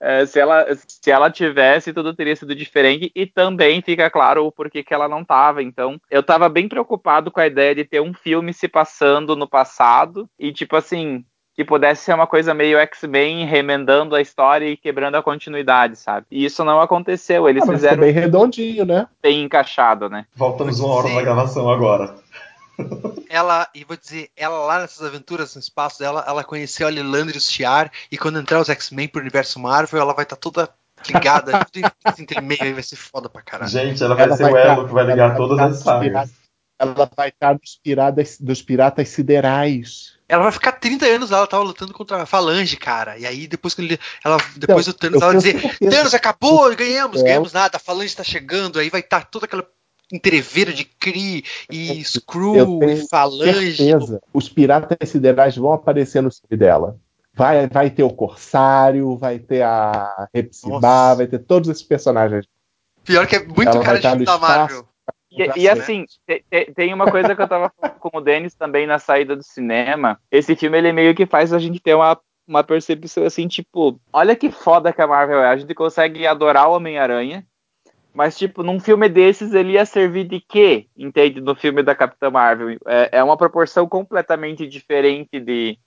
[0.00, 3.12] é, se, ela, se ela tivesse, tudo teria sido diferente.
[3.14, 5.62] E também fica claro o porquê que ela não tava.
[5.62, 9.48] Então, eu tava bem preocupado com a ideia de ter um filme se passando no
[9.48, 10.28] passado.
[10.36, 11.24] E, tipo assim,
[11.55, 16.26] que pudesse ser uma coisa meio X-Men remendando a história e quebrando a continuidade, sabe?
[16.30, 17.48] E isso não aconteceu.
[17.48, 19.07] Eles ah, fizeram bem redondinho, né?
[19.22, 20.24] Bem encaixado, né?
[20.34, 22.14] Voltamos uma hora na gravação agora.
[23.28, 27.38] Ela, e vou dizer, ela lá nessas aventuras no espaço dela, ela conheceu a Lilandre
[27.38, 30.68] Chiar, e quando entrar os X-Men pro universo Marvel, ela vai estar tá toda
[31.07, 33.70] ligada, tudo entre meio, aí vai ser foda pra caralho.
[33.70, 36.30] Gente, ela vai ela ser vai o elo que vai ligar todas as sagas.
[36.78, 40.18] Ela vai estar dos piratas, dos piratas siderais.
[40.32, 43.18] Ela vai ficar 30 anos lá, ela tava lutando contra a Falange, cara.
[43.18, 46.74] E aí depois que ele, ela depois então, o Thanos ela vai dizer: "Thanos acabou,
[46.74, 47.24] ganhamos, é.
[47.24, 48.78] ganhamos nada, a Falange tá chegando".
[48.78, 49.62] Aí vai estar tá toda aquela
[50.10, 53.76] entreveiro de Kree e Screw e Falange.
[53.76, 54.22] Certeza.
[54.32, 56.96] Os piratas siderais vão aparecer no filme dela.
[57.34, 62.46] Vai, vai ter o Corsário, vai ter a Repsibá, vai ter todos esses personagens.
[63.04, 64.88] Pior que é muito Ela cara de filme da Marvel.
[65.36, 66.04] E, e, assim,
[66.74, 70.20] tem uma coisa que eu tava falando com o Denis também na saída do cinema.
[70.30, 74.36] Esse filme, ele meio que faz a gente ter uma, uma percepção assim, tipo, olha
[74.36, 75.48] que foda que a Marvel é.
[75.48, 77.46] A gente consegue adorar o Homem-Aranha,
[78.12, 80.86] mas, tipo, num filme desses ele ia servir de quê?
[80.96, 81.40] Entende?
[81.40, 82.78] No filme da Capitã Marvel.
[82.86, 85.78] É, é uma proporção completamente diferente de,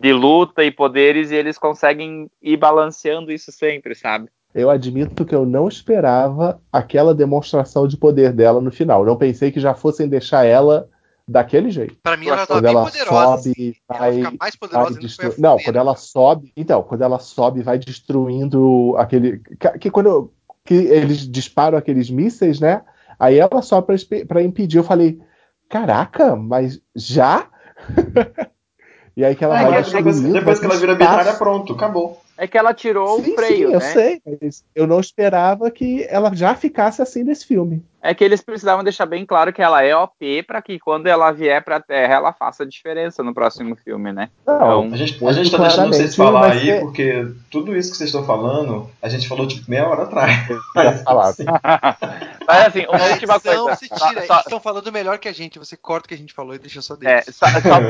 [0.00, 4.30] de luta e poderes, e eles conseguem ir balanceando isso sempre, sabe?
[4.56, 9.04] Eu admito que eu não esperava aquela demonstração de poder dela no final.
[9.04, 10.88] Não pensei que já fossem deixar ela
[11.28, 11.94] daquele jeito.
[12.02, 13.74] Para mim ela tá quando ela poderosa, sobe, assim.
[13.86, 15.34] vai, ela mais poderosa vai destru...
[15.36, 19.42] Não, quando ela sobe, então, quando ela sobe, vai destruindo aquele
[19.78, 20.32] que quando eu,
[20.64, 22.80] que eles disparam aqueles mísseis, né?
[23.18, 25.20] Aí ela só para impedir, eu falei,
[25.68, 27.46] caraca, mas já?
[29.14, 32.24] e aí que ela vai depois, depois que ela vira binária, pronto, acabou.
[32.38, 33.92] É que ela tirou sim, o freio, sim, eu né?
[33.92, 37.82] sei, mas eu não esperava que ela já ficasse assim nesse filme.
[38.06, 41.32] É que eles precisavam deixar bem claro que ela é OP para que quando ela
[41.32, 44.28] vier pra Terra ela faça diferença no próximo filme, né?
[44.46, 46.80] Não, então, a gente, a gente tá deixando vocês falar aí, ser...
[46.82, 50.46] porque tudo isso que vocês estão falando, a gente falou tipo meia hora atrás.
[50.74, 51.44] Mas, assim.
[52.46, 53.74] mas assim, uma última coisa.
[53.74, 56.32] Se tira, só, estão falando melhor que a gente, você corta o que a gente
[56.32, 57.26] falou e deixa só deles.
[57.26, 57.80] É, só, só...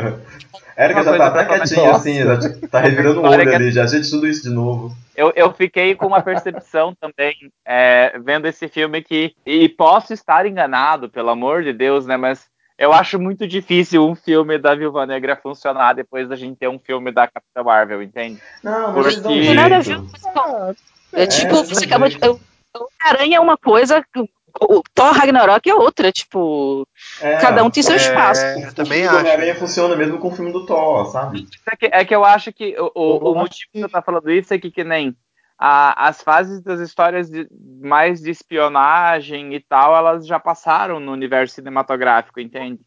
[0.76, 2.38] Érica já tá até quietinha assim, já
[2.70, 3.86] tá revirando o olho ali, já.
[3.86, 4.94] Gente, tudo isso de novo.
[5.16, 9.34] Eu, eu fiquei com uma percepção também, é, vendo esse filme que.
[9.44, 12.16] E posso estar enganado, pelo amor de Deus, né?
[12.16, 12.46] Mas
[12.78, 16.78] eu acho muito difícil um filme da Viúva Negra funcionar depois da gente ter um
[16.78, 18.40] filme da Capitã Marvel, entende?
[18.62, 19.28] Não, mas Porque...
[19.28, 20.00] não tem nada a ver.
[21.12, 22.18] É, tipo, você acabou de.
[22.22, 24.04] Homem-Aranha é uma coisa,
[24.60, 26.86] o Thor Ragnarok é outra, tipo,
[27.20, 28.42] é, cada um tem seu é, espaço.
[28.42, 29.18] Eu também acho.
[29.18, 31.46] Homem-Aranha funciona mesmo com o filme do Thor, sabe?
[31.70, 34.30] É que, é que eu acho que o, o, o motivo que você tá falando
[34.30, 35.16] isso é que, que nem
[35.58, 37.48] a, as fases das histórias de,
[37.80, 42.80] mais de espionagem e tal, elas já passaram no universo cinematográfico, entende?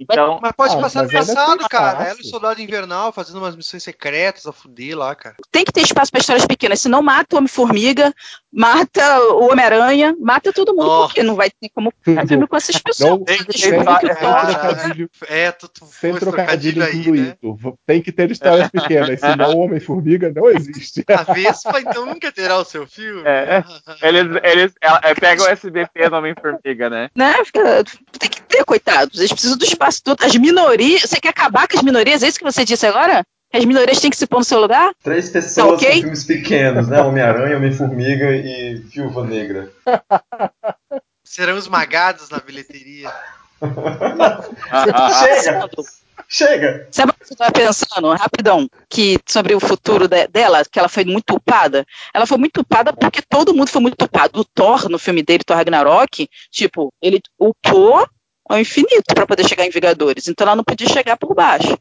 [0.00, 2.08] Então, mas pode ah, passar no passado, cara.
[2.08, 5.36] Ela e o Soldado Invernal fazendo umas missões secretas a fuder lá, cara.
[5.52, 8.12] Tem que ter espaço para histórias pequenas, senão mata o Homem-Formiga,
[8.52, 11.06] mata o Homem-Aranha, mata todo mundo, oh.
[11.06, 13.10] porque não vai ter como ficar filme com essas pessoas.
[13.10, 13.80] Não, tem que ter
[15.28, 17.36] é, tu, tu Sem trocadilho aí, tudo né?
[17.42, 17.78] isso.
[17.86, 21.04] Tem que ter histórias pequenas, senão o Homem-Formiga não existe.
[21.08, 23.22] A Vespa, então, nunca terá o seu filme.
[23.24, 23.62] É,
[24.02, 27.10] eles, eles ela, é, pegam o SBT no Homem-Formiga, né?
[27.14, 27.44] Né?
[27.44, 27.84] Fica,
[28.18, 29.18] tem que ter, coitados.
[29.18, 29.89] Eles precisam do espaço
[30.20, 31.02] As minorias.
[31.02, 32.22] Você quer acabar com as minorias?
[32.22, 33.24] É isso que você disse agora?
[33.52, 34.92] As minorias têm que se pôr no seu lugar?
[35.02, 35.96] Três pessoas tá okay?
[35.96, 37.02] com filmes pequenos, né?
[37.02, 39.70] Homem-Aranha, Homem-Formiga e Viúva Negra.
[41.24, 43.12] Serão esmagados na bilheteria.
[45.20, 45.68] Chega!
[46.28, 46.88] Chega!
[46.92, 50.88] Sabe o que você estava pensando, rapidão, que sobre o futuro de, dela, que ela
[50.88, 51.84] foi muito upada?
[52.14, 54.40] Ela foi muito upada porque todo mundo foi muito upado.
[54.40, 58.06] O Thor, no filme dele, Thor Ragnarok, tipo, ele upou
[58.50, 60.26] ao infinito para poder chegar em Vingadores.
[60.26, 61.78] Então ela não podia chegar por baixo.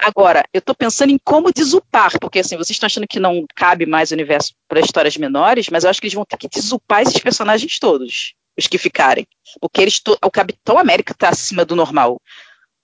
[0.00, 3.86] Agora, eu estou pensando em como desupar, porque assim, vocês estão achando que não cabe
[3.86, 7.02] mais o universo para histórias menores, mas eu acho que eles vão ter que desupar
[7.02, 9.26] esses personagens todos, os que ficarem.
[9.60, 12.20] Porque eles o Capitão América está acima do normal.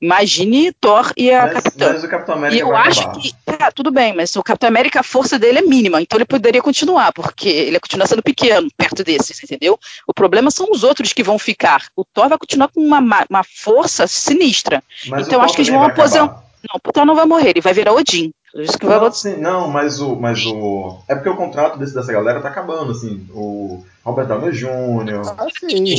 [0.05, 1.93] Imagine Thor e a mas, Capitã.
[1.95, 3.21] Mas o Capitão América e eu acho acabar.
[3.21, 3.35] que.
[3.45, 6.61] Tá, tudo bem, mas o Capitão América, a força dele é mínima, então ele poderia
[6.61, 9.79] continuar, porque ele continua sendo pequeno perto desses, entendeu?
[10.07, 11.87] O problema são os outros que vão ficar.
[11.97, 13.01] O Thor vai continuar com uma,
[13.31, 14.83] uma força sinistra.
[15.07, 16.45] Mas então eu acho que eles vão aposentar.
[16.69, 18.31] Não, o Thor não vai morrer, ele vai virar Odin.
[18.57, 20.99] Isso que vai não, sim, não, mas o, mas o.
[21.09, 23.27] É porque o contrato desse, dessa galera tá acabando, assim.
[23.33, 25.95] O, Robert Downey Jr., Ah, sim.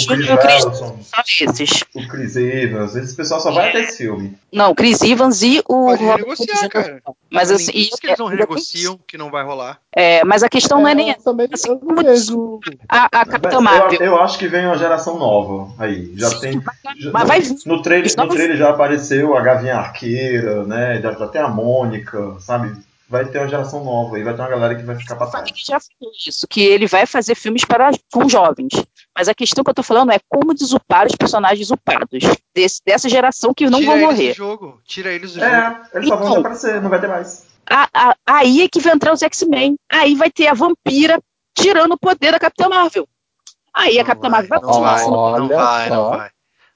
[1.96, 2.96] o Chris o Evans.
[2.96, 4.38] Esse pessoal só vai até esse filme.
[4.54, 6.26] Não, o Chris Evans e o Pode Robert
[6.70, 7.02] cara.
[7.32, 9.80] Mas assim, diz que eles não é- renegociam, que não vai rolar.
[9.96, 12.60] é, mas a questão não é nem eu também assim, eu não como vejo.
[12.88, 14.00] a, a Capitã eu, Marvel.
[14.00, 16.14] eu acho que vem uma geração nova aí.
[16.16, 16.62] Já Sim, tem.
[16.64, 17.56] mas- já- mas vai vir.
[17.66, 21.02] no, trailer, no trailer já apareceu a Gavinha Arqueira, né?
[21.02, 22.72] Já, já tem a Mônica, sabe?
[23.08, 25.48] Vai ter uma geração nova aí, vai ter uma galera que vai ficar pra trás.
[25.48, 28.72] Ele já falou isso, que ele vai fazer filmes para com jovens.
[29.16, 32.20] Mas a questão que eu tô falando é como desupar os personagens upados
[32.54, 34.30] desse- dessa geração que não Tira vão eles morrer.
[34.32, 34.82] do jogo.
[34.86, 35.52] Tira eles do jogo.
[35.52, 36.40] É, eles só vão Então.
[36.40, 37.46] aparecer, não vai ter mais.
[37.70, 39.76] A- a- aí é que vai entrar os X-Men.
[39.92, 41.22] Aí vai ter a vampira
[41.56, 43.08] tirando o poder da Capitã Marvel.
[43.74, 45.20] Aí a Não Capitã vai, Marvel vai não vai, continuar.
[45.20, 46.30] Olha não vai, não vai.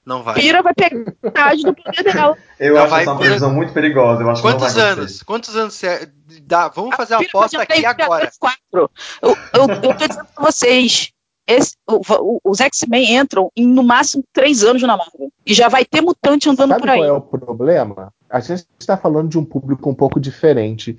[0.04, 0.34] Não vai.
[0.34, 2.36] vampira vai pegar metade do poder dela.
[2.58, 4.22] Eu Não, acho vai essa uma previsão muito perigosa.
[4.22, 5.22] Eu acho Quantos que não vai anos?
[5.22, 6.10] Quantos anos você
[6.42, 6.68] dá?
[6.68, 8.30] Vamos fazer uma Vampira aposta aqui agora.
[8.38, 8.90] Quatro.
[9.22, 11.10] Eu, eu, eu tô dizendo pra vocês.
[11.46, 15.30] esse- o- o- os X-Men entram em no máximo três anos na Marvel.
[15.44, 16.98] E já vai ter mutante andando Sabe por aí.
[17.00, 18.12] qual é o problema?
[18.28, 20.96] A gente está falando de um público um pouco diferente.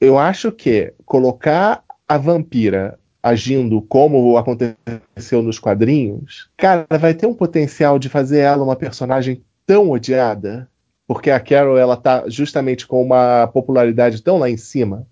[0.00, 7.34] Eu acho que colocar a vampira agindo como aconteceu nos quadrinhos, cara, vai ter um
[7.34, 10.68] potencial de fazer ela uma personagem tão odiada,
[11.06, 15.06] porque a Carol ela tá justamente com uma popularidade tão lá em cima.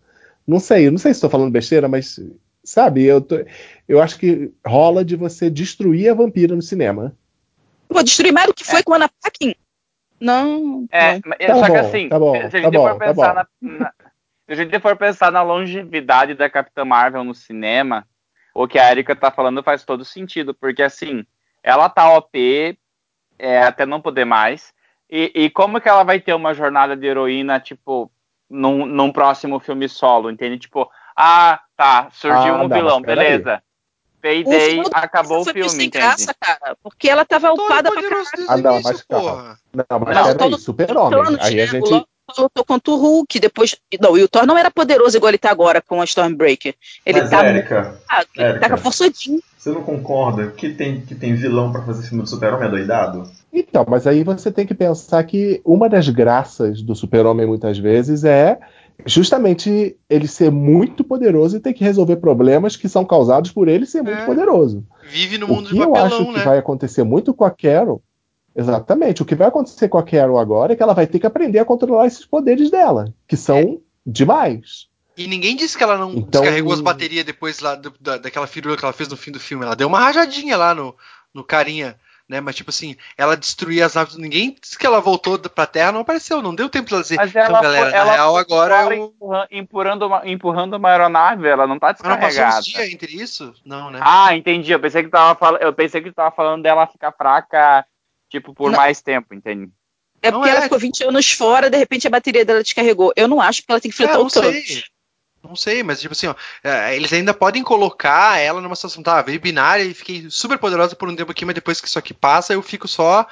[0.47, 2.19] Não sei, não sei se estou falando besteira, mas
[2.65, 3.45] sabe, eu, tô-
[3.89, 7.15] eu acho que rola de você destruir a vampira no cinema.
[7.89, 9.55] Vou destruir mais do que foi com a Ana Paquin.
[10.21, 10.87] Não.
[10.91, 11.21] É, não.
[11.27, 13.05] mas- Tá só que bom, assim, tá bom, se a tá gente bom, for tá
[13.15, 13.69] pensar bom.
[13.69, 13.93] na, na-
[14.51, 18.05] se a gente for pensar na longevidade da Capitã Marvel no cinema,
[18.53, 21.25] o que a Erika tá falando faz todo sentido, porque assim,
[21.63, 22.77] ela tá OP
[23.39, 24.75] é, até não poder mais,
[25.09, 28.11] e, e como que ela vai ter uma jornada de heroína, tipo,
[28.49, 30.59] num, num próximo filme solo, entende?
[30.59, 33.63] Tipo, ah, tá, surgiu Ah, um não, vilão, beleza.
[34.17, 36.05] O Payday, do acabou o filme, sem entende?
[36.05, 36.77] graça, cara.
[36.83, 39.31] Porque ela tava Todo upada pra desde Ah, o não, mas calma.
[39.31, 39.59] porra.
[39.73, 41.39] Não, mas Não, peraí, super-homem.
[41.41, 42.07] Aí a gente.
[42.39, 43.77] O lutou contra o Hulk, depois.
[44.01, 46.75] Não, e o Thor não era poderoso igual ele tá agora com a Stormbreaker.
[47.05, 47.45] Ele Mas, tá.
[47.45, 48.61] Érica, Ah, ele Érica.
[48.61, 49.41] tá com a forçadinho.
[49.59, 53.25] você não concorda que tem, que tem vilão pra fazer filme do super-homem adoidado?
[53.53, 58.23] Então, mas aí você tem que pensar que uma das graças do super-homem muitas vezes
[58.25, 58.59] é
[59.07, 63.87] justamente ele ser muito poderoso e ter que resolver problemas que são causados por ele
[63.87, 64.27] ser muito É.
[64.27, 64.85] poderoso.
[65.09, 66.45] Vive no O mundo que de eu acho papelão, que né?
[66.45, 68.03] vai acontecer muito com a Carol,
[68.55, 71.27] exatamente, o que vai acontecer com a Carol agora é que ela vai ter que
[71.27, 74.89] aprender a controlar esses poderes dela, que são demais.
[75.17, 78.47] E ninguém disse que ela não Então- descarregou as baterias depois lá do- da, daquela
[78.47, 79.65] firula que ela fez no fim do filme.
[79.65, 80.97] Ela deu uma rajadinha lá no,
[81.35, 81.97] no carinha,
[82.27, 82.41] né?
[82.41, 84.17] Mas tipo assim, ela destruía as naves.
[84.17, 86.41] Ninguém disse que ela voltou pra Terra, não apareceu.
[86.41, 87.17] Não deu tempo de ela dizer.
[87.17, 89.05] Mas então, ela, galera, foi- na ela real agora eu.
[89.05, 92.59] empurra- empurrando, uma, empurrando uma aeronave, ela não tá Mas não passou descarregada.
[92.61, 93.53] uns dias entre isso?
[93.65, 94.01] Não, né?
[94.03, 94.73] Ah, entendi.
[94.73, 97.85] Eu pensei que tava falando, eu pensei que tava falando dela ficar fraca,
[98.31, 98.79] tipo, por Não.
[98.79, 99.71] mais tempo, entende?
[100.23, 100.53] É Não porque é.
[100.53, 103.13] ela ficou 20 anos fora, de repente a bateria dela descarregou.
[103.17, 104.85] Eu não acho que ela tem que É, enfrentar não o sei.
[105.43, 109.23] Não sei, mas tipo assim, ó, é, eles ainda podem colocar ela numa situação, tá,
[109.23, 112.13] veio binária e fiquei super poderosa por um tempo aqui, mas depois que isso aqui
[112.13, 113.27] passa, eu fico só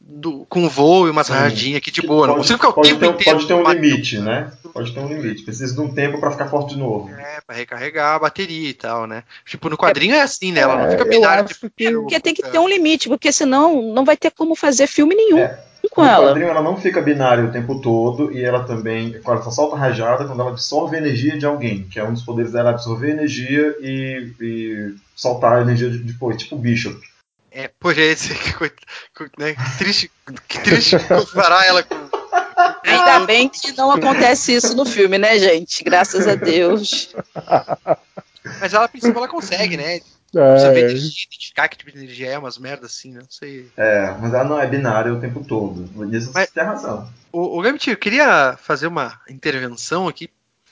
[0.00, 1.34] do- com voo e umas Sim.
[1.34, 2.26] rajadinhas aqui de Que boa.
[2.26, 3.30] Não pode- consigo ficar o pode tempo ter, inteiro.
[3.36, 3.82] Pode ter um batendo.
[3.84, 4.50] limite, né?
[4.72, 5.42] Pode ter um limite.
[5.42, 7.10] Precisa de um tempo pra ficar forte de novo.
[7.14, 9.22] É, pra recarregar a bateria e tal, né?
[9.44, 10.60] Tipo, no quadrinho é assim, né?
[10.60, 11.44] Ela não É, fica binária.
[11.44, 14.86] tipo, que- Porque tem que ter um limite, porque senão não vai ter como fazer
[14.86, 15.58] filme nenhum É.
[15.90, 16.26] com no ela.
[16.28, 20.24] quadrinho ela não fica binária o tempo todo e ela também, ela só solta rajada
[20.24, 23.74] quando ela absorve a energia de alguém, que é um dos poderes dela, absorver energia
[23.80, 26.96] e, e soltar a energia de- depois, tipo Bishop.
[27.50, 28.62] É, pois é, esse, que,
[29.38, 30.10] né, que triste,
[30.48, 31.96] que triste comparar ela com.
[32.84, 35.82] Ainda bem que não acontece isso no filme, né, gente?
[35.82, 37.14] Graças a Deus.
[38.60, 40.00] Mas ela, a princípio, ela consegue, né?
[40.32, 43.20] É, energia, identificar que tipo de energia é, umas merdas assim, né?
[43.20, 43.68] Não sei.
[43.76, 45.88] É, mas ela não é binária o tempo todo.
[46.06, 47.10] Nisso Mas- você tem razão.
[47.32, 50.30] O, o Gambit, eu queria fazer uma intervenção aqui,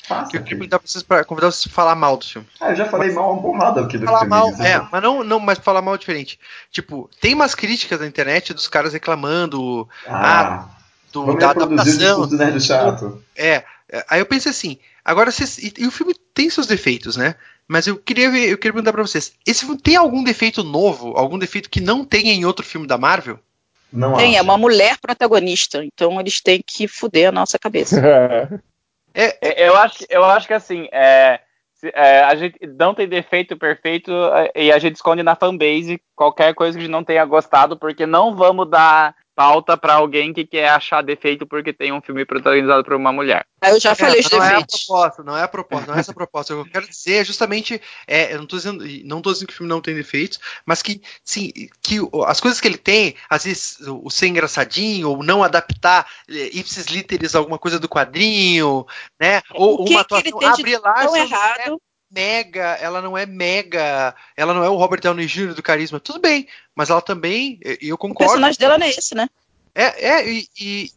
[0.08, 0.36] Faça.
[0.36, 2.46] eu queria pra vocês pra convidar vocês pra falar mal do filme.
[2.60, 4.30] Ah, eu já falei mal uma porrada aqui do Falar filme.
[4.30, 6.38] mal, é, mas não, não, mas falar mal é diferente.
[6.72, 10.66] Tipo, tem umas críticas na internet dos caras reclamando Ah,
[11.12, 12.26] do, vamos da adaptação.
[12.26, 13.22] do nerd chato.
[13.36, 17.16] É, é, aí eu pensei assim, agora vocês, e, e o filme tem seus defeitos,
[17.16, 17.34] né?
[17.66, 21.12] Mas eu queria ver, eu queria perguntar pra vocês, esse filme tem algum defeito novo,
[21.16, 23.38] algum defeito que não tem em outro filme da Marvel?
[23.92, 24.44] Não Tem, é acho.
[24.44, 27.96] uma mulher protagonista, então eles têm que fuder a nossa cabeça.
[29.18, 31.40] É, É, Eu acho, eu acho que assim, é,
[31.94, 36.54] é, a gente não tem defeito perfeito é, e a gente esconde na fanbase qualquer
[36.54, 40.44] coisa que a gente não tenha gostado, porque não vamos dar pauta para alguém que
[40.44, 43.46] quer achar defeito porque tem um filme protagonizado por uma mulher.
[43.62, 44.88] Eu já falei é, os não defeitos.
[44.88, 46.52] Não é a proposta, não é a proposta, não é essa a proposta.
[46.52, 49.56] Eu quero dizer é justamente, é, eu não tô dizendo, não tô dizendo que o
[49.56, 53.78] filme não tem defeitos, mas que, sim, que as coisas que ele tem, às vezes
[53.86, 58.84] o ser engraçadinho, ou não adaptar é, ipsis literis alguma coisa do quadrinho,
[59.20, 59.40] né?
[59.52, 64.68] Ou uma atuação abrir lá, tão errado mega, ela não é mega, ela não é
[64.68, 65.54] o Robert Downey Jr.
[65.54, 68.32] do carisma, tudo bem, mas ela também, eu concordo.
[68.32, 69.28] O personagem dela não é esse, né?
[69.74, 70.48] É, é e,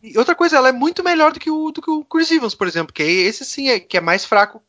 [0.01, 2.55] e, outra coisa, ela é muito melhor do que o, do que o Chris Evans,
[2.55, 4.61] por exemplo, que esse sim é, que é mais fraco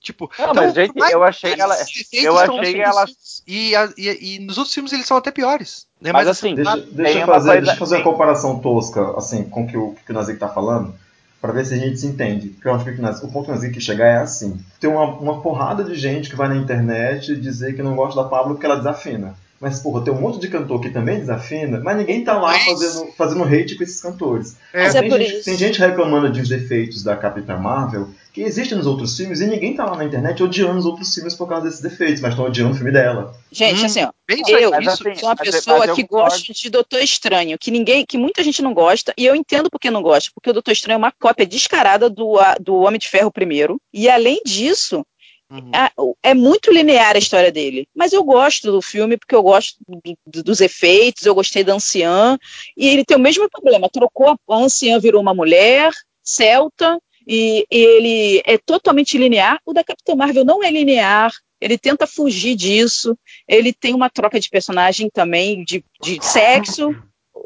[0.00, 1.76] Tipo, não, então, mas gente, eu achei ela.
[2.12, 3.04] Eu achei ela.
[3.46, 5.86] E, e, e, nos outros filmes eles são até piores.
[6.00, 6.12] Né?
[6.12, 7.60] Mas, mas assim, deixa, deixa, eu fazer, coisa...
[7.62, 10.48] deixa eu fazer uma comparação tosca, assim, com o que o, que o Nazik tá
[10.48, 10.94] falando
[11.40, 12.48] para ver se a gente se entende.
[12.48, 14.58] Porque eu acho que o ponto que que chegar é assim.
[14.80, 18.28] Tem uma, uma porrada de gente que vai na internet dizer que não gosta da
[18.28, 19.34] Pablo porque ela desafina.
[19.60, 23.10] Mas, porra, tem um monte de cantor que também desafina, mas ninguém tá lá fazendo,
[23.16, 24.56] fazendo hate com esses cantores.
[24.72, 24.88] É.
[24.88, 28.08] Tem, é gente, tem, gente, reclamando dos defeitos da Capitã Marvel
[28.38, 31.34] que existem nos outros filmes e ninguém tá lá na internet odiando os outros filmes
[31.34, 33.34] por causa desses defeitos, mas estão odiando o filme dela.
[33.50, 37.72] Gente, hum, assim, ó, eu isso, sou uma pessoa que gosta de Doutor Estranho, que
[37.72, 40.70] ninguém, que muita gente não gosta, e eu entendo porque não gosta, porque o Doutor
[40.70, 45.04] Estranho é uma cópia descarada do, do Homem de Ferro primeiro, e além disso,
[45.50, 45.70] Uhum.
[45.74, 47.88] É, é, muito linear a história dele.
[47.94, 51.72] Mas eu gosto do filme porque eu gosto do, do, dos efeitos, eu gostei da
[51.72, 52.38] anciã.
[52.76, 55.90] E ele tem o mesmo problema: trocou a anciã, virou uma mulher,
[56.22, 59.60] celta, e, e ele é totalmente linear.
[59.66, 61.30] O da Capitã Marvel não é linear.
[61.60, 63.16] Ele tenta fugir disso.
[63.46, 66.96] Ele tem uma troca de personagem também, de, de sexo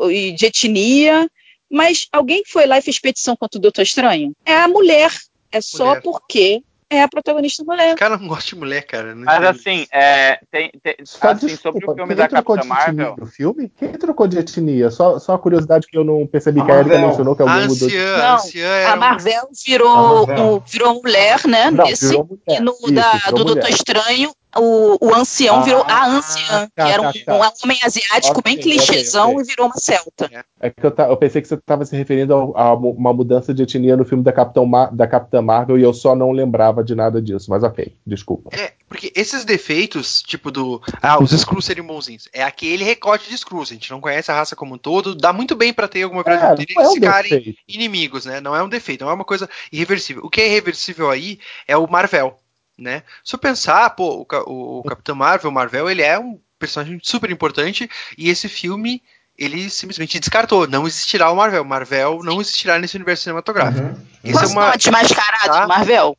[0.09, 1.28] e de etnia.
[1.68, 4.32] Mas alguém foi lá e fez petição contra o Doutor Estranho?
[4.46, 5.10] É a mulher.
[5.50, 6.02] É só mulher.
[6.02, 6.62] porque
[6.93, 7.94] é a protagonista mulher.
[7.97, 9.14] Cara, não gosta de mulher, cara.
[9.14, 13.16] Não Mas assim, é, tem, tem, assim desculpa, sobre o filme da Capitã Marvel.
[13.19, 13.73] No filme?
[13.77, 14.90] Quem trocou de etnia?
[14.90, 17.69] Só, só a curiosidade que eu não percebi a que a Erika mencionou que alguém
[17.69, 20.62] mudou de não, a Marvel virou, a Marvel.
[20.66, 21.70] virou mulher, né?
[21.70, 22.60] Não, nesse, virou mulher.
[22.60, 26.85] E no Isso, da, do Doutor Estranho, o, o ancião ah, virou a anciã, tá,
[26.85, 27.35] que era um, tá, tá.
[27.35, 29.45] um homem asiático okay, bem clichêzão okay, okay.
[29.45, 30.45] e virou uma celta.
[30.61, 33.62] É que eu, eu pensei que você estava se referindo a, a, uma mudança de
[33.62, 37.20] etnia no filme da, Capitão da Capitã Marvel e eu só não lembrava de nada
[37.20, 38.51] disso, mas ok, desculpa.
[38.53, 40.81] É, porque esses defeitos, tipo do.
[41.01, 44.35] Ah, os Skrulls serem bonzinhos, é aquele recorte de Skrulls, a gente não conhece a
[44.35, 46.93] raça como um todo, dá muito bem para ter alguma coisa é, deles é um
[46.93, 47.59] ficarem defeito.
[47.66, 48.41] inimigos, né?
[48.41, 50.23] Não é um defeito, não é uma coisa irreversível.
[50.24, 52.37] O que é irreversível aí é o Marvel
[52.82, 53.02] né?
[53.24, 57.30] Se eu pensar, pô, o, o Capitão Marvel, o Marvel, ele é um personagem super
[57.30, 59.02] importante e esse filme
[59.38, 60.68] ele simplesmente descartou.
[60.68, 61.64] Não existirá o Marvel.
[61.64, 63.86] Marvel não existirá nesse universo cinematográfico.
[63.86, 64.06] Uhum.
[64.22, 64.76] Isso Posso é uma...
[64.76, 65.66] desmascarado, tá?
[65.66, 66.16] Marvel?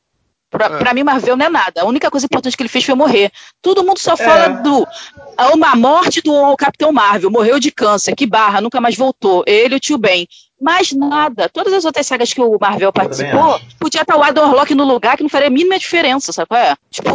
[0.49, 0.77] Pra, é.
[0.77, 1.81] pra, mim, Marvel não é nada.
[1.81, 3.31] A única coisa importante que ele fez foi morrer.
[3.61, 4.49] Todo mundo só fala é.
[4.61, 4.88] do.
[5.53, 7.31] Uma morte do Capitão Marvel.
[7.31, 8.15] Morreu de câncer.
[8.15, 9.44] Que barra, nunca mais voltou.
[9.48, 10.27] Ele e o tio Ben.
[10.64, 11.49] Mais nada.
[11.49, 15.18] Todas as outras sagas que o Marvel participou, podia estar o Adam Warlock no lugar
[15.18, 16.76] que não faria a mínima diferença, sabe qual é?
[16.90, 17.10] Tipo.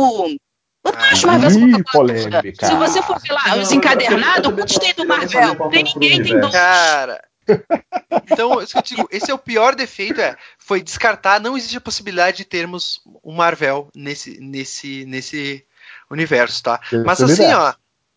[0.84, 2.66] Eu não acho Marvel Ih, polêmica.
[2.66, 5.70] Se você for ver lá, os encadernados, quantos tem do Marvel?
[5.70, 6.52] Tem ninguém, tem dois.
[6.52, 7.22] Cara.
[8.30, 11.78] Então, isso que eu digo, esse é o pior defeito, é, foi descartar, não existe
[11.78, 15.64] a possibilidade de termos um Marvel nesse, nesse, nesse
[16.10, 16.78] universo, tá?
[17.06, 17.72] Mas assim, ó,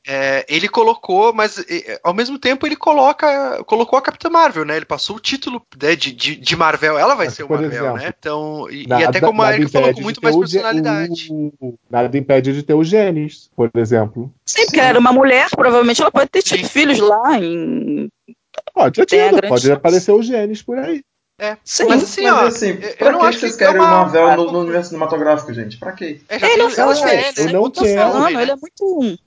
[0.07, 4.75] é, ele colocou, mas é, ao mesmo tempo ele coloca, colocou a Capitã Marvel, né?
[4.77, 7.71] Ele passou o título né, de, de, de, Marvel, ela vai mas, ser o Marvel,
[7.71, 8.13] exemplo, né?
[8.17, 11.27] Então, e, nada, e até como a Erika falou, com muito mais personalidade.
[11.31, 14.33] O, nada impede de ter o Gênesis, por exemplo.
[14.45, 16.69] Sim, porque era uma mulher, provavelmente ela pode ter tido Sim.
[16.69, 18.09] filhos lá em
[18.73, 21.03] Pode, tinha, pode aparecer o Genes por aí.
[21.39, 23.81] É, Sim, mas assim, mas, ó, assim, pra eu não que acho vocês que querem
[23.81, 23.87] uma...
[23.87, 25.77] o Marvel no, no, universo cinematográfico, gente?
[25.77, 26.21] Pra quê?
[26.29, 26.79] É, ele não é,
[27.39, 28.11] eu não quero.
[28.11, 29.19] Falando, ele é muito...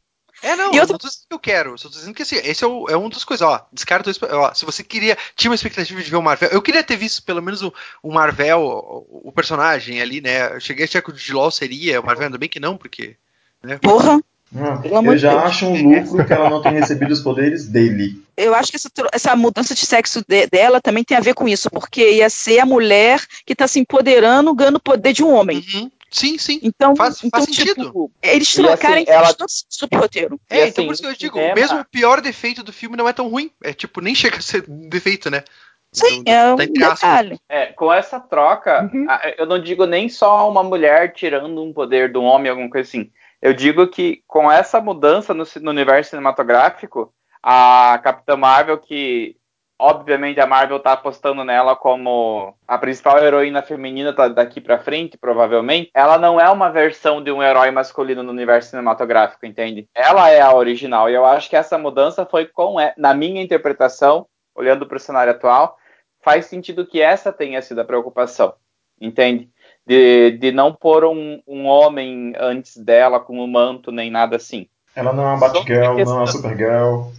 [0.45, 1.79] É, não, e eu tô dizendo que eu quero.
[1.79, 3.67] Só tô dizendo que assim, esse é, o, é um dos coisas, ó.
[3.73, 5.17] Descarta ó, Se você queria.
[5.35, 6.51] Tinha uma expectativa de ver o Marvel.
[6.51, 7.73] Eu queria ter visto pelo menos o,
[8.03, 10.55] o Marvel, o, o, personagem ali, né?
[10.55, 13.17] Eu cheguei a achar que o Dilol seria, o Marvel ainda bem que não, porque.
[13.63, 13.79] Né?
[13.79, 14.21] Porra!
[14.55, 15.43] eu já Deus.
[15.45, 18.23] acho um lucro que ela não tenha recebido os poderes dele.
[18.37, 21.49] Eu acho que essa, essa mudança de sexo de, dela também tem a ver com
[21.49, 25.33] isso, porque ia ser a mulher que está se empoderando, ganhando o poder de um
[25.33, 25.65] homem.
[25.75, 25.91] Uhum.
[26.15, 26.61] Sim, sim.
[26.63, 28.11] Então, faz, então, faz tipo, sentido.
[28.23, 29.35] Eles trocarem assim, ela...
[29.69, 30.41] sobre o roteiro.
[30.49, 31.55] É, assim, então por isso que eu digo, cinema...
[31.57, 33.51] mesmo o pior defeito do filme não é tão ruim.
[33.61, 35.43] É tipo, nem chega a ser defeito, né?
[35.91, 37.41] Sim, então, é um tá detalhe.
[37.49, 39.07] É, com essa troca, uhum.
[39.37, 43.11] eu não digo nem só uma mulher tirando um poder do homem, alguma coisa assim.
[43.43, 47.13] Eu digo que com essa mudança no, no universo cinematográfico,
[47.43, 49.37] a Capitã Marvel, que
[49.79, 55.19] obviamente a Marvel tá apostando nela como a principal heroína feminina tá daqui para frente,
[55.19, 59.89] provavelmente, ela não é uma versão de um herói masculino no universo cinematográfico, entende?
[59.95, 64.27] Ela é a original e eu acho que essa mudança foi com, na minha interpretação,
[64.55, 65.77] olhando para o cenário atual,
[66.23, 68.55] faz sentido que essa tenha sido a preocupação,
[69.01, 69.51] entende?
[69.87, 74.67] De, de não pôr um, um homem antes dela com um manto nem nada assim.
[74.97, 77.11] Ela não é uma Batgirl, não é uma Supergirl.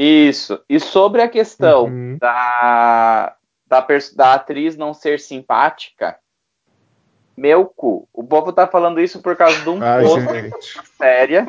[0.00, 0.60] Isso.
[0.68, 2.18] E sobre a questão uhum.
[2.20, 3.34] da,
[3.66, 3.84] da,
[4.14, 6.16] da atriz não ser simpática,
[7.36, 8.08] meu cu.
[8.12, 11.48] O povo tá falando isso por causa de um post séria.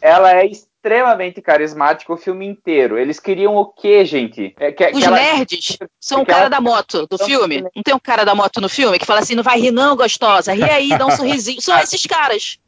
[0.00, 2.96] Ela é extremamente carismática o filme inteiro.
[2.96, 4.54] Eles queriam o quê, gente?
[4.60, 5.90] É, que, Os que nerds ela...
[6.00, 6.50] são o cara ela...
[6.50, 7.62] da moto do filme.
[7.74, 9.96] Não tem um cara da moto no filme que fala assim: não vai rir, não,
[9.96, 10.52] gostosa.
[10.52, 11.60] Ri aí, dá um sorrisinho.
[11.60, 12.60] São esses caras.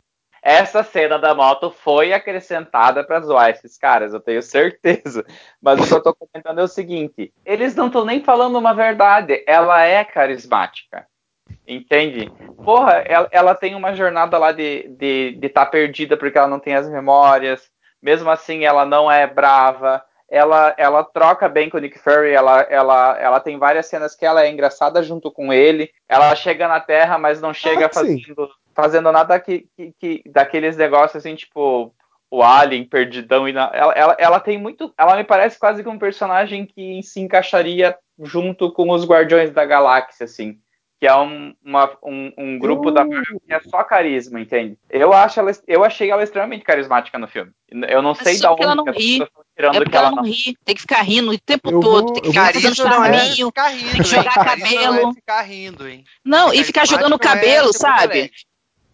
[0.43, 5.25] Essa cena da moto foi acrescentada para zoar esses caras, eu tenho certeza.
[5.61, 8.73] Mas o que eu tô comentando é o seguinte: eles não estão nem falando uma
[8.73, 9.45] verdade.
[9.47, 11.07] Ela é carismática.
[11.67, 12.31] Entende?
[12.65, 16.49] Porra, ela, ela tem uma jornada lá de estar de, de tá perdida porque ela
[16.49, 17.71] não tem as memórias.
[18.03, 20.03] Mesmo assim, ela não é brava.
[20.29, 22.31] Ela, ela troca bem com o Nick Fury.
[22.31, 25.91] Ela, ela, ela tem várias cenas que ela é engraçada junto com ele.
[26.09, 28.49] Ela chega na Terra, mas não chega ah, fazendo,
[28.81, 31.95] fazendo nada que, que, que, daqueles negócios assim, tipo
[32.31, 33.49] o Alien, Perdidão.
[33.49, 34.93] E na, ela, ela, ela tem muito.
[34.97, 39.65] Ela me parece quase que um personagem que se encaixaria junto com os Guardiões da
[39.65, 40.59] Galáxia, assim
[41.01, 42.93] que é um, uma, um, um grupo uh.
[42.93, 44.77] da Marvel que é só carisma, entende?
[44.91, 47.51] Eu, acho ela, eu achei ela extremamente carismática no filme.
[47.89, 49.23] Eu não sei da onde ela não ri.
[49.57, 52.13] É porque ela, ela não ri, tem que ficar rindo o tempo eu todo, vou,
[52.13, 54.95] tem que ficar fazendo charminho, é tem que jogar cabelo.
[54.95, 56.05] Não, é ficar rindo, hein?
[56.23, 58.31] não e ficar jogando cabelo, é sabe?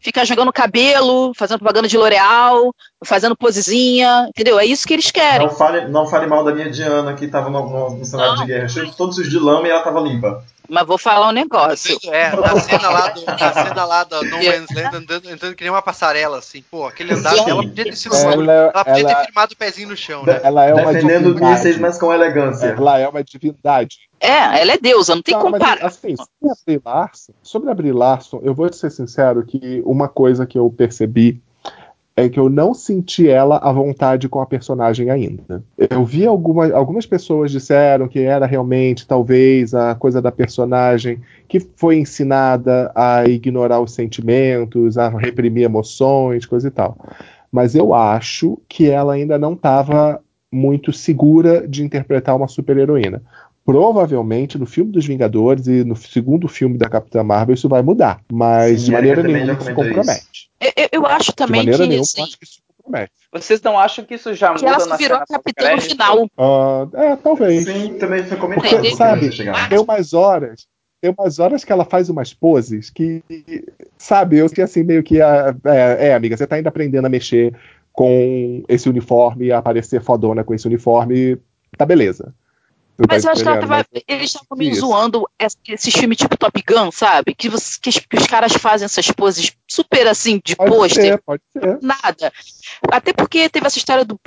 [0.06, 2.72] Ficar jogando cabelo, fazendo propaganda de L'Oreal,
[3.04, 4.58] fazendo posezinha, entendeu?
[4.58, 5.46] É isso que eles querem.
[5.46, 8.40] Não fale, não fale mal da minha Diana, que tava no, no, no cenário não.
[8.40, 10.42] de guerra, cheio de todos os de lama e ela tava limpa.
[10.68, 11.96] Mas vou falar um negócio.
[12.10, 15.62] É, na cena lá do, na cena lá do No Man's Land, andando, andando que
[15.62, 16.62] nem uma passarela, assim.
[16.68, 19.88] Pô, aquele andar dela podia ter sido ela, ela podia ela, ter firmado o pezinho
[19.88, 20.40] no chão, né?
[20.42, 22.66] Ela é uma Defendendo mísseis, mas com elegância.
[22.68, 23.96] Ela é uma divindade.
[24.18, 25.56] É, ela é deusa, não tem como.
[25.82, 30.08] Assim, sobre a Brie Larson, sobre a Brie Larson, eu vou ser sincero que uma
[30.08, 31.40] coisa que eu percebi
[32.16, 35.62] é que eu não senti ela à vontade com a personagem ainda.
[35.76, 41.60] Eu vi alguma, algumas pessoas disseram que era realmente, talvez, a coisa da personagem que
[41.60, 46.96] foi ensinada a ignorar os sentimentos, a reprimir emoções, coisa e tal.
[47.52, 50.20] Mas eu acho que ela ainda não estava
[50.50, 53.22] muito segura de interpretar uma super-heroína.
[53.66, 58.20] Provavelmente no filme dos Vingadores e no segundo filme da Capitã Marvel isso vai mudar,
[58.32, 60.50] mas Sim, de maneira nenhuma se compromete.
[60.60, 63.12] Eu, eu, acho também de maneira que, nenhuma, assim, acho que isso compromete.
[63.32, 66.24] Vocês não acham que isso já que muda ela na virou a capitã no final?
[66.24, 67.64] Uh, é, talvez.
[67.64, 68.70] Sim, também foi comentado.
[68.70, 69.30] Porque, sabe,
[69.68, 70.68] tem umas horas
[71.00, 73.22] tem umas horas que ela faz umas poses que,
[73.98, 75.54] sabe, eu fiquei assim meio que, é,
[76.08, 77.54] é, amiga, você tá ainda aprendendo a mexer
[77.92, 81.38] com esse uniforme, a aparecer fodona com esse uniforme,
[81.76, 82.34] tá beleza.
[83.08, 85.28] Mas eu acho que tava, eles estavam meio zoando
[85.68, 87.34] esse filme tipo Top Gun, sabe?
[87.34, 91.20] Que, você, que, que, os caras fazem essas poses super assim, de pôster.
[91.24, 91.78] Pode ser.
[91.82, 92.32] Nada.
[92.90, 94.18] Até porque teve essa história do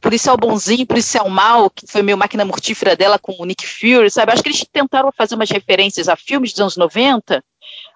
[0.00, 4.32] policial bonzinho, policial mal, que foi meio máquina mortífera dela com o Nick Fury, sabe?
[4.32, 7.42] Acho que eles tentaram fazer umas referências a filmes dos anos 90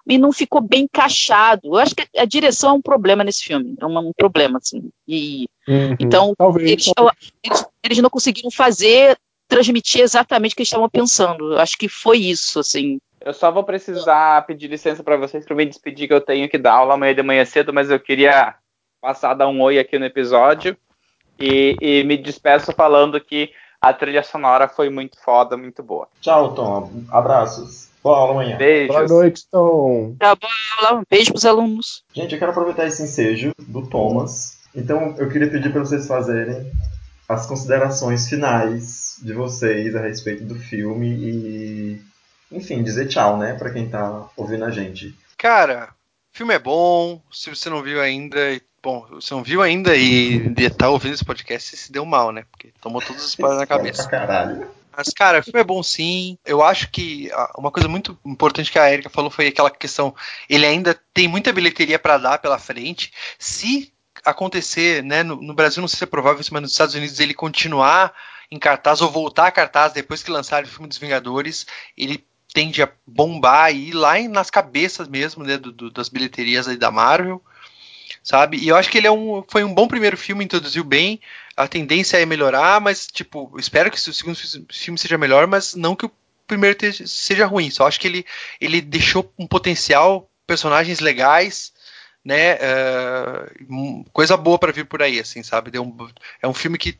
[0.07, 1.61] e não ficou bem encaixado.
[1.65, 3.75] Eu acho que a direção é um problema nesse filme.
[3.79, 4.89] É um, um problema, assim.
[5.07, 5.95] E, uhum.
[5.99, 7.33] Então, talvez, eles, talvez.
[7.43, 9.17] Eles, eles não conseguiram fazer
[9.53, 11.57] transmitir exatamente o que eles estavam pensando.
[11.57, 12.99] Acho que foi isso, assim.
[13.21, 16.57] Eu só vou precisar pedir licença para vocês para me despedir que eu tenho que
[16.57, 18.55] dar aula amanhã de manhã cedo, mas eu queria
[18.99, 20.75] passar dar um oi aqui no episódio
[21.39, 26.07] e, e me despeço falando que a trilha sonora foi muito foda, muito boa.
[26.21, 26.89] Tchau, Tom.
[27.09, 27.89] Abraços.
[28.03, 28.57] Boa aula amanhã.
[28.57, 28.95] Beijos.
[28.95, 30.15] Boa noite, Tom.
[30.19, 30.51] Tá, boa
[30.81, 30.99] aula.
[30.99, 32.03] Um beijo pros alunos.
[32.13, 34.59] Gente, eu quero aproveitar esse ensejo do Thomas.
[34.75, 36.69] Então, eu queria pedir para vocês fazerem
[37.27, 42.01] as considerações finais de vocês a respeito do filme e,
[42.51, 45.15] enfim, dizer tchau, né, para quem tá ouvindo a gente.
[45.37, 45.89] Cara,
[46.33, 48.37] o filme é bom, se você não viu ainda,
[48.81, 52.73] bom, você não viu ainda e tá ouvindo esse podcast, se deu mal, né, porque
[52.81, 54.07] tomou todos os spoilers na cabeça.
[54.09, 54.67] Caralho.
[54.95, 56.37] Mas, cara, o filme é bom sim.
[56.45, 60.13] Eu acho que uma coisa muito importante que a Erika falou foi aquela questão.
[60.47, 63.11] Ele ainda tem muita bilheteria para dar pela frente.
[63.39, 63.91] Se
[64.25, 65.23] acontecer, né?
[65.23, 68.13] No, no, Brasil não sei se é provável, mas nos Estados Unidos ele continuar
[68.49, 71.65] em cartaz ou voltar a cartaz depois que lançar o filme dos Vingadores,
[71.97, 76.67] ele tende a bombar e ir lá nas cabeças mesmo, né, do, do, das bilheterias
[76.67, 77.41] aí da Marvel,
[78.21, 78.57] sabe?
[78.57, 81.19] E eu acho que ele é um, foi um bom primeiro filme, introduziu bem,
[81.57, 84.37] a tendência é melhorar, mas, tipo, espero que o segundo
[84.71, 86.11] filme seja melhor, mas não que o
[86.45, 86.77] primeiro
[87.07, 88.25] seja ruim, só acho que ele,
[88.61, 91.73] ele deixou um potencial, personagens legais,
[92.23, 95.77] né, uh, coisa boa para vir por aí, assim, sabe?
[95.77, 95.95] Um,
[96.41, 96.97] é um filme que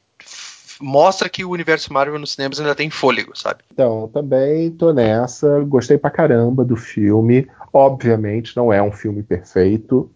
[0.81, 3.63] mostra que o universo Marvel nos cinemas ainda tem fôlego, sabe?
[3.71, 5.61] Então, também tô nessa.
[5.61, 7.47] Gostei pra caramba do filme.
[7.71, 10.11] Obviamente, não é um filme perfeito,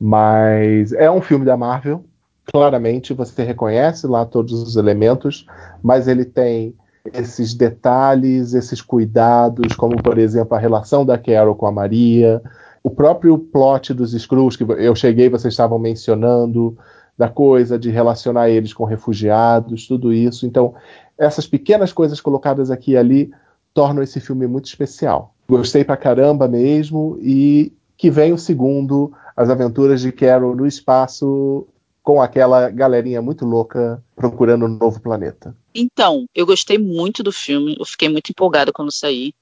[0.00, 2.04] mas é um filme da Marvel.
[2.44, 5.46] Claramente, você reconhece lá todos os elementos,
[5.82, 6.74] mas ele tem
[7.12, 12.40] esses detalhes, esses cuidados, como por exemplo a relação da Carol com a Maria,
[12.82, 16.76] o próprio plot dos Skrulls que eu cheguei, vocês estavam mencionando,
[17.16, 20.46] da coisa de relacionar eles com refugiados, tudo isso.
[20.46, 20.74] Então,
[21.16, 23.30] essas pequenas coisas colocadas aqui e ali
[23.72, 25.34] tornam esse filme muito especial.
[25.48, 31.66] Gostei pra caramba mesmo e que vem o segundo, As Aventuras de Carol no Espaço,
[32.02, 35.54] com aquela galerinha muito louca procurando um novo planeta.
[35.74, 39.32] Então, eu gostei muito do filme, eu fiquei muito empolgada quando saí.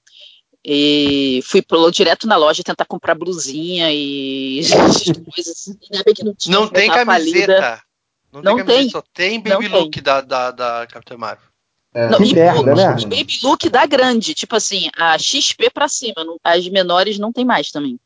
[0.65, 4.61] E fui pro, direto na loja tentar comprar blusinha e
[5.33, 5.69] coisas.
[5.69, 6.59] Ainda bem que não tinha.
[6.59, 7.83] Não tem camiseta.
[8.33, 10.03] Não, não tem, camiseta, só tem baby não look tem.
[10.03, 11.49] Da, da, da Capitã Marvel.
[11.93, 12.93] É, não, e, merda, né?
[13.05, 16.15] Baby look da grande, tipo assim, a XP pra cima,
[16.45, 17.99] as menores não tem mais também.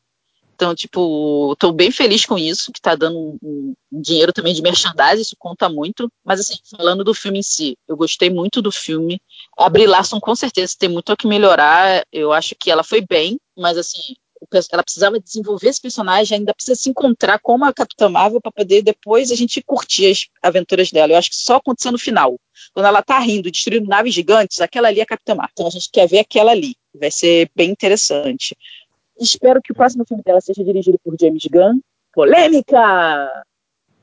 [0.55, 4.61] Então, tipo, tô bem feliz com isso, que tá dando um, um dinheiro também de
[4.61, 6.09] merchandising, isso conta muito.
[6.23, 9.21] Mas, assim, falando do filme em si, eu gostei muito do filme.
[9.57, 12.05] A Brie Larson, com certeza, tem muito a que melhorar.
[12.09, 14.15] Eu acho que ela foi bem, mas, assim,
[14.71, 18.81] ela precisava desenvolver esse personagem, ainda precisa se encontrar como a Capitã Marvel para poder
[18.81, 21.11] depois a gente curtir as aventuras dela.
[21.11, 22.39] Eu acho que só aconteceu no final.
[22.73, 25.51] Quando ela tá rindo, destruindo naves gigantes, aquela ali é a Capitã Marvel.
[25.53, 26.75] Então a gente quer ver aquela ali.
[26.97, 28.55] Vai ser bem interessante.
[29.19, 31.79] Espero que o próximo filme dela seja dirigido por James Gunn.
[32.13, 33.43] Polêmica!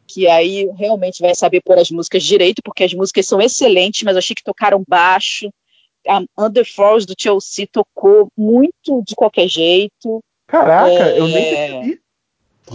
[0.06, 4.14] Que aí realmente vai saber pôr as músicas direito, porque as músicas são excelentes, mas
[4.14, 5.50] eu achei que tocaram baixo.
[6.06, 10.20] A Under Falls do Chelsea tocou muito de qualquer jeito.
[10.46, 11.18] Caraca, é...
[11.18, 12.02] eu nem percebi.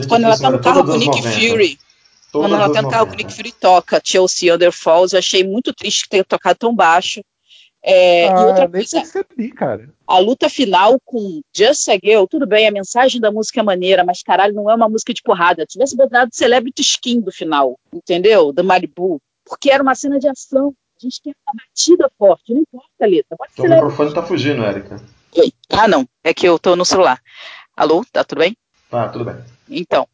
[0.08, 1.30] Quando ela tá no carro com o Nick 90.
[1.30, 1.80] Fury.
[2.32, 5.20] Todas quando ela tá no carro com o Nick Fury toca Chelsea Under Falls, eu
[5.20, 7.22] achei muito triste ter tocado tão baixo.
[7.90, 9.90] É, ah, e outra coisa, percebi, cara.
[10.06, 14.04] a luta final com Just a Girl, tudo bem, a mensagem da música é maneira,
[14.04, 15.62] mas caralho, não é uma música de porrada.
[15.62, 18.52] Se tivesse botado Celebrity Skin do final, entendeu?
[18.52, 19.22] Da Malibu.
[19.46, 20.74] Porque era uma cena de ação.
[20.98, 23.38] A gente quer uma batida forte, não importa a letra.
[23.38, 25.02] Pode o microfone tá fugindo, Érica.
[25.70, 26.06] Ah, não.
[26.24, 27.22] É que eu tô no celular.
[27.76, 28.58] Alô, tá tudo bem?
[28.90, 29.36] Tá, tudo bem.
[29.70, 30.06] Então,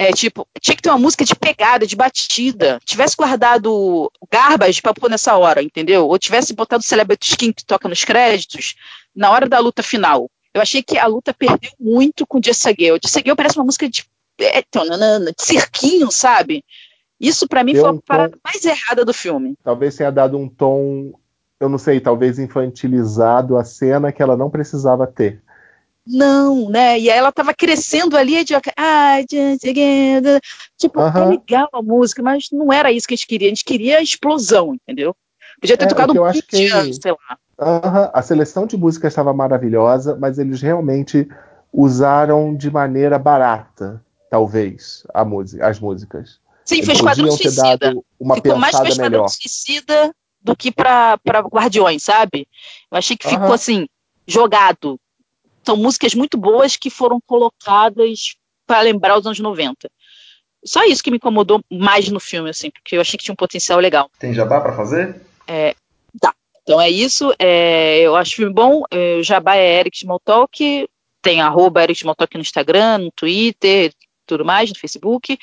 [0.00, 2.80] é, tipo, tinha que ter uma música de pegada, de batida.
[2.86, 6.08] Tivesse guardado Garbage pra pôr nessa hora, entendeu?
[6.08, 8.76] Ou tivesse botado Celebrity Skin que toca nos créditos
[9.14, 10.30] na hora da luta final.
[10.54, 12.98] Eu achei que a luta perdeu muito com Jessagale.
[13.02, 14.06] Jessagale parece uma música de,
[14.40, 16.64] é, de cirquinho, sabe?
[17.20, 18.38] Isso para mim Deu foi a um parada tom...
[18.42, 19.54] mais errada do filme.
[19.62, 21.12] Talvez tenha dado um tom,
[21.60, 25.42] eu não sei, talvez infantilizado a cena que ela não precisava ter.
[26.06, 26.98] Não, né?
[26.98, 29.18] E aí ela tava crescendo ali, de, ah,
[30.76, 33.48] tipo, é legal a música, mas não era isso que a gente queria.
[33.48, 35.14] A gente queria a explosão, entendeu?
[35.60, 36.68] Podia ter é, tocado um acho que...
[36.68, 37.38] sei lá.
[37.60, 38.10] Uhum.
[38.12, 41.28] A seleção de músicas estava maravilhosa, mas eles realmente
[41.72, 46.40] usaram de maneira barata, talvez, a música, as músicas.
[46.64, 47.94] Sim, eles foi Esquadrão Suicida.
[48.18, 51.18] Uma ficou mais pra Esquadrão Suicida do que pra
[51.52, 52.48] Guardiões, sabe?
[52.90, 53.86] Eu achei que ficou assim,
[54.26, 54.98] jogado
[55.64, 59.90] são músicas muito boas que foram colocadas para lembrar os anos 90.
[60.64, 63.36] Só isso que me incomodou mais no filme, assim, porque eu achei que tinha um
[63.36, 64.10] potencial legal.
[64.18, 65.20] Tem jabá para fazer?
[65.46, 65.74] É,
[66.20, 66.34] tá.
[66.62, 67.34] Então é isso.
[67.38, 68.82] É, eu acho filme bom.
[68.90, 70.88] É, o jabá é Eric Smalltalk.
[71.22, 73.92] Tem arroba Eric Smalltalk no Instagram, no Twitter,
[74.26, 75.38] tudo mais, no Facebook.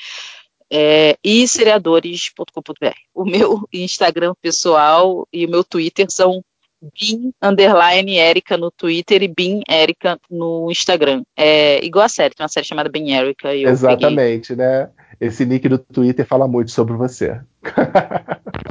[0.70, 2.94] É, e seriadores.com.br.
[3.14, 6.42] O meu Instagram pessoal e o meu Twitter são
[6.80, 11.22] Bin underline Erika no Twitter e Bin Erika no Instagram.
[11.36, 13.54] É igual a série, tem uma série chamada Bin Erika.
[13.54, 14.66] Exatamente, peguei.
[14.66, 14.90] né?
[15.20, 17.40] Esse nick do Twitter fala muito sobre você.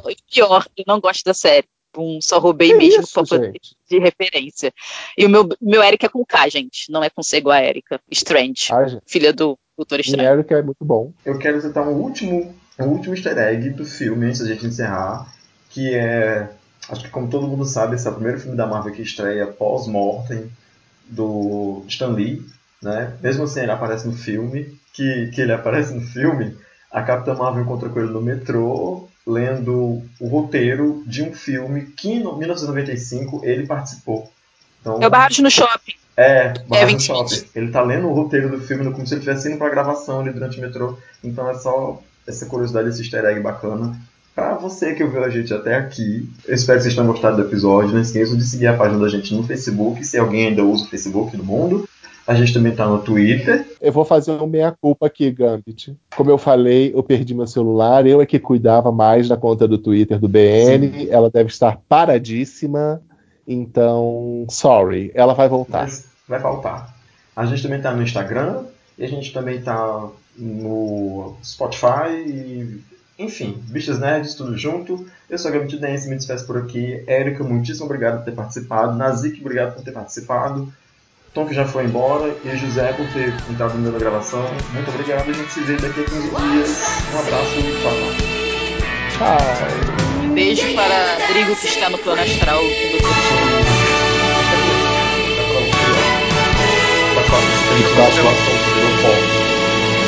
[0.10, 1.68] E pior, eu não gosto da série.
[1.98, 3.24] Um, só roubei que mesmo isso,
[3.90, 4.72] de referência.
[5.18, 6.92] E o meu, meu Erika é com K, gente.
[6.92, 8.00] Não é com C igual a Erika.
[8.12, 8.72] Strange.
[8.72, 10.26] Ah, filha do Doutor Strange.
[10.26, 11.12] Erika é muito bom.
[11.26, 15.34] Eu quero citar um último, um último easter egg do filme, antes da gente encerrar,
[15.70, 16.50] que é
[16.90, 19.48] acho que como todo mundo sabe, esse é o primeiro filme da Marvel que estreia
[19.48, 20.52] pós-mortem
[21.08, 22.46] do Stan Lee,
[22.82, 23.16] né?
[23.22, 26.56] Mesmo assim, ele aparece no filme, que, que ele aparece no filme,
[26.92, 32.10] a Capitã Marvel encontra com ele no metrô, lendo o roteiro de um filme que
[32.10, 34.32] em 1995 ele participou.
[34.82, 35.94] Então, é o Barrados no Shopping.
[36.16, 37.50] É, Barrados é, no Shopping.
[37.54, 40.32] Ele tá lendo o roteiro do filme como se ele estivesse indo pra gravação ali
[40.32, 40.98] durante o metrô.
[41.24, 44.00] Então é só essa curiosidade, esse easter egg bacana.
[44.38, 47.42] Para você que ouviu a gente até aqui, eu espero que vocês tenham gostado do
[47.42, 47.92] episódio.
[47.92, 50.88] Não esqueçam de seguir a página da gente no Facebook, se alguém ainda usa o
[50.88, 51.90] Facebook no mundo.
[52.28, 53.66] A gente também tá no Twitter.
[53.82, 55.98] Eu vou fazer uma meia-culpa aqui, Gambit.
[56.16, 58.06] Como eu falei, eu perdi meu celular.
[58.06, 60.88] Eu é que cuidava mais da conta do Twitter do BN.
[60.88, 61.08] Sim.
[61.10, 63.02] Ela deve estar paradíssima.
[63.48, 65.10] Então, sorry.
[65.16, 65.82] Ela vai voltar.
[65.82, 66.96] Mas vai voltar.
[67.36, 68.66] A gente também tá no Instagram.
[69.00, 70.08] E a gente também tá
[70.38, 72.12] no Spotify.
[72.24, 75.08] E, enfim, Bichas Nerds, tudo junto.
[75.30, 77.04] Eu sou a Gambit Dance, me despeço por aqui.
[77.08, 78.96] Érica, muitíssimo obrigado por ter participado.
[78.96, 80.72] Nazik, obrigado por ter participado.
[81.34, 84.44] Tom que já foi embora e José por ter entrado no meio da gravação.
[84.74, 86.78] Muito obrigado, a gente se vê daqui a 15 dias.
[87.14, 87.94] Um abraço e tchau.
[89.18, 90.34] Tchau.
[90.34, 92.98] Beijo para Drigo que está no plano astral do.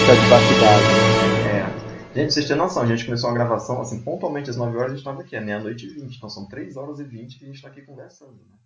[0.02, 1.39] Está debaixo d'água.
[2.14, 4.96] Gente, vocês têm noção, a gente começou a gravação assim, pontualmente às 9 horas, a
[4.96, 7.48] gente estava aqui, é meia-noite e 20, então são 3 horas e 20 que a
[7.48, 8.58] gente está aqui conversando, né?